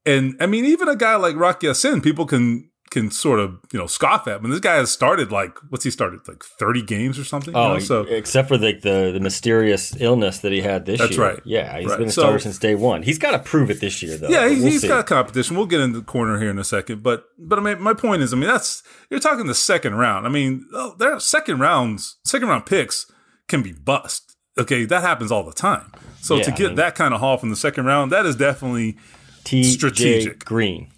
and 0.05 0.35
I 0.39 0.45
mean, 0.45 0.65
even 0.65 0.87
a 0.87 0.95
guy 0.95 1.15
like 1.15 1.35
Rock 1.35 1.63
Ya-Sin, 1.63 2.01
people 2.01 2.25
can 2.25 2.69
can 2.95 3.11
sort 3.11 3.41
of 3.41 3.59
you 3.73 3.77
know 3.77 3.87
scoff 3.87 4.25
at. 4.25 4.41
But 4.41 4.49
this 4.49 4.61
guy 4.61 4.75
has 4.75 4.89
started 4.89 5.29
like 5.29 5.57
what's 5.69 5.83
he 5.83 5.91
started 5.91 6.21
like 6.27 6.43
thirty 6.43 6.81
games 6.81 7.19
or 7.19 7.25
something. 7.25 7.53
Oh, 7.53 7.73
you 7.73 7.73
know? 7.73 7.79
so 7.79 8.01
except 8.03 8.47
for 8.47 8.57
the, 8.57 8.71
the, 8.71 9.11
the 9.11 9.19
mysterious 9.19 9.93
illness 9.99 10.39
that 10.39 10.53
he 10.53 10.61
had 10.61 10.85
this 10.85 10.99
that's 10.99 11.17
year. 11.17 11.27
right. 11.27 11.39
Yeah, 11.43 11.77
he's 11.77 11.89
right. 11.89 11.99
been 11.99 12.07
a 12.07 12.11
starter 12.11 12.39
so, 12.39 12.43
since 12.43 12.57
day 12.57 12.73
one. 12.73 13.03
He's 13.03 13.19
got 13.19 13.31
to 13.31 13.39
prove 13.39 13.69
it 13.69 13.81
this 13.81 14.01
year 14.01 14.15
though. 14.15 14.29
Yeah, 14.29 14.45
we'll 14.45 14.55
he's 14.55 14.85
got 14.85 15.05
competition. 15.07 15.57
We'll 15.57 15.65
get 15.65 15.81
into 15.81 15.99
the 15.99 16.05
corner 16.05 16.39
here 16.39 16.49
in 16.49 16.57
a 16.57 16.63
second. 16.63 17.03
But 17.03 17.25
but 17.37 17.59
I 17.59 17.61
mean, 17.61 17.81
my 17.81 17.93
point 17.93 18.21
is, 18.21 18.31
I 18.33 18.37
mean, 18.37 18.47
that's 18.47 18.81
you're 19.09 19.19
talking 19.19 19.45
the 19.45 19.53
second 19.53 19.95
round. 19.95 20.25
I 20.25 20.29
mean, 20.29 20.65
oh, 20.73 20.95
there 20.97 21.19
second 21.19 21.59
rounds, 21.59 22.15
second 22.23 22.47
round 22.47 22.65
picks 22.65 23.11
can 23.49 23.61
be 23.61 23.73
bust. 23.73 24.37
Okay, 24.57 24.85
that 24.85 25.01
happens 25.01 25.33
all 25.33 25.43
the 25.43 25.53
time. 25.53 25.91
So 26.21 26.37
yeah, 26.37 26.43
to 26.43 26.51
get 26.51 26.59
I 26.59 26.67
mean, 26.67 26.75
that 26.77 26.95
kind 26.95 27.13
of 27.13 27.19
haul 27.19 27.37
from 27.37 27.49
the 27.49 27.57
second 27.57 27.85
round, 27.85 28.13
that 28.13 28.25
is 28.25 28.37
definitely 28.37 28.97
T. 29.43 29.63
strategic. 29.63 30.45
Green. 30.45 30.91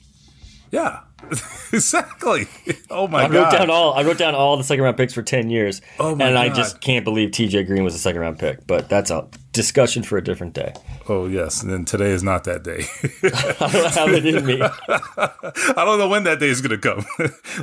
Yeah, 0.69 0.99
exactly. 1.73 2.47
Oh 2.89 3.07
my 3.07 3.23
I 3.25 3.27
god. 3.27 3.35
I 3.35 3.41
wrote 3.43 3.51
down 3.51 3.69
all 3.69 3.93
I 3.93 4.03
wrote 4.03 4.17
down 4.17 4.35
all 4.35 4.57
the 4.57 4.63
second 4.63 4.83
round 4.83 4.97
picks 4.97 5.13
for 5.13 5.21
ten 5.21 5.49
years. 5.49 5.81
Oh 5.99 6.15
my 6.15 6.27
and 6.27 6.37
I 6.37 6.49
just 6.49 6.81
can't 6.81 7.03
believe 7.03 7.29
TJ 7.31 7.65
Green 7.67 7.83
was 7.83 7.95
a 7.95 7.99
second 7.99 8.21
round 8.21 8.39
pick. 8.39 8.65
But 8.67 8.89
that's 8.89 9.11
a 9.11 9.27
discussion 9.51 10.03
for 10.03 10.17
a 10.17 10.23
different 10.23 10.53
day. 10.53 10.73
oh 11.09 11.27
yes, 11.27 11.61
and 11.63 11.71
then 11.71 11.85
today 11.85 12.11
is 12.11 12.23
not 12.23 12.43
that 12.45 12.63
day. 12.63 12.85
I 13.23 13.71
don't 13.71 13.83
know 13.83 13.89
how 13.89 14.07
they 14.07 14.19
didn't. 14.19 14.61
I 14.87 15.83
don't 15.85 15.99
know 15.99 16.07
when 16.09 16.23
that 16.25 16.39
day 16.39 16.47
is 16.49 16.61
going 16.61 16.79
to 16.79 16.95
come. 16.95 17.05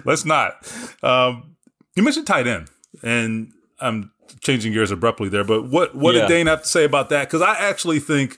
Let's 0.05 0.25
not. 0.25 0.71
Um, 1.03 1.55
you 1.95 2.03
mentioned 2.03 2.27
tight 2.27 2.47
end, 2.47 2.69
and 3.03 3.53
I'm 3.81 4.11
changing 4.41 4.73
gears 4.73 4.91
abruptly 4.91 5.29
there. 5.29 5.45
But 5.45 5.69
what 5.69 5.95
what 5.95 6.15
Yeah. 6.15 6.23
did 6.23 6.29
Dane 6.29 6.47
have 6.49 6.63
to 6.63 6.69
say 6.69 6.85
about 6.85 7.09
that? 7.11 7.29
Because 7.29 7.43
I 7.43 7.55
actually 7.57 8.01
think 8.01 8.37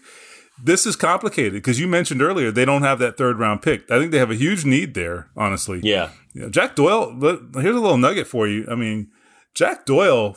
this 0.62 0.86
is 0.86 0.96
complicated. 0.96 1.54
Because 1.54 1.78
you 1.80 1.86
mentioned 1.86 2.22
earlier 2.22 2.50
they 2.50 2.64
don't 2.64 2.82
have 2.82 2.98
that 2.98 3.16
third 3.16 3.38
round 3.38 3.62
pick. 3.62 3.90
I 3.90 3.98
think 3.98 4.12
they 4.12 4.18
have 4.18 4.30
a 4.30 4.34
huge 4.36 4.64
need 4.64 4.94
there. 4.94 5.30
Honestly, 5.36 5.80
Yeah. 5.82 6.10
Know, 6.34 6.48
Jack 6.50 6.76
Doyle. 6.76 7.12
Here's 7.54 7.76
a 7.76 7.80
little 7.80 7.96
nugget 7.98 8.26
for 8.26 8.46
you. 8.46 8.66
I 8.70 8.74
mean, 8.74 9.08
Jack 9.54 9.86
Doyle. 9.86 10.36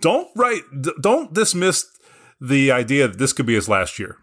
Don't 0.00 0.28
write. 0.36 0.62
Don't 1.00 1.32
dismiss 1.32 1.86
the 2.40 2.70
idea 2.72 3.08
that 3.08 3.18
this 3.18 3.32
could 3.32 3.46
be 3.46 3.54
his 3.54 3.68
last 3.68 3.98
year. 3.98 4.16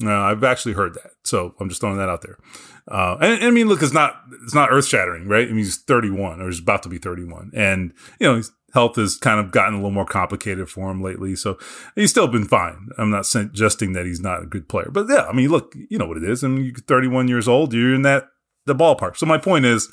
No, 0.00 0.22
I've 0.22 0.42
actually 0.42 0.74
heard 0.74 0.94
that, 0.94 1.12
so 1.22 1.54
I'm 1.60 1.68
just 1.68 1.80
throwing 1.80 1.98
that 1.98 2.08
out 2.08 2.22
there. 2.22 2.36
Uh, 2.88 3.16
and, 3.20 3.34
and 3.34 3.44
I 3.44 3.50
mean, 3.50 3.68
look, 3.68 3.80
it's 3.82 3.92
not 3.92 4.16
it's 4.42 4.54
not 4.54 4.70
earth 4.72 4.86
shattering, 4.86 5.28
right? 5.28 5.46
I 5.46 5.50
mean, 5.50 5.58
he's 5.58 5.76
31 5.78 6.40
or 6.40 6.46
he's 6.46 6.58
about 6.58 6.82
to 6.82 6.88
be 6.88 6.98
31, 6.98 7.52
and 7.54 7.92
you 8.18 8.26
know, 8.26 8.36
his 8.36 8.50
health 8.74 8.96
has 8.96 9.16
kind 9.16 9.40
of 9.40 9.52
gotten 9.52 9.74
a 9.74 9.76
little 9.78 9.90
more 9.90 10.04
complicated 10.04 10.68
for 10.68 10.90
him 10.90 11.00
lately. 11.00 11.36
So 11.36 11.56
he's 11.94 12.10
still 12.10 12.26
been 12.26 12.44
fine. 12.44 12.88
I'm 12.98 13.10
not 13.10 13.24
suggesting 13.24 13.92
that 13.92 14.04
he's 14.04 14.20
not 14.20 14.42
a 14.42 14.46
good 14.46 14.68
player, 14.68 14.90
but 14.92 15.06
yeah, 15.08 15.26
I 15.26 15.32
mean, 15.32 15.48
look, 15.48 15.74
you 15.88 15.96
know 15.96 16.06
what 16.06 16.16
it 16.16 16.24
is. 16.24 16.44
I 16.44 16.48
mean, 16.48 16.64
you're 16.64 16.74
31 16.74 17.28
years 17.28 17.48
old, 17.48 17.72
you're 17.72 17.94
in 17.94 18.02
that 18.02 18.28
the 18.66 18.74
ballpark. 18.74 19.16
So 19.16 19.26
my 19.26 19.38
point 19.38 19.64
is, 19.64 19.90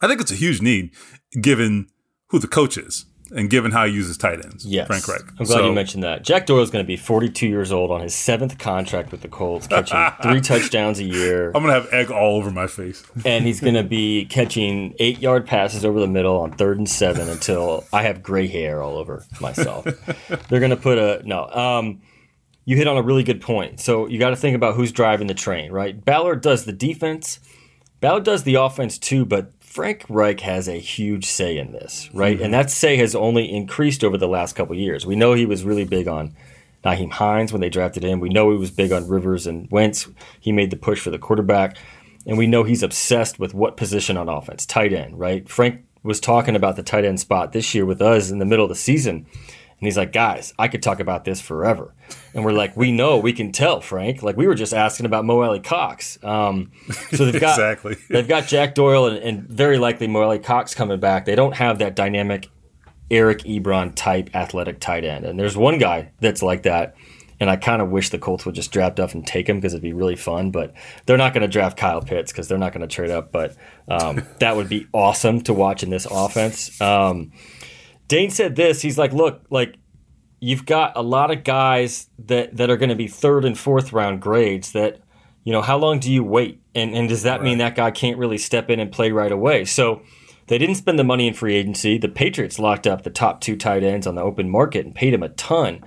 I 0.00 0.08
think 0.08 0.20
it's 0.20 0.32
a 0.32 0.36
huge 0.36 0.62
need 0.62 0.92
given 1.40 1.88
who 2.28 2.38
the 2.38 2.48
coach 2.48 2.78
is 2.78 3.04
and 3.30 3.48
given 3.50 3.70
how 3.70 3.86
he 3.86 3.92
uses 3.92 4.16
tight 4.16 4.44
ends. 4.44 4.64
Yes. 4.66 4.86
Frank 4.86 5.06
Reich. 5.08 5.22
I'm 5.38 5.46
glad 5.46 5.58
So- 5.58 5.66
you 5.66 5.72
mentioned 5.72 6.02
that. 6.02 6.22
Jack 6.24 6.46
Doyle 6.46 6.62
is 6.62 6.70
going 6.70 6.84
to 6.84 6.86
be 6.86 6.96
42 6.96 7.46
years 7.46 7.70
old 7.72 7.90
on 7.90 8.00
his 8.00 8.14
seventh 8.14 8.58
contract 8.58 9.12
with 9.12 9.20
the 9.22 9.28
Colts, 9.28 9.66
catching 9.66 9.98
three 10.22 10.40
touchdowns 10.40 10.98
a 10.98 11.04
year. 11.04 11.48
I'm 11.54 11.62
gonna 11.62 11.72
have 11.74 11.88
egg 11.92 12.10
all 12.10 12.36
over 12.36 12.50
my 12.50 12.66
face. 12.66 13.04
and 13.24 13.44
he's 13.46 13.60
going 13.60 13.74
to 13.82 13.84
be 13.84 14.24
catching 14.26 14.94
eight 14.98 15.20
yard 15.20 15.46
passes 15.46 15.84
over 15.84 16.00
the 16.00 16.06
middle 16.08 16.38
on 16.40 16.52
third 16.52 16.78
and 16.78 16.88
seven 16.88 17.28
until 17.28 17.84
I 17.92 18.02
have 18.02 18.22
gray 18.22 18.46
hair 18.46 18.82
all 18.82 18.96
over 18.96 19.24
myself. 19.40 19.84
They're 20.48 20.60
going 20.60 20.70
to 20.70 20.76
put 20.76 20.98
a 20.98 21.22
no. 21.26 21.46
Um, 21.48 22.00
you 22.66 22.76
hit 22.76 22.86
on 22.86 22.96
a 22.96 23.02
really 23.02 23.22
good 23.24 23.40
point. 23.40 23.80
So 23.80 24.06
you 24.06 24.18
got 24.18 24.30
to 24.30 24.36
think 24.36 24.54
about 24.54 24.76
who's 24.76 24.92
driving 24.92 25.26
the 25.26 25.34
train, 25.34 25.72
right? 25.72 26.04
Ballard 26.04 26.40
does 26.40 26.64
the 26.66 26.72
defense. 26.72 27.40
Ballard 28.00 28.24
does 28.24 28.44
the 28.44 28.54
offense 28.56 28.96
too, 28.98 29.24
but 29.24 29.50
Frank 29.70 30.04
Reich 30.08 30.40
has 30.40 30.68
a 30.68 30.80
huge 30.80 31.24
say 31.24 31.56
in 31.56 31.70
this, 31.70 32.10
right? 32.12 32.34
Mm-hmm. 32.34 32.44
And 32.44 32.54
that 32.54 32.72
say 32.72 32.96
has 32.96 33.14
only 33.14 33.48
increased 33.48 34.02
over 34.02 34.16
the 34.16 34.26
last 34.26 34.56
couple 34.56 34.72
of 34.72 34.80
years. 34.80 35.06
We 35.06 35.14
know 35.14 35.34
he 35.34 35.46
was 35.46 35.62
really 35.62 35.84
big 35.84 36.08
on 36.08 36.34
Nyheim 36.84 37.12
Hines 37.12 37.52
when 37.52 37.60
they 37.60 37.70
drafted 37.70 38.02
him. 38.02 38.18
We 38.18 38.30
know 38.30 38.50
he 38.50 38.58
was 38.58 38.72
big 38.72 38.90
on 38.90 39.06
Rivers 39.06 39.46
and 39.46 39.70
Wentz. 39.70 40.08
He 40.40 40.50
made 40.50 40.72
the 40.72 40.76
push 40.76 41.00
for 41.00 41.10
the 41.10 41.20
quarterback. 41.20 41.76
And 42.26 42.36
we 42.36 42.48
know 42.48 42.64
he's 42.64 42.82
obsessed 42.82 43.38
with 43.38 43.54
what 43.54 43.76
position 43.76 44.16
on 44.16 44.28
offense, 44.28 44.66
tight 44.66 44.92
end, 44.92 45.20
right? 45.20 45.48
Frank 45.48 45.84
was 46.02 46.18
talking 46.18 46.56
about 46.56 46.74
the 46.74 46.82
tight 46.82 47.04
end 47.04 47.20
spot 47.20 47.52
this 47.52 47.72
year 47.72 47.86
with 47.86 48.02
us 48.02 48.28
in 48.28 48.40
the 48.40 48.44
middle 48.44 48.64
of 48.64 48.70
the 48.70 48.74
season. 48.74 49.24
And 49.80 49.86
he's 49.86 49.96
like, 49.96 50.12
guys, 50.12 50.52
I 50.58 50.68
could 50.68 50.82
talk 50.82 51.00
about 51.00 51.24
this 51.24 51.40
forever. 51.40 51.94
And 52.34 52.44
we're 52.44 52.52
like, 52.52 52.76
we 52.76 52.92
know, 52.92 53.16
we 53.16 53.32
can 53.32 53.50
tell, 53.50 53.80
Frank. 53.80 54.22
Like, 54.22 54.36
we 54.36 54.46
were 54.46 54.54
just 54.54 54.74
asking 54.74 55.06
about 55.06 55.24
Mo 55.24 55.40
Alie-Cox. 55.40 56.18
Um, 56.22 56.70
so 57.12 57.24
they've 57.24 57.40
got 57.40 57.52
Exactly. 57.58 57.96
they've 58.10 58.28
got 58.28 58.46
Jack 58.46 58.74
Doyle 58.74 59.06
and, 59.06 59.16
and 59.16 59.48
very 59.48 59.78
likely 59.78 60.06
Mo 60.06 60.20
Alie-Cox 60.22 60.74
coming 60.74 61.00
back. 61.00 61.24
They 61.24 61.34
don't 61.34 61.56
have 61.56 61.78
that 61.78 61.96
dynamic 61.96 62.50
Eric 63.10 63.38
Ebron 63.44 63.94
type 63.94 64.28
athletic 64.34 64.80
tight 64.80 65.04
end. 65.04 65.24
And 65.24 65.38
there's 65.40 65.56
one 65.56 65.78
guy 65.78 66.10
that's 66.20 66.42
like 66.42 66.64
that. 66.64 66.94
And 67.40 67.48
I 67.48 67.56
kind 67.56 67.80
of 67.80 67.88
wish 67.88 68.10
the 68.10 68.18
Colts 68.18 68.44
would 68.44 68.54
just 68.54 68.70
draft 68.70 69.00
up 69.00 69.14
and 69.14 69.26
take 69.26 69.48
him 69.48 69.56
because 69.56 69.72
it'd 69.72 69.82
be 69.82 69.94
really 69.94 70.14
fun. 70.14 70.50
But 70.50 70.74
they're 71.06 71.16
not 71.16 71.32
going 71.32 71.40
to 71.40 71.48
draft 71.48 71.78
Kyle 71.78 72.02
Pitts 72.02 72.30
because 72.30 72.48
they're 72.48 72.58
not 72.58 72.74
going 72.74 72.86
to 72.86 72.94
trade 72.94 73.10
up. 73.10 73.32
But 73.32 73.56
um, 73.88 74.22
that 74.40 74.56
would 74.56 74.68
be 74.68 74.86
awesome 74.92 75.40
to 75.44 75.54
watch 75.54 75.82
in 75.82 75.88
this 75.88 76.06
offense. 76.10 76.78
Um, 76.82 77.32
Dane 78.10 78.30
said 78.30 78.56
this. 78.56 78.82
He's 78.82 78.98
like, 78.98 79.12
look, 79.12 79.42
like 79.50 79.76
you've 80.40 80.66
got 80.66 80.96
a 80.96 81.02
lot 81.02 81.30
of 81.30 81.44
guys 81.44 82.10
that 82.26 82.56
that 82.56 82.68
are 82.68 82.76
going 82.76 82.88
to 82.88 82.96
be 82.96 83.06
third 83.06 83.44
and 83.44 83.56
fourth 83.56 83.92
round 83.92 84.20
grades. 84.20 84.72
That 84.72 85.00
you 85.44 85.52
know, 85.52 85.62
how 85.62 85.78
long 85.78 86.00
do 86.00 86.12
you 86.12 86.24
wait? 86.24 86.60
And 86.74 86.92
and 86.94 87.08
does 87.08 87.22
that 87.22 87.40
mean 87.40 87.58
that 87.58 87.76
guy 87.76 87.92
can't 87.92 88.18
really 88.18 88.36
step 88.36 88.68
in 88.68 88.80
and 88.80 88.92
play 88.92 89.10
right 89.12 89.32
away? 89.32 89.64
So. 89.64 90.02
They 90.46 90.58
didn't 90.58 90.74
spend 90.74 90.98
the 90.98 91.04
money 91.04 91.28
in 91.28 91.34
free 91.34 91.54
agency. 91.54 91.96
The 91.96 92.08
Patriots 92.08 92.58
locked 92.58 92.84
up 92.84 93.02
the 93.04 93.10
top 93.10 93.40
two 93.40 93.56
tight 93.56 93.84
ends 93.84 94.04
on 94.04 94.16
the 94.16 94.22
open 94.22 94.50
market 94.50 94.84
and 94.84 94.92
paid 94.92 95.14
him 95.14 95.22
a 95.22 95.28
ton. 95.28 95.80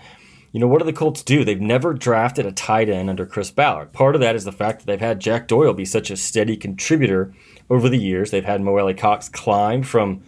You 0.54 0.62
know, 0.62 0.68
what 0.68 0.80
do 0.80 0.86
the 0.86 0.94
Colts 0.94 1.22
do? 1.22 1.44
They've 1.44 1.60
never 1.60 1.94
drafted 1.94 2.46
a 2.46 2.54
tight 2.54 2.88
end 2.88 3.10
under 3.10 3.26
Chris 3.26 3.52
Ballard. 3.52 3.92
Part 3.92 4.16
of 4.16 4.22
that 4.22 4.38
is 4.38 4.46
the 4.46 4.54
fact 4.54 4.80
that 4.80 4.86
they've 4.86 5.02
had 5.02 5.20
Jack 5.20 5.50
Doyle 5.50 5.74
be 5.74 5.84
such 5.84 6.10
a 6.10 6.16
steady 6.16 6.56
contributor 6.56 7.34
over 7.70 7.90
the 7.90 7.98
years. 7.98 8.32
They've 8.32 8.46
had 8.46 8.62
Mo 8.62 8.78
Alie-Cox 8.78 9.28
climb 9.28 9.84
from 9.84 10.24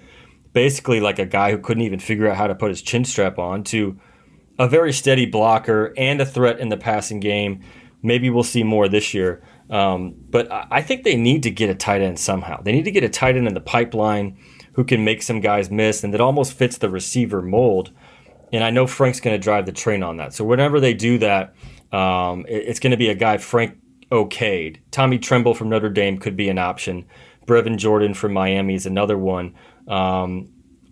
basically 0.55 1.01
like 1.01 1.19
a 1.19 1.25
guy 1.25 1.51
who 1.51 1.57
couldn't 1.59 1.83
even 1.83 1.99
figure 1.99 2.29
out 2.29 2.37
how 2.37 2.47
to 2.47 2.55
put 2.55 2.69
his 2.69 2.81
chin 2.81 3.03
strap 3.03 3.37
on 3.37 3.61
to 3.61 3.99
a 4.57 4.69
very 4.69 4.93
steady 4.93 5.25
blocker 5.25 5.93
and 5.97 6.21
a 6.21 6.25
threat 6.25 6.59
in 6.59 6.69
the 6.69 6.77
passing 6.77 7.19
game. 7.19 7.61
Maybe 8.01 8.29
we'll 8.29 8.43
see 8.43 8.63
more 8.63 8.87
this 8.87 9.13
year. 9.13 9.43
Um, 9.69 10.15
but 10.29 10.47
I 10.49 10.81
think 10.81 11.03
they 11.03 11.17
need 11.17 11.43
to 11.43 11.51
get 11.51 11.69
a 11.69 11.75
tight 11.75 12.01
end 12.01 12.19
somehow. 12.19 12.61
They 12.61 12.71
need 12.71 12.85
to 12.85 12.91
get 12.91 13.03
a 13.03 13.09
tight 13.09 13.35
end 13.35 13.49
in 13.49 13.53
the 13.53 13.59
pipeline 13.59 14.37
who 14.73 14.85
can 14.85 15.03
make 15.03 15.23
some 15.23 15.41
guys 15.41 15.69
miss 15.69 16.05
and 16.05 16.13
that 16.13 16.21
almost 16.21 16.53
fits 16.53 16.77
the 16.77 16.89
receiver 16.89 17.41
mold. 17.41 17.91
And 18.53 18.63
I 18.63 18.69
know 18.69 18.87
Frank's 18.87 19.19
going 19.19 19.35
to 19.35 19.43
drive 19.43 19.65
the 19.65 19.73
train 19.73 20.03
on 20.03 20.15
that. 20.17 20.33
So 20.33 20.45
whenever 20.45 20.79
they 20.79 20.93
do 20.93 21.17
that, 21.17 21.53
um, 21.91 22.45
it's 22.47 22.79
going 22.79 22.91
to 22.91 22.97
be 22.97 23.09
a 23.09 23.15
guy 23.15 23.39
Frank 23.39 23.77
okayed. 24.09 24.77
Tommy 24.91 25.19
Tremble 25.19 25.53
from 25.53 25.67
Notre 25.67 25.89
Dame 25.89 26.17
could 26.17 26.37
be 26.37 26.47
an 26.47 26.59
option. 26.59 27.05
Brevin 27.45 27.77
Jordan 27.77 28.13
from 28.13 28.31
Miami 28.31 28.75
is 28.75 28.85
another 28.85 29.17
one. 29.17 29.53
Um, 29.87 30.49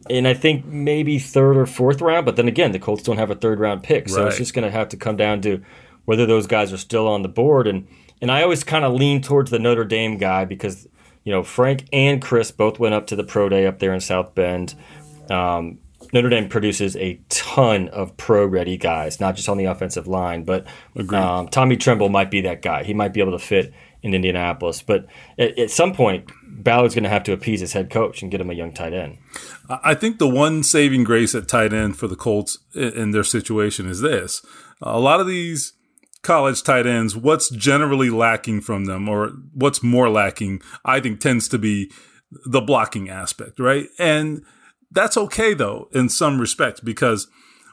and 0.09 0.27
I 0.27 0.33
think 0.33 0.65
maybe 0.65 1.19
third 1.19 1.57
or 1.57 1.65
fourth 1.65 2.01
round. 2.01 2.25
But 2.25 2.35
then 2.35 2.47
again, 2.47 2.71
the 2.71 2.79
Colts 2.79 3.03
don't 3.03 3.17
have 3.17 3.31
a 3.31 3.35
third 3.35 3.59
round 3.59 3.83
pick, 3.83 4.09
so 4.09 4.27
it's 4.27 4.37
just 4.37 4.53
going 4.53 4.65
to 4.65 4.71
have 4.71 4.89
to 4.89 4.97
come 4.97 5.15
down 5.15 5.41
to 5.41 5.63
whether 6.05 6.25
those 6.25 6.47
guys 6.47 6.73
are 6.73 6.77
still 6.77 7.07
on 7.07 7.21
the 7.21 7.29
board. 7.29 7.67
And 7.67 7.87
and 8.21 8.31
I 8.31 8.43
always 8.43 8.63
kind 8.63 8.85
of 8.85 8.93
lean 8.93 9.21
towards 9.21 9.51
the 9.51 9.59
Notre 9.59 9.85
Dame 9.85 10.17
guy 10.17 10.45
because 10.45 10.87
you 11.23 11.31
know 11.31 11.43
Frank 11.43 11.85
and 11.93 12.21
Chris 12.21 12.51
both 12.51 12.79
went 12.79 12.95
up 12.95 13.07
to 13.07 13.15
the 13.15 13.23
pro 13.23 13.49
day 13.49 13.65
up 13.65 13.79
there 13.79 13.93
in 13.93 14.01
South 14.01 14.35
Bend. 14.35 14.75
Um, 15.29 15.79
Notre 16.11 16.29
Dame 16.29 16.49
produces 16.49 16.95
a 16.97 17.19
ton 17.29 17.87
of 17.89 18.15
pro 18.17 18.45
ready 18.45 18.77
guys, 18.77 19.19
not 19.19 19.35
just 19.35 19.49
on 19.49 19.57
the 19.57 19.65
offensive 19.65 20.05
line, 20.05 20.43
but 20.43 20.67
um, 21.11 21.47
Tommy 21.47 21.77
Tremble 21.77 22.09
might 22.09 22.29
be 22.29 22.41
that 22.41 22.61
guy. 22.61 22.83
He 22.83 22.93
might 22.93 23.13
be 23.13 23.21
able 23.21 23.31
to 23.31 23.39
fit 23.39 23.73
in 24.03 24.13
Indianapolis. 24.13 24.83
But 24.83 25.07
at, 25.39 25.57
at 25.57 25.71
some 25.71 25.93
point, 25.93 26.29
Ballard's 26.55 26.95
going 26.95 27.03
to 27.03 27.09
have 27.09 27.23
to 27.23 27.33
appease 27.33 27.59
his 27.59 27.73
head 27.73 27.89
coach 27.89 28.21
and 28.21 28.31
get 28.31 28.41
him 28.41 28.49
a 28.49 28.53
young 28.53 28.73
tight 28.73 28.93
end. 28.93 29.17
I 29.69 29.93
think 29.93 30.19
the 30.19 30.27
one 30.27 30.63
saving 30.63 31.03
grace 31.03 31.33
at 31.33 31.47
tight 31.47 31.73
end 31.73 31.97
for 31.97 32.07
the 32.07 32.15
Colts 32.15 32.59
in 32.73 33.11
their 33.11 33.23
situation 33.23 33.87
is 33.87 34.01
this. 34.01 34.45
A 34.81 34.99
lot 34.99 35.19
of 35.19 35.27
these 35.27 35.73
college 36.21 36.63
tight 36.63 36.85
ends, 36.87 37.15
what's 37.15 37.49
generally 37.49 38.09
lacking 38.09 38.61
from 38.61 38.85
them 38.85 39.09
or 39.09 39.31
what's 39.53 39.83
more 39.83 40.09
lacking, 40.09 40.61
I 40.85 40.99
think 40.99 41.19
tends 41.19 41.47
to 41.49 41.57
be 41.57 41.91
the 42.45 42.61
blocking 42.61 43.09
aspect, 43.09 43.59
right? 43.59 43.87
And 43.99 44.43
that's 44.91 45.17
okay 45.17 45.53
though, 45.53 45.89
in 45.91 46.09
some 46.09 46.39
respects, 46.39 46.79
because 46.79 47.27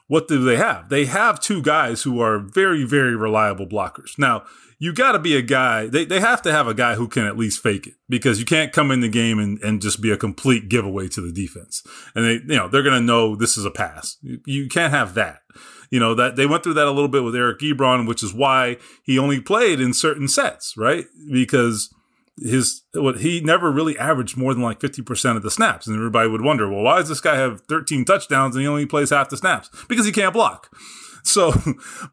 what 0.08 0.26
do 0.26 0.42
they 0.42 0.56
have? 0.56 0.88
They 0.88 1.04
have 1.04 1.38
two 1.38 1.62
guys 1.62 2.02
who 2.02 2.20
are 2.20 2.40
very, 2.40 2.84
very 2.84 3.14
reliable 3.14 3.66
blockers. 3.66 4.18
Now, 4.18 4.44
you 4.80 4.94
got 4.94 5.12
to 5.12 5.18
be 5.18 5.36
a 5.36 5.42
guy, 5.42 5.86
they, 5.86 6.06
they 6.06 6.20
have 6.20 6.40
to 6.40 6.50
have 6.50 6.66
a 6.66 6.72
guy 6.72 6.94
who 6.94 7.06
can 7.06 7.26
at 7.26 7.36
least 7.36 7.62
fake 7.62 7.86
it 7.86 7.94
because 8.08 8.40
you 8.40 8.46
can't 8.46 8.72
come 8.72 8.90
in 8.90 9.00
the 9.00 9.10
game 9.10 9.38
and, 9.38 9.60
and 9.62 9.82
just 9.82 10.00
be 10.00 10.10
a 10.10 10.16
complete 10.16 10.70
giveaway 10.70 11.06
to 11.08 11.20
the 11.20 11.30
defense. 11.30 11.82
And 12.14 12.24
they, 12.24 12.32
you 12.32 12.58
know, 12.58 12.66
they're 12.66 12.82
going 12.82 12.98
to 12.98 13.06
know 13.06 13.36
this 13.36 13.58
is 13.58 13.66
a 13.66 13.70
pass. 13.70 14.16
You, 14.22 14.40
you 14.46 14.68
can't 14.68 14.92
have 14.92 15.12
that. 15.14 15.42
You 15.90 16.00
know, 16.00 16.14
that 16.14 16.36
they 16.36 16.46
went 16.46 16.64
through 16.64 16.74
that 16.74 16.86
a 16.86 16.92
little 16.92 17.08
bit 17.08 17.24
with 17.24 17.36
Eric 17.36 17.60
Ebron, 17.60 18.08
which 18.08 18.22
is 18.22 18.32
why 18.32 18.78
he 19.02 19.18
only 19.18 19.38
played 19.38 19.80
in 19.80 19.92
certain 19.92 20.28
sets, 20.28 20.76
right? 20.78 21.04
Because 21.30 21.92
his 22.38 22.82
what 22.94 23.20
he 23.20 23.40
never 23.40 23.70
really 23.70 23.98
averaged 23.98 24.36
more 24.36 24.54
than 24.54 24.62
like 24.62 24.80
50% 24.80 25.36
of 25.36 25.42
the 25.42 25.50
snaps 25.50 25.86
and 25.86 25.94
everybody 25.94 26.26
would 26.26 26.40
wonder 26.40 26.70
well 26.70 26.82
why 26.82 26.96
does 26.98 27.08
this 27.10 27.20
guy 27.20 27.36
have 27.36 27.60
13 27.62 28.06
touchdowns 28.06 28.54
and 28.54 28.62
he 28.62 28.68
only 28.68 28.86
plays 28.86 29.10
half 29.10 29.28
the 29.28 29.36
snaps 29.36 29.68
because 29.88 30.06
he 30.06 30.12
can't 30.12 30.32
block 30.32 30.74
so 31.24 31.52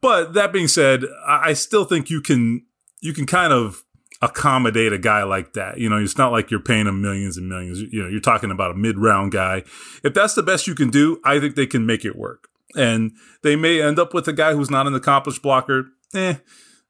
but 0.02 0.34
that 0.34 0.52
being 0.52 0.68
said 0.68 1.04
i 1.26 1.54
still 1.54 1.86
think 1.86 2.10
you 2.10 2.22
can 2.22 2.66
you 3.02 3.14
can 3.14 3.26
kind 3.26 3.54
of 3.54 3.84
accommodate 4.20 4.92
a 4.92 4.98
guy 4.98 5.22
like 5.22 5.54
that. 5.54 5.78
You 5.78 5.90
know 5.90 5.98
it's 5.98 6.18
not 6.18 6.32
like 6.32 6.50
you're 6.50 6.60
paying 6.60 6.88
him 6.88 7.04
millions 7.04 7.38
and 7.38 7.48
millions. 7.48 7.80
You 7.80 8.02
know 8.02 8.10
you're 8.10 8.20
talking 8.20 8.50
about 8.50 8.72
a 8.72 8.74
mid-round 8.74 9.32
guy. 9.32 9.58
If 10.04 10.16
that's 10.16 10.34
the 10.34 10.42
best 10.42 10.66
you 10.66 10.74
can 10.74 10.90
do 10.90 11.22
i 11.24 11.40
think 11.40 11.56
they 11.56 11.68
can 11.68 11.86
make 11.86 12.04
it 12.04 12.16
work. 12.16 12.48
And 12.76 13.12
they 13.44 13.56
may 13.56 13.80
end 13.80 14.00
up 14.00 14.16
with 14.16 14.28
a 14.28 14.34
guy 14.34 14.54
who's 14.54 14.72
not 14.72 14.88
an 14.88 14.96
accomplished 14.96 15.44
blocker. 15.44 15.86
Eh 16.16 16.38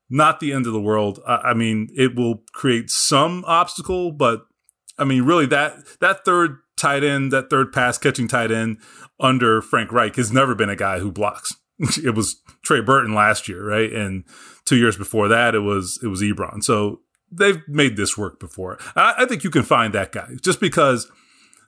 not 0.09 0.39
the 0.39 0.53
end 0.53 0.65
of 0.67 0.73
the 0.73 0.81
world. 0.81 1.19
I, 1.27 1.35
I 1.35 1.53
mean, 1.53 1.89
it 1.95 2.15
will 2.15 2.43
create 2.53 2.89
some 2.89 3.43
obstacle, 3.45 4.11
but 4.11 4.45
I 4.97 5.03
mean, 5.03 5.23
really 5.23 5.45
that 5.47 5.75
that 5.99 6.25
third 6.25 6.57
tight 6.75 7.03
end, 7.03 7.31
that 7.33 7.49
third 7.49 7.73
pass 7.73 7.97
catching 7.97 8.27
tight 8.27 8.51
end 8.51 8.77
under 9.19 9.61
Frank 9.61 9.91
Reich 9.91 10.15
has 10.15 10.31
never 10.31 10.55
been 10.55 10.69
a 10.69 10.75
guy 10.75 10.99
who 10.99 11.11
blocks. 11.11 11.55
it 12.03 12.15
was 12.15 12.41
Trey 12.63 12.81
Burton 12.81 13.13
last 13.13 13.47
year, 13.47 13.63
right? 13.65 13.91
And 13.91 14.23
two 14.65 14.77
years 14.77 14.97
before 14.97 15.27
that, 15.27 15.55
it 15.55 15.59
was 15.59 15.99
it 16.03 16.07
was 16.07 16.21
Ebron. 16.21 16.63
So 16.63 17.01
they've 17.31 17.61
made 17.67 17.97
this 17.97 18.17
work 18.17 18.39
before. 18.39 18.77
I, 18.95 19.15
I 19.19 19.25
think 19.25 19.43
you 19.43 19.49
can 19.49 19.63
find 19.63 19.93
that 19.93 20.11
guy 20.11 20.29
just 20.41 20.59
because 20.59 21.11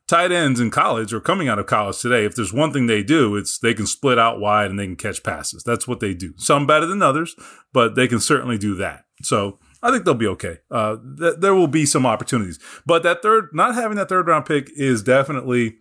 tight 0.10 0.32
ends 0.32 0.60
in 0.60 0.72
college 0.72 1.14
or 1.14 1.20
coming 1.20 1.48
out 1.48 1.60
of 1.60 1.68
college 1.68 2.00
today, 2.00 2.26
if 2.26 2.36
there's 2.36 2.52
one 2.52 2.74
thing 2.74 2.88
they 2.88 3.04
do, 3.04 3.36
it's 3.36 3.60
they 3.60 3.76
can 3.76 3.86
split 3.86 4.18
out 4.18 4.40
wide 4.40 4.72
and 4.72 4.80
they 4.80 4.86
can 4.86 4.96
catch 4.96 5.24
passes. 5.24 5.64
That's 5.64 5.88
what 5.88 6.00
they 6.00 6.16
do. 6.16 6.34
Some 6.38 6.66
better 6.66 6.88
than 6.88 7.04
others, 7.04 7.36
but 7.72 7.96
they 7.96 8.08
can 8.08 8.20
certainly 8.20 8.58
do 8.58 8.74
that. 8.76 9.06
So 9.22 9.60
I 9.84 9.92
think 9.92 10.06
they'll 10.06 10.16
be 10.16 10.28
okay. 10.28 10.58
Uh, 10.72 10.98
th- 11.20 11.36
there 11.40 11.54
will 11.54 11.68
be 11.68 11.86
some 11.86 12.06
opportunities, 12.08 12.60
but 12.86 13.04
that 13.04 13.22
third, 13.22 13.50
not 13.54 13.76
having 13.76 13.98
that 13.98 14.10
third 14.10 14.28
round 14.28 14.46
pick 14.46 14.70
is 14.76 15.04
definitely, 15.04 15.78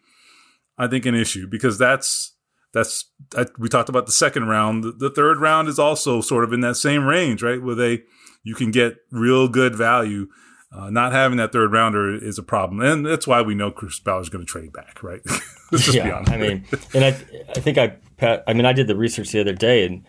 I 0.76 0.88
think, 0.88 1.06
an 1.06 1.14
issue 1.14 1.46
because 1.46 1.78
that's 1.78 2.34
that's 2.72 3.10
we 3.58 3.68
talked 3.68 3.88
about 3.88 4.06
the 4.06 4.12
second 4.12 4.48
round. 4.48 4.84
The, 4.84 4.92
the 4.92 5.10
third 5.10 5.38
round 5.40 5.68
is 5.68 5.78
also 5.78 6.20
sort 6.20 6.44
of 6.44 6.52
in 6.52 6.60
that 6.60 6.76
same 6.76 7.06
range, 7.06 7.42
right? 7.42 7.62
Where 7.62 7.74
they 7.74 8.02
you 8.42 8.54
can 8.54 8.70
get 8.70 8.96
real 9.10 9.48
good 9.48 9.74
value. 9.74 10.28
Uh, 10.70 10.90
not 10.90 11.12
having 11.12 11.38
that 11.38 11.50
third 11.50 11.72
rounder 11.72 12.14
is 12.14 12.38
a 12.38 12.42
problem, 12.42 12.80
and 12.80 13.06
that's 13.06 13.26
why 13.26 13.40
we 13.40 13.54
know 13.54 13.70
Chris 13.70 13.98
Ballard's 14.00 14.28
going 14.28 14.44
to 14.44 14.50
trade 14.50 14.70
back, 14.70 15.02
right? 15.02 15.20
yeah, 15.92 16.22
I 16.26 16.36
mean, 16.36 16.64
and 16.92 17.04
I, 17.04 17.08
I 17.08 17.60
think 17.60 17.78
I, 17.78 17.96
I 18.46 18.52
mean, 18.52 18.66
I 18.66 18.74
did 18.74 18.86
the 18.86 18.96
research 18.96 19.32
the 19.32 19.40
other 19.40 19.54
day, 19.54 19.86
and 19.86 20.04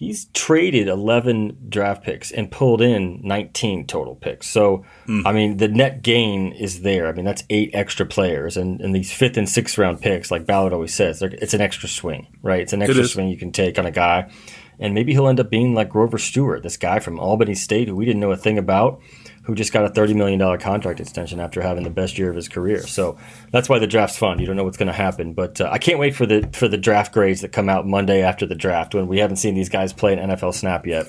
he's 0.00 0.24
traded 0.32 0.88
11 0.88 1.66
draft 1.68 2.02
picks 2.02 2.32
and 2.32 2.50
pulled 2.50 2.80
in 2.80 3.20
19 3.22 3.86
total 3.86 4.14
picks. 4.14 4.46
So, 4.46 4.82
mm. 5.06 5.22
I 5.26 5.32
mean, 5.32 5.58
the 5.58 5.68
net 5.68 6.00
gain 6.00 6.52
is 6.52 6.80
there. 6.80 7.06
I 7.06 7.12
mean, 7.12 7.26
that's 7.26 7.44
eight 7.50 7.70
extra 7.74 8.06
players. 8.06 8.56
And, 8.56 8.80
and 8.80 8.94
these 8.94 9.12
fifth 9.12 9.36
and 9.36 9.46
sixth 9.46 9.76
round 9.76 10.00
picks, 10.00 10.30
like 10.30 10.46
Ballard 10.46 10.72
always 10.72 10.94
says, 10.94 11.20
it's 11.20 11.52
an 11.52 11.60
extra 11.60 11.86
swing, 11.86 12.38
right? 12.40 12.62
It's 12.62 12.72
an 12.72 12.80
extra 12.80 13.04
it 13.04 13.08
swing 13.08 13.28
you 13.28 13.36
can 13.36 13.52
take 13.52 13.78
on 13.78 13.84
a 13.84 13.90
guy. 13.90 14.32
And 14.80 14.94
maybe 14.94 15.12
he'll 15.12 15.28
end 15.28 15.38
up 15.38 15.50
being 15.50 15.74
like 15.74 15.90
Grover 15.90 16.18
Stewart, 16.18 16.62
this 16.62 16.76
guy 16.76 16.98
from 16.98 17.20
Albany 17.20 17.54
State 17.54 17.86
who 17.86 17.94
we 17.94 18.04
didn't 18.04 18.20
know 18.20 18.32
a 18.32 18.36
thing 18.36 18.58
about 18.58 19.00
who 19.44 19.54
just 19.54 19.72
got 19.72 19.84
a 19.84 19.88
$30 19.88 20.14
million 20.14 20.58
contract 20.58 21.00
extension 21.00 21.40
after 21.40 21.60
having 21.60 21.82
the 21.82 21.90
best 21.90 22.18
year 22.18 22.30
of 22.30 22.36
his 22.36 22.48
career. 22.48 22.86
So 22.86 23.18
that's 23.50 23.68
why 23.68 23.78
the 23.78 23.86
draft's 23.86 24.16
fun. 24.16 24.38
You 24.38 24.46
don't 24.46 24.56
know 24.56 24.64
what's 24.64 24.76
going 24.76 24.86
to 24.86 24.92
happen. 24.92 25.32
But 25.32 25.60
uh, 25.60 25.68
I 25.72 25.78
can't 25.78 25.98
wait 25.98 26.14
for 26.14 26.26
the 26.26 26.48
for 26.52 26.68
the 26.68 26.76
draft 26.76 27.12
grades 27.12 27.40
that 27.40 27.48
come 27.48 27.68
out 27.68 27.86
Monday 27.86 28.22
after 28.22 28.46
the 28.46 28.54
draft 28.54 28.94
when 28.94 29.06
we 29.06 29.18
haven't 29.18 29.36
seen 29.36 29.54
these 29.54 29.68
guys 29.68 29.92
play 29.92 30.12
an 30.12 30.30
NFL 30.30 30.54
snap 30.54 30.86
yet. 30.86 31.08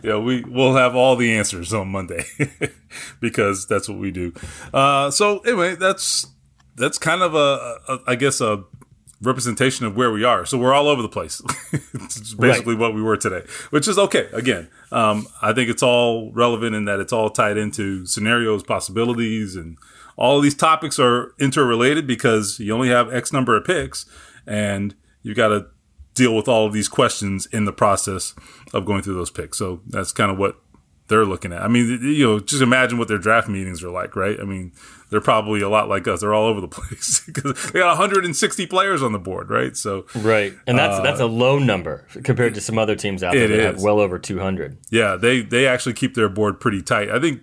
yeah, 0.02 0.16
we, 0.16 0.42
we'll 0.42 0.74
have 0.74 0.96
all 0.96 1.16
the 1.16 1.34
answers 1.36 1.72
on 1.72 1.88
Monday 1.88 2.24
because 3.20 3.66
that's 3.66 3.88
what 3.88 3.98
we 3.98 4.10
do. 4.10 4.32
Uh, 4.72 5.10
so 5.10 5.38
anyway, 5.40 5.76
that's 5.76 6.26
that's 6.76 6.98
kind 6.98 7.22
of 7.22 7.34
a, 7.34 7.78
a 7.88 7.98
I 8.06 8.14
guess 8.16 8.40
a 8.40 8.64
representation 9.24 9.86
of 9.86 9.96
where 9.96 10.10
we 10.10 10.24
are. 10.24 10.46
So 10.46 10.58
we're 10.58 10.72
all 10.72 10.88
over 10.88 11.02
the 11.02 11.08
place. 11.08 11.42
it's 11.72 12.34
basically 12.34 12.74
right. 12.74 12.80
what 12.80 12.94
we 12.94 13.02
were 13.02 13.16
today, 13.16 13.42
which 13.70 13.88
is 13.88 13.98
okay. 13.98 14.28
Again, 14.32 14.68
um, 14.92 15.26
I 15.42 15.52
think 15.52 15.70
it's 15.70 15.82
all 15.82 16.32
relevant 16.32 16.74
in 16.74 16.84
that 16.84 17.00
it's 17.00 17.12
all 17.12 17.30
tied 17.30 17.56
into 17.56 18.06
scenarios, 18.06 18.62
possibilities, 18.62 19.56
and 19.56 19.78
all 20.16 20.36
of 20.36 20.42
these 20.42 20.54
topics 20.54 20.98
are 20.98 21.34
interrelated 21.38 22.06
because 22.06 22.60
you 22.60 22.74
only 22.74 22.88
have 22.88 23.12
X 23.12 23.32
number 23.32 23.56
of 23.56 23.64
picks 23.64 24.06
and 24.46 24.94
you 25.22 25.34
got 25.34 25.48
to 25.48 25.66
deal 26.14 26.34
with 26.34 26.48
all 26.48 26.66
of 26.66 26.72
these 26.72 26.88
questions 26.88 27.46
in 27.46 27.64
the 27.64 27.72
process 27.72 28.34
of 28.72 28.84
going 28.84 29.02
through 29.02 29.14
those 29.14 29.30
picks. 29.30 29.58
So 29.58 29.80
that's 29.86 30.12
kind 30.12 30.30
of 30.30 30.38
what 30.38 30.56
they're 31.08 31.24
looking 31.24 31.52
at. 31.52 31.62
I 31.62 31.68
mean, 31.68 32.00
you 32.02 32.26
know, 32.26 32.40
just 32.40 32.62
imagine 32.62 32.98
what 32.98 33.08
their 33.08 33.18
draft 33.18 33.48
meetings 33.48 33.82
are 33.84 33.90
like, 33.90 34.16
right? 34.16 34.38
I 34.40 34.44
mean, 34.44 34.72
they're 35.10 35.20
probably 35.20 35.60
a 35.60 35.68
lot 35.68 35.88
like 35.88 36.08
us. 36.08 36.20
They're 36.20 36.34
all 36.34 36.46
over 36.46 36.60
the 36.60 36.68
place 36.68 37.22
because 37.26 37.72
they 37.72 37.80
got 37.80 37.98
160 37.98 38.66
players 38.66 39.02
on 39.02 39.12
the 39.12 39.18
board, 39.18 39.50
right? 39.50 39.76
So 39.76 40.06
right, 40.14 40.54
and 40.66 40.78
that's 40.78 40.98
uh, 40.98 41.02
that's 41.02 41.20
a 41.20 41.26
low 41.26 41.58
number 41.58 42.06
compared 42.22 42.54
to 42.54 42.60
some 42.60 42.78
other 42.78 42.96
teams 42.96 43.22
out 43.22 43.34
there 43.34 43.48
that 43.48 43.58
is. 43.58 43.64
have 43.64 43.82
well 43.82 44.00
over 44.00 44.18
200. 44.18 44.78
Yeah, 44.90 45.16
they 45.16 45.42
they 45.42 45.66
actually 45.66 45.94
keep 45.94 46.14
their 46.14 46.28
board 46.28 46.60
pretty 46.60 46.82
tight. 46.82 47.10
I 47.10 47.20
think 47.20 47.42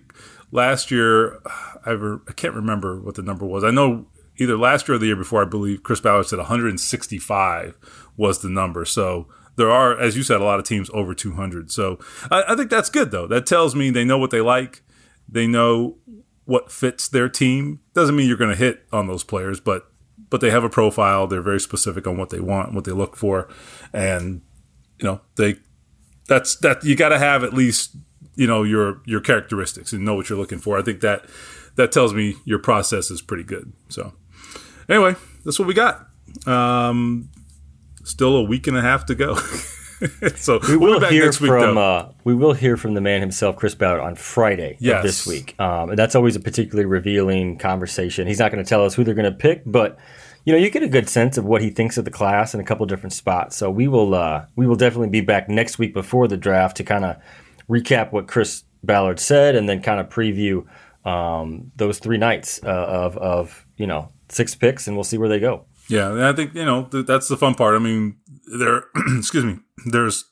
last 0.50 0.90
year, 0.90 1.40
I, 1.84 1.90
re, 1.90 2.18
I 2.28 2.32
can't 2.32 2.54
remember 2.54 3.00
what 3.00 3.14
the 3.14 3.22
number 3.22 3.46
was. 3.46 3.64
I 3.64 3.70
know 3.70 4.06
either 4.38 4.56
last 4.56 4.88
year 4.88 4.96
or 4.96 4.98
the 4.98 5.06
year 5.06 5.16
before. 5.16 5.42
I 5.42 5.46
believe 5.46 5.82
Chris 5.82 6.00
Ballard 6.00 6.26
said 6.26 6.38
165 6.38 7.76
was 8.16 8.40
the 8.40 8.48
number. 8.48 8.84
So 8.84 9.28
there 9.56 9.70
are, 9.70 9.98
as 9.98 10.16
you 10.16 10.22
said, 10.22 10.40
a 10.40 10.44
lot 10.44 10.58
of 10.58 10.64
teams 10.64 10.90
over 10.94 11.14
200. 11.14 11.70
So 11.70 11.98
I, 12.30 12.44
I 12.48 12.56
think 12.56 12.70
that's 12.70 12.88
good, 12.88 13.10
though. 13.10 13.26
That 13.26 13.46
tells 13.46 13.74
me 13.74 13.90
they 13.90 14.04
know 14.04 14.18
what 14.18 14.30
they 14.30 14.40
like. 14.40 14.82
They 15.28 15.46
know 15.46 15.98
what 16.44 16.72
fits 16.72 17.08
their 17.08 17.28
team. 17.28 17.80
Doesn't 17.94 18.16
mean 18.16 18.28
you're 18.28 18.36
going 18.36 18.50
to 18.50 18.56
hit 18.56 18.86
on 18.92 19.06
those 19.06 19.24
players, 19.24 19.60
but 19.60 19.88
but 20.30 20.40
they 20.40 20.50
have 20.50 20.64
a 20.64 20.70
profile. 20.70 21.26
They're 21.26 21.42
very 21.42 21.60
specific 21.60 22.06
on 22.06 22.16
what 22.16 22.30
they 22.30 22.40
want, 22.40 22.72
what 22.74 22.84
they 22.84 22.92
look 22.92 23.16
for, 23.16 23.48
and 23.92 24.40
you 24.98 25.06
know 25.06 25.20
they 25.36 25.56
that's 26.28 26.56
that 26.56 26.84
you 26.84 26.96
got 26.96 27.10
to 27.10 27.18
have 27.18 27.44
at 27.44 27.52
least 27.52 27.96
you 28.34 28.46
know 28.46 28.62
your 28.62 29.02
your 29.04 29.20
characteristics 29.20 29.92
and 29.92 30.04
know 30.04 30.14
what 30.14 30.28
you're 30.28 30.38
looking 30.38 30.58
for. 30.58 30.78
I 30.78 30.82
think 30.82 31.00
that 31.00 31.26
that 31.76 31.92
tells 31.92 32.14
me 32.14 32.36
your 32.44 32.58
process 32.58 33.10
is 33.10 33.20
pretty 33.22 33.44
good. 33.44 33.72
So 33.88 34.12
anyway, 34.88 35.16
that's 35.44 35.58
what 35.58 35.68
we 35.68 35.74
got. 35.74 36.08
Um, 36.46 37.30
still 38.04 38.36
a 38.36 38.42
week 38.42 38.66
and 38.66 38.76
a 38.76 38.82
half 38.82 39.06
to 39.06 39.14
go. 39.14 39.36
so 40.36 40.58
we 40.68 40.76
will 40.76 41.00
we'll 41.00 41.10
hear 41.10 41.32
from 41.32 41.78
uh, 41.78 42.06
we 42.24 42.34
will 42.34 42.52
hear 42.52 42.76
from 42.76 42.94
the 42.94 43.00
man 43.00 43.20
himself, 43.20 43.56
Chris 43.56 43.74
Ballard, 43.74 44.00
on 44.00 44.14
Friday 44.14 44.76
yes. 44.80 45.02
this 45.02 45.26
week. 45.26 45.58
Um, 45.60 45.90
and 45.90 45.98
that's 45.98 46.14
always 46.14 46.36
a 46.36 46.40
particularly 46.40 46.86
revealing 46.86 47.58
conversation. 47.58 48.26
He's 48.26 48.38
not 48.38 48.50
going 48.50 48.64
to 48.64 48.68
tell 48.68 48.84
us 48.84 48.94
who 48.94 49.04
they're 49.04 49.14
going 49.14 49.30
to 49.30 49.36
pick, 49.36 49.62
but 49.64 49.98
you 50.44 50.52
know 50.52 50.58
you 50.58 50.70
get 50.70 50.82
a 50.82 50.88
good 50.88 51.08
sense 51.08 51.38
of 51.38 51.44
what 51.44 51.62
he 51.62 51.70
thinks 51.70 51.96
of 51.98 52.04
the 52.04 52.10
class 52.10 52.54
in 52.54 52.60
a 52.60 52.64
couple 52.64 52.84
different 52.86 53.12
spots. 53.12 53.56
So 53.56 53.70
we 53.70 53.86
will 53.88 54.14
uh, 54.14 54.46
we 54.56 54.66
will 54.66 54.76
definitely 54.76 55.10
be 55.10 55.20
back 55.20 55.48
next 55.48 55.78
week 55.78 55.94
before 55.94 56.26
the 56.26 56.36
draft 56.36 56.76
to 56.78 56.84
kind 56.84 57.04
of 57.04 57.16
recap 57.68 58.12
what 58.12 58.26
Chris 58.26 58.64
Ballard 58.82 59.20
said 59.20 59.54
and 59.54 59.68
then 59.68 59.80
kind 59.80 60.00
of 60.00 60.08
preview 60.08 60.66
um, 61.04 61.70
those 61.76 61.98
three 61.98 62.18
nights 62.18 62.60
uh, 62.64 62.68
of 62.68 63.16
of 63.18 63.66
you 63.76 63.86
know 63.86 64.08
six 64.28 64.54
picks, 64.54 64.86
and 64.86 64.96
we'll 64.96 65.04
see 65.04 65.18
where 65.18 65.28
they 65.28 65.40
go. 65.40 65.66
Yeah, 65.92 66.30
I 66.30 66.32
think 66.32 66.54
you 66.54 66.64
know 66.64 66.84
th- 66.84 67.04
that's 67.04 67.28
the 67.28 67.36
fun 67.36 67.54
part. 67.54 67.74
I 67.74 67.78
mean, 67.78 68.16
they're 68.58 68.84
excuse 69.18 69.44
me, 69.44 69.58
there's 69.84 70.24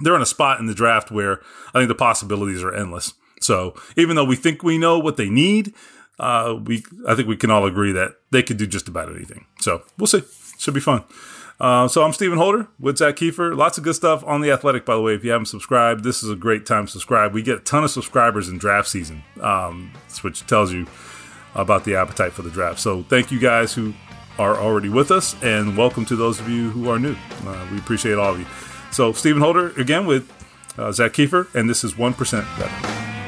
they're 0.00 0.14
in 0.14 0.20
a 0.20 0.26
spot 0.26 0.60
in 0.60 0.66
the 0.66 0.74
draft 0.74 1.10
where 1.10 1.40
I 1.68 1.78
think 1.78 1.88
the 1.88 1.94
possibilities 1.94 2.62
are 2.62 2.74
endless. 2.74 3.14
So 3.40 3.74
even 3.96 4.14
though 4.16 4.26
we 4.26 4.36
think 4.36 4.62
we 4.62 4.76
know 4.76 4.98
what 4.98 5.16
they 5.16 5.30
need, 5.30 5.72
uh, 6.18 6.56
we 6.62 6.84
I 7.08 7.14
think 7.14 7.28
we 7.28 7.36
can 7.38 7.50
all 7.50 7.64
agree 7.64 7.92
that 7.92 8.12
they 8.30 8.42
could 8.42 8.58
do 8.58 8.66
just 8.66 8.88
about 8.88 9.10
anything. 9.10 9.46
So 9.60 9.82
we'll 9.96 10.06
see. 10.06 10.22
Should 10.58 10.74
be 10.74 10.80
fun. 10.80 11.04
Uh, 11.58 11.88
so 11.88 12.02
I'm 12.02 12.12
Stephen 12.12 12.36
Holder 12.36 12.68
with 12.78 12.98
Zak 12.98 13.16
Keefer. 13.16 13.56
Lots 13.56 13.78
of 13.78 13.84
good 13.84 13.94
stuff 13.94 14.22
on 14.26 14.42
the 14.42 14.50
Athletic, 14.50 14.84
by 14.84 14.94
the 14.94 15.00
way. 15.00 15.14
If 15.14 15.24
you 15.24 15.30
haven't 15.30 15.46
subscribed, 15.46 16.04
this 16.04 16.22
is 16.22 16.28
a 16.28 16.36
great 16.36 16.66
time 16.66 16.86
to 16.86 16.92
subscribe. 16.92 17.32
We 17.32 17.42
get 17.42 17.56
a 17.58 17.60
ton 17.60 17.84
of 17.84 17.90
subscribers 17.90 18.50
in 18.50 18.58
draft 18.58 18.88
season, 18.88 19.22
um, 19.40 19.92
which 20.20 20.46
tells 20.46 20.72
you 20.72 20.86
about 21.54 21.84
the 21.84 21.96
appetite 21.96 22.32
for 22.32 22.42
the 22.42 22.50
draft. 22.50 22.80
So 22.80 23.02
thank 23.04 23.30
you 23.30 23.38
guys 23.38 23.72
who 23.72 23.94
are 24.40 24.56
already 24.56 24.88
with 24.88 25.10
us, 25.10 25.36
and 25.42 25.76
welcome 25.76 26.06
to 26.06 26.16
those 26.16 26.40
of 26.40 26.48
you 26.48 26.70
who 26.70 26.88
are 26.88 26.98
new. 26.98 27.14
Uh, 27.44 27.68
we 27.70 27.76
appreciate 27.76 28.14
all 28.14 28.32
of 28.32 28.38
you. 28.38 28.46
So, 28.90 29.12
Stephen 29.12 29.42
Holder 29.42 29.68
again 29.78 30.06
with 30.06 30.32
uh, 30.78 30.90
Zak 30.92 31.12
Keefer, 31.12 31.54
and 31.54 31.68
this 31.68 31.84
is 31.84 31.92
1% 31.92 32.58
Better. 32.58 33.19